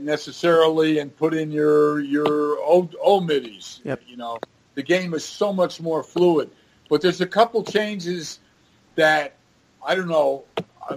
necessarily 0.00 0.98
and 0.98 1.14
put 1.16 1.32
in 1.34 1.50
your 1.50 2.00
your 2.00 2.58
O, 2.60 2.88
o 3.00 3.20
middies. 3.20 3.80
Yep. 3.84 4.02
You 4.06 4.16
know, 4.16 4.38
the 4.74 4.82
game 4.82 5.14
is 5.14 5.24
so 5.24 5.52
much 5.52 5.80
more 5.80 6.02
fluid. 6.02 6.50
But 6.88 7.00
there's 7.00 7.20
a 7.20 7.26
couple 7.26 7.62
changes 7.62 8.40
that 8.96 9.34
I 9.84 9.94
don't 9.94 10.08
know. 10.08 10.44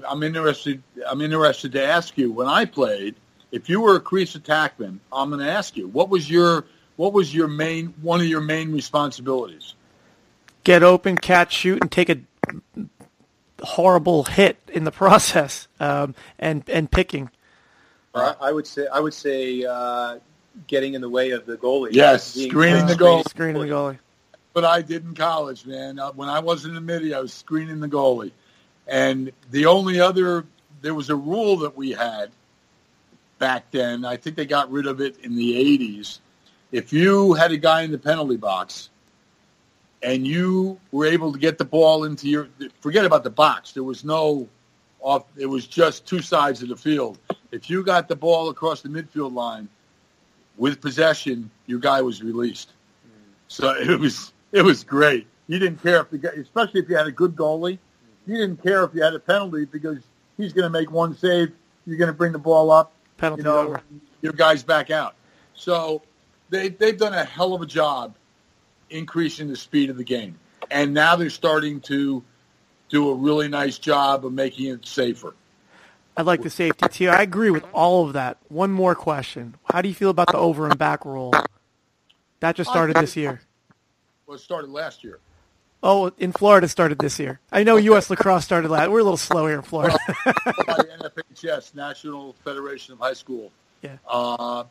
I'm 0.08 0.24
interested. 0.24 0.82
I'm 1.08 1.22
interested 1.22 1.72
to 1.74 1.84
ask 1.86 2.18
you. 2.18 2.32
When 2.32 2.48
I 2.48 2.66
played, 2.66 3.16
if 3.54 3.70
you 3.70 3.80
were 3.80 3.96
a 3.96 4.00
crease 4.02 4.36
attackman, 4.36 4.98
I'm 5.12 5.30
going 5.30 5.40
to 5.46 5.50
ask 5.50 5.78
you 5.78 5.88
what 5.88 6.10
was 6.10 6.30
your 6.30 6.66
what 6.98 7.14
was 7.14 7.34
your 7.34 7.48
main 7.48 7.94
one 8.02 8.20
of 8.20 8.26
your 8.26 8.42
main 8.42 8.74
responsibilities? 8.74 9.76
Get 10.64 10.82
open, 10.84 11.18
catch, 11.18 11.54
shoot, 11.54 11.80
and 11.82 11.92
take 11.92 12.10
a 12.10 12.20
horrible 13.62 14.24
hit 14.24 14.58
in 14.74 14.84
the 14.84 14.92
process, 15.04 15.68
um, 15.80 16.16
and 16.40 16.68
and 16.68 16.92
picking. 16.92 17.30
I, 18.16 18.36
I 18.42 18.52
would 18.52 18.68
say 18.68 18.88
I 18.92 19.00
would 19.00 19.14
say 19.14 19.64
uh, 19.64 20.18
getting 20.68 20.96
in 20.96 21.02
the 21.02 21.10
way 21.10 21.30
of 21.32 21.46
the 21.46 21.56
goalie. 21.56 21.90
Yes, 21.94 22.34
Being- 22.36 22.50
screening 22.50 22.88
the 22.88 22.94
uh, 22.94 22.98
goal. 22.98 23.24
Screening 23.24 23.62
the 23.62 23.68
goalie. 23.68 24.00
What 24.54 24.66
I 24.66 24.82
did 24.82 25.04
in 25.04 25.16
college, 25.16 25.66
man. 25.66 25.98
Uh, 26.00 26.12
When 26.12 26.30
I 26.30 26.40
was 26.40 26.66
in 26.66 26.74
the 26.76 26.82
middie, 26.82 27.14
I 27.14 27.20
was 27.20 27.34
screening 27.34 27.80
the 27.80 27.88
goalie, 27.88 28.32
and 28.88 29.32
the 29.52 29.68
only 29.68 30.00
other 30.00 30.46
there 30.82 30.94
was 30.96 31.10
a 31.12 31.16
rule 31.16 31.58
that 31.58 31.78
we 31.78 31.92
had 31.92 32.30
back 33.44 33.72
then. 33.72 34.06
I 34.06 34.16
think 34.16 34.38
they 34.38 34.46
got 34.46 34.72
rid 34.72 34.88
of 34.88 35.02
it 35.02 35.18
in 35.22 35.36
the 35.36 35.50
'80s. 35.78 36.20
If 36.72 36.94
you 36.94 37.34
had 37.34 37.52
a 37.52 37.58
guy 37.58 37.82
in 37.82 37.92
the 37.92 37.98
penalty 37.98 38.38
box 38.38 38.90
and 40.02 40.28
you 40.28 40.80
were 40.92 41.06
able 41.06 41.34
to 41.34 41.40
get 41.40 41.58
the 41.58 41.66
ball 41.66 42.04
into 42.04 42.28
your 42.30 42.48
forget 42.82 43.06
about 43.06 43.24
the 43.24 43.30
box. 43.30 43.72
There 43.72 43.84
was 43.84 44.04
no 44.04 44.48
off. 45.00 45.26
It 45.38 45.46
was 45.46 45.66
just 45.66 46.06
two 46.06 46.22
sides 46.22 46.62
of 46.62 46.70
the 46.70 46.76
field. 46.76 47.18
If 47.52 47.70
you 47.70 47.84
got 47.84 48.08
the 48.08 48.16
ball 48.16 48.50
across 48.50 48.82
the 48.82 48.90
midfield 48.90 49.34
line 49.34 49.68
with 50.58 50.82
possession, 50.82 51.50
your 51.66 51.80
guy 51.80 52.02
was 52.02 52.22
released. 52.22 52.74
So 53.48 53.74
it 53.76 54.00
was 54.00 54.34
it 54.52 54.62
was 54.62 54.84
great. 54.84 55.28
You 55.48 55.60
didn't 55.60 55.82
care 55.82 56.02
if 56.02 56.10
the 56.10 56.18
guy, 56.18 56.30
especially 56.30 56.82
if 56.82 56.90
you 56.90 56.96
had 56.96 57.08
a 57.08 57.12
good 57.12 57.36
goalie, 57.36 57.80
you 58.26 58.38
didn't 58.38 58.62
care 58.64 58.84
if 58.84 58.94
you 58.94 59.04
had 59.04 59.14
a 59.14 59.20
penalty 59.20 59.66
because 59.66 60.00
he's 60.38 60.54
going 60.54 60.64
to 60.64 60.70
make 60.70 60.92
one 60.92 61.18
save. 61.18 61.52
You're 61.86 61.98
going 61.98 62.08
to 62.08 62.18
bring 62.18 62.32
the 62.32 62.40
ball 62.40 62.72
up. 62.72 62.94
Penalty 63.24 63.40
You 63.40 63.44
know, 63.46 63.58
over. 63.60 63.82
your 64.22 64.34
guys 64.34 64.64
back 64.64 64.92
out. 64.92 65.16
So 65.56 66.02
they 66.50 66.70
they've 66.70 66.98
done 66.98 67.14
a 67.14 67.24
hell 67.24 67.54
of 67.54 67.62
a 67.62 67.66
job 67.66 68.16
increasing 68.90 69.48
the 69.48 69.56
speed 69.56 69.90
of 69.90 69.96
the 69.96 70.04
game, 70.04 70.38
and 70.70 70.94
now 70.94 71.16
they're 71.16 71.30
starting 71.30 71.80
to 71.82 72.22
do 72.90 73.10
a 73.10 73.16
really 73.16 73.48
nice 73.48 73.78
job 73.78 74.26
of 74.26 74.34
making 74.34 74.68
it 74.70 74.86
safer. 74.86 75.34
I 76.18 76.24
like 76.24 76.42
the 76.42 76.50
safety 76.50 76.88
too. 76.90 77.10
I 77.10 77.22
agree 77.22 77.50
with 77.50 77.64
all 77.74 78.06
of 78.06 78.14
that. 78.14 78.40
One 78.50 78.72
more 78.72 78.94
question: 78.94 79.56
How 79.72 79.82
do 79.82 79.88
you 79.88 79.96
feel 79.96 80.10
about 80.10 80.28
the 80.28 80.38
over 80.38 80.68
and 80.68 80.78
back 80.78 81.06
rule? 81.06 81.32
That 82.42 82.58
just 82.58 82.70
started 82.70 82.98
this 82.98 83.16
year. 83.16 83.40
Well, 84.28 84.36
it 84.36 84.42
started 84.42 84.70
last 84.70 85.02
year. 85.02 85.20
Oh, 85.86 86.12
in 86.18 86.32
Florida 86.32 86.68
started 86.70 86.98
this 87.00 87.20
year. 87.20 87.42
I 87.52 87.64
know 87.64 87.76
U.S. 87.76 88.10
lacrosse 88.10 88.46
started 88.46 88.72
last. 88.72 88.90
We're 88.90 89.00
a 89.00 89.04
little 89.04 89.18
slow 89.18 89.48
here 89.48 89.58
in 89.58 89.62
Florida. 89.64 89.98
by 90.26 90.32
NFHS, 91.02 91.76
National 91.76 92.34
Federation 92.46 92.94
of 92.94 93.00
High 93.00 93.14
School. 93.14 93.52
Yeah. 93.82 93.98
Uh, 94.08 94.64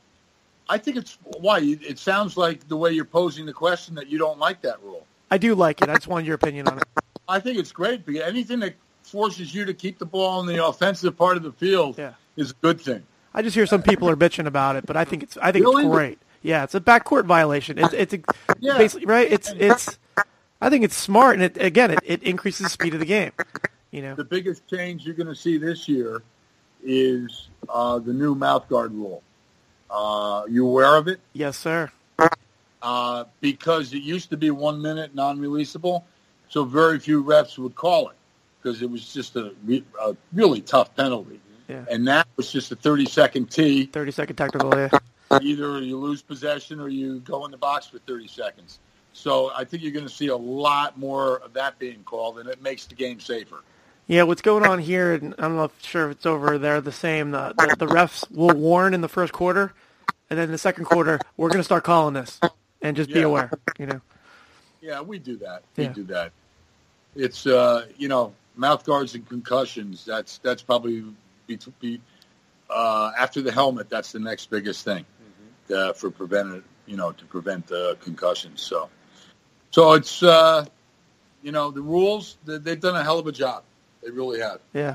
I 0.71 0.79
think 0.79 0.97
it's 0.97 1.19
why 1.39 1.59
it 1.61 1.99
sounds 1.99 2.39
like 2.39 2.67
the 2.67 2.77
way 2.79 2.93
you're 2.93 3.05
posing 3.05 3.45
the 3.45 3.53
question 3.53 3.95
that 3.97 4.09
you 4.09 4.17
don't 4.17 4.39
like 4.39 4.63
that 4.63 4.83
rule. 4.83 5.07
I 5.31 5.37
do 5.37 5.55
like 5.55 5.83
it. 5.83 5.91
I 5.91 5.95
just 5.95 6.07
wanted 6.07 6.27
your 6.27 6.35
opinion 6.37 6.67
on 6.69 6.79
it. 6.79 6.85
I 7.29 7.41
think 7.41 7.59
it's 7.59 7.73
great 7.73 8.07
because 8.07 8.23
anything 8.23 8.61
that 8.61 8.75
forces 9.03 9.55
you 9.55 9.67
to 9.67 9.75
keep 9.75 9.99
the 9.99 10.07
ball 10.07 10.41
in 10.41 10.47
the 10.47 10.65
offensive 10.65 11.17
part 11.17 11.37
of 11.37 11.43
the 11.43 11.53
field 11.53 11.99
Yeah. 11.99 12.15
is 12.37 12.53
a 12.53 12.55
good 12.63 12.81
thing. 12.81 13.03
I 13.35 13.43
just 13.43 13.55
hear 13.55 13.67
some 13.67 13.83
people 13.83 14.09
are 14.09 14.17
bitching 14.17 14.47
about 14.47 14.77
it, 14.77 14.87
but 14.87 14.97
I 14.97 15.05
think 15.05 15.23
it's 15.25 15.37
I 15.37 15.53
think 15.53 15.65
Really? 15.67 15.85
it's 15.85 15.93
great. 15.93 16.19
Yeah, 16.43 16.65
it's 16.65 16.75
a 16.75 16.81
backcourt 16.81 17.25
violation. 17.27 17.79
It's 17.79 17.93
it's 17.93 18.15
a, 18.15 18.21
Yeah. 18.61 18.79
basically 18.79 19.07
right. 19.07 19.31
It's 19.31 19.53
it's. 19.59 19.99
I 20.63 20.71
think 20.71 20.85
it's 20.85 20.97
smart, 20.97 21.35
and 21.35 21.43
it 21.43 21.61
again 21.61 21.91
it, 21.91 21.99
it 22.05 22.23
increases 22.23 22.65
the 22.65 22.71
speed 22.71 22.95
of 22.95 23.01
the 23.01 23.07
game. 23.07 23.33
You 23.91 24.01
know. 24.01 24.15
The 24.15 24.25
biggest 24.25 24.67
change 24.69 25.05
you're 25.05 25.15
going 25.17 25.27
to 25.27 25.35
see 25.35 25.59
this 25.59 25.89
year 25.89 26.23
is 26.85 27.49
uh, 27.69 27.99
the 27.99 28.13
new 28.13 28.35
mouth 28.35 28.69
guard 28.69 28.93
rule. 28.95 29.23
Uh, 29.91 30.45
you 30.49 30.67
aware 30.67 30.97
of 30.97 31.09
it? 31.09 31.21
Yes, 31.35 31.59
sir. 31.59 31.91
uh, 32.81 33.25
because 33.41 33.93
it 33.93 34.03
used 34.03 34.31
to 34.31 34.37
be 34.37 34.51
one 34.51 34.81
minute 34.81 35.15
non-releasable, 35.15 36.05
so 36.49 36.65
very 36.65 36.99
few 36.99 37.23
refs 37.23 37.59
would 37.59 37.75
call 37.75 38.09
it 38.09 38.17
because 38.63 38.81
it 38.83 38.91
was 38.91 39.13
just 39.13 39.37
a, 39.37 39.53
re- 39.65 39.85
a 40.01 40.17
really 40.33 40.61
tough 40.63 40.95
penalty. 40.97 41.41
Yeah. 41.69 41.85
And 41.91 42.05
now 42.05 42.23
it's 42.39 42.53
just 42.53 42.71
a 42.73 42.77
30-second 42.77 43.51
T. 43.51 43.87
Thirty 43.87 44.13
second 44.13 44.37
technical. 44.37 44.73
Yeah. 44.77 44.89
Either 45.41 45.81
you 45.83 45.99
lose 45.99 46.23
possession 46.23 46.81
or 46.81 46.89
you 46.89 47.19
go 47.21 47.45
in 47.45 47.51
the 47.51 47.57
box 47.57 47.87
for 47.89 47.99
30 47.99 48.29
seconds. 48.29 48.79
So 49.13 49.51
I 49.55 49.65
think 49.65 49.83
you're 49.83 49.93
going 49.93 50.07
to 50.07 50.13
see 50.13 50.29
a 50.29 50.37
lot 50.37 50.99
more 50.99 51.39
of 51.39 51.53
that 51.55 51.79
being 51.79 52.03
called, 52.05 52.39
and 52.39 52.49
it 52.49 52.63
makes 52.63 52.87
the 52.87 52.95
game 52.95 53.21
safer. 53.21 53.61
Yeah, 54.07 54.25
what's 54.25 54.43
going 54.43 54.63
on 54.63 54.79
here, 54.81 55.15
and 55.15 55.35
I'm 55.39 55.57
not 55.57 55.73
sure 55.81 56.07
if 56.11 56.17
it's 56.17 56.27
over 56.27 56.59
there 56.59 56.81
the 56.81 56.93
same. 56.93 57.31
The, 57.31 57.55
the 57.57 57.73
the 57.73 57.87
refs 57.87 58.31
will 58.31 58.55
warn 58.55 58.95
in 58.95 59.01
the 59.01 59.09
first 59.09 59.33
quarter, 59.33 59.73
and 60.29 60.39
then 60.39 60.51
the 60.51 60.59
second 60.59 60.87
quarter 60.87 61.23
we're 61.37 61.51
going 61.51 61.61
to 61.61 61.65
start 61.65 61.85
calling 61.85 62.15
this, 62.15 62.43
and 62.83 62.97
just 62.97 63.13
be 63.13 63.23
aware. 63.23 63.53
You 63.79 63.87
know. 63.87 64.01
Yeah, 64.81 65.01
we 65.01 65.19
do 65.19 65.37
that. 65.37 65.63
We 65.77 65.85
Yeah. 65.85 65.93
do 65.93 66.05
that. 66.05 66.33
It's 67.15 67.47
uh, 67.47 67.87
you 67.97 68.09
know 68.09 68.35
mouth 68.57 68.85
guards 68.85 69.15
and 69.15 69.29
concussions. 69.29 70.05
That's 70.05 70.39
that's 70.39 70.63
probably 70.63 71.05
be, 71.47 71.59
be 71.81 72.01
uh, 72.69 73.13
after 73.19 73.41
the 73.43 73.53
helmet. 73.53 73.89
That's 73.89 74.13
the 74.13 74.19
next 74.19 74.51
biggest 74.51 74.85
thing 74.85 75.05
uh, 75.75 75.93
for 75.93 76.11
preventing 76.11 76.65
you 76.87 76.97
know 76.97 77.13
to 77.13 77.25
prevent 77.27 77.71
uh, 77.71 77.95
concussions. 78.01 78.63
So 78.63 78.89
so 79.73 79.93
it's 79.95 80.23
uh, 80.23 80.65
you 81.43 81.51
know 81.53 81.71
the 81.73 81.83
rules. 81.83 82.37
they- 82.45 82.59
They've 82.59 82.81
done 82.81 82.95
a 82.97 83.03
hell 83.03 83.19
of 83.19 83.27
a 83.27 83.33
job. 83.33 83.65
They 84.03 84.11
really 84.11 84.41
have. 84.41 84.61
Yeah. 84.73 84.95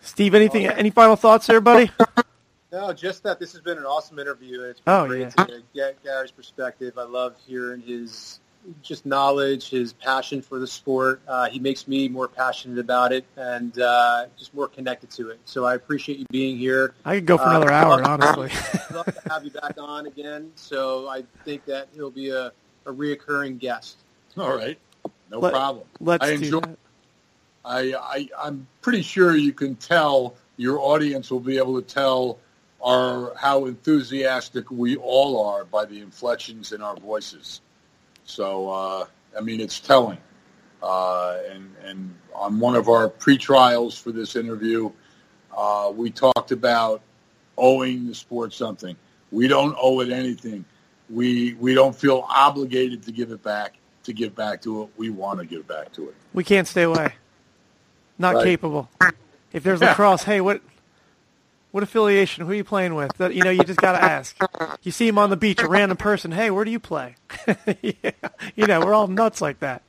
Steve, 0.00 0.34
anything? 0.34 0.66
Any 0.66 0.90
final 0.90 1.16
thoughts 1.16 1.46
there, 1.46 1.60
buddy? 1.60 1.90
No, 2.72 2.92
just 2.92 3.22
that 3.24 3.38
this 3.40 3.52
has 3.52 3.60
been 3.62 3.78
an 3.78 3.84
awesome 3.84 4.18
interview, 4.18 4.60
and 4.62 4.70
it's 4.70 4.80
been 4.80 4.94
Oh, 4.94 5.06
great 5.06 5.20
yeah. 5.20 5.44
to 5.44 5.62
get 5.74 6.02
Gary's 6.04 6.30
perspective. 6.30 6.98
I 6.98 7.04
love 7.04 7.34
hearing 7.46 7.80
his 7.80 8.40
just 8.82 9.06
knowledge, 9.06 9.70
his 9.70 9.92
passion 9.94 10.42
for 10.42 10.58
the 10.58 10.66
sport. 10.66 11.22
Uh, 11.26 11.48
he 11.48 11.58
makes 11.58 11.88
me 11.88 12.08
more 12.08 12.28
passionate 12.28 12.78
about 12.78 13.12
it 13.12 13.24
and 13.36 13.78
uh, 13.80 14.26
just 14.38 14.52
more 14.54 14.68
connected 14.68 15.10
to 15.12 15.30
it. 15.30 15.40
So 15.46 15.64
I 15.64 15.74
appreciate 15.76 16.18
you 16.18 16.26
being 16.30 16.58
here. 16.58 16.92
I 17.06 17.14
could 17.14 17.26
go 17.26 17.38
for 17.38 17.44
Uh, 17.44 17.50
another 17.56 17.70
hour, 17.70 18.02
honestly. 18.06 18.50
I'd 18.90 18.94
love 18.94 19.06
to 19.06 19.22
have 19.30 19.44
you 19.44 19.50
back 19.50 19.76
on 19.78 20.06
again. 20.06 20.52
So 20.56 21.08
I 21.08 21.24
think 21.46 21.64
that 21.66 21.88
he'll 21.94 22.10
be 22.10 22.28
a, 22.30 22.52
a 22.88 22.92
reoccurring 22.92 23.58
guest. 23.58 23.98
All 24.36 24.56
right, 24.56 24.78
no 25.30 25.38
Let- 25.40 25.52
problem. 25.52 25.86
Let's 26.00 26.24
I 26.24 26.36
do 26.36 26.44
enjoy. 26.44 26.60
that. 26.60 26.78
I, 27.64 27.94
I 27.94 28.28
I'm 28.42 28.66
pretty 28.80 29.02
sure 29.02 29.36
you 29.36 29.52
can 29.52 29.76
tell 29.76 30.36
your 30.56 30.80
audience 30.80 31.30
will 31.30 31.40
be 31.40 31.58
able 31.58 31.80
to 31.80 31.86
tell 31.86 32.38
our 32.82 33.34
how 33.36 33.66
enthusiastic 33.66 34.70
we 34.70 34.96
all 34.96 35.44
are 35.44 35.64
by 35.64 35.84
the 35.84 36.00
inflections 36.00 36.72
in 36.72 36.80
our 36.80 36.96
voices. 36.96 37.60
So 38.24 38.70
uh, 38.70 39.06
I 39.36 39.40
mean, 39.40 39.60
it's 39.60 39.80
telling. 39.80 40.18
Uh, 40.82 41.38
and 41.50 41.74
and 41.84 42.14
on 42.34 42.60
one 42.60 42.76
of 42.76 42.88
our 42.88 43.08
pre-trials 43.08 43.98
for 43.98 44.12
this 44.12 44.36
interview, 44.36 44.90
uh, 45.56 45.92
we 45.94 46.10
talked 46.10 46.52
about 46.52 47.02
owing 47.56 48.06
the 48.06 48.14
sport 48.14 48.52
something. 48.52 48.96
We 49.32 49.48
don't 49.48 49.76
owe 49.78 50.00
it 50.00 50.10
anything. 50.10 50.64
We 51.10 51.54
we 51.54 51.74
don't 51.74 51.94
feel 51.96 52.24
obligated 52.28 53.02
to 53.04 53.12
give 53.12 53.30
it 53.30 53.42
back. 53.42 53.74
To 54.04 54.12
give 54.14 54.34
back 54.34 54.62
to 54.62 54.82
it, 54.84 54.88
we 54.96 55.10
want 55.10 55.38
to 55.40 55.44
give 55.46 55.68
back 55.68 55.92
to 55.92 56.08
it. 56.08 56.14
We 56.32 56.42
can't 56.44 56.66
stay 56.66 56.82
away. 56.84 57.12
Not 58.18 58.36
Right. 58.36 58.44
capable. 58.44 58.88
If 59.52 59.62
there's 59.62 59.80
Yeah. 59.80 59.88
lacrosse, 59.90 60.22
hey, 60.24 60.40
what? 60.40 60.62
What 61.70 61.82
affiliation? 61.82 62.46
Who 62.46 62.52
are 62.52 62.54
you 62.54 62.64
playing 62.64 62.94
with? 62.94 63.12
That 63.18 63.34
you 63.34 63.42
know, 63.42 63.50
you 63.50 63.62
just 63.64 63.80
got 63.80 63.92
to 63.92 64.02
ask. 64.02 64.36
You 64.82 64.90
see 64.90 65.06
him 65.06 65.18
on 65.18 65.28
the 65.30 65.36
beach, 65.36 65.60
a 65.62 65.68
random 65.68 65.98
person. 65.98 66.32
Hey, 66.32 66.50
where 66.50 66.64
do 66.64 66.70
you 66.70 66.80
play? 66.80 67.16
yeah. 67.82 68.10
You 68.56 68.66
know, 68.66 68.80
we're 68.80 68.94
all 68.94 69.06
nuts 69.06 69.42
like 69.42 69.60
that. 69.60 69.82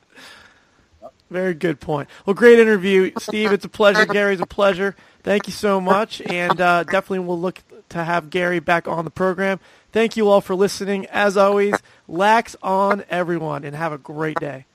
Very 1.30 1.54
good 1.54 1.80
point. 1.80 2.10
Well, 2.26 2.34
great 2.34 2.60
interview, 2.60 3.12
Steve. 3.20 3.52
It's 3.54 3.64
a 3.64 3.70
pleasure. 3.70 4.06
Gary's 4.06 4.42
a 4.42 4.46
pleasure. 4.46 4.96
Thank 5.24 5.48
you 5.48 5.54
so 5.54 5.80
much, 5.80 6.22
and 6.22 6.60
uh, 6.60 6.84
definitely 6.84 7.20
we'll 7.20 7.40
look 7.40 7.62
to 7.90 8.04
have 8.04 8.30
Gary 8.30 8.60
back 8.60 8.88
on 8.88 9.06
the 9.06 9.12
program. 9.12 9.60
Thank 9.92 10.18
you 10.18 10.30
all 10.30 10.42
for 10.42 10.56
listening. 10.56 11.06
As 11.08 11.38
always, 11.38 11.76
lax 12.08 12.56
on 12.62 13.04
everyone, 13.10 13.64
and 13.64 13.76
have 13.76 13.92
a 13.92 13.98
great 13.98 14.38
day. 14.40 14.66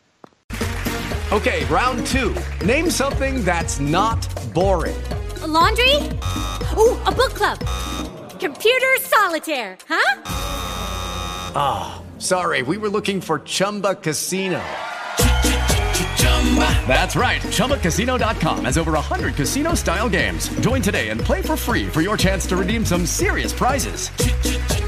Okay, 1.33 1.65
round 1.67 2.07
two. 2.07 2.35
Name 2.65 2.91
something 2.91 3.45
that's 3.45 3.81
not 3.81 4.23
boring. 4.55 5.01
A 5.43 5.47
laundry? 5.47 5.97
Ooh, 6.77 6.97
a 7.07 7.12
book 7.12 7.35
club. 7.35 7.59
Computer 8.39 8.95
solitaire, 9.01 9.77
huh? 9.89 10.23
Ah, 11.57 12.03
oh, 12.03 12.21
sorry. 12.21 12.62
We 12.62 12.77
were 12.77 12.89
looking 12.89 13.21
for 13.21 13.41
Chumba 13.41 13.95
Casino. 13.97 14.62
That's 16.87 17.17
right. 17.17 17.41
ChumbaCasino.com 17.41 18.65
has 18.65 18.79
over 18.79 18.93
100 18.93 19.35
casino 19.35 19.75
style 19.75 20.09
games. 20.09 20.49
Join 20.61 20.83
today 20.83 21.09
and 21.09 21.21
play 21.21 21.43
for 21.43 21.57
free 21.57 21.89
for 21.89 22.01
your 22.01 22.17
chance 22.17 22.47
to 22.47 22.57
redeem 22.57 22.85
some 22.85 23.07
serious 23.07 23.53
prizes. 23.53 24.11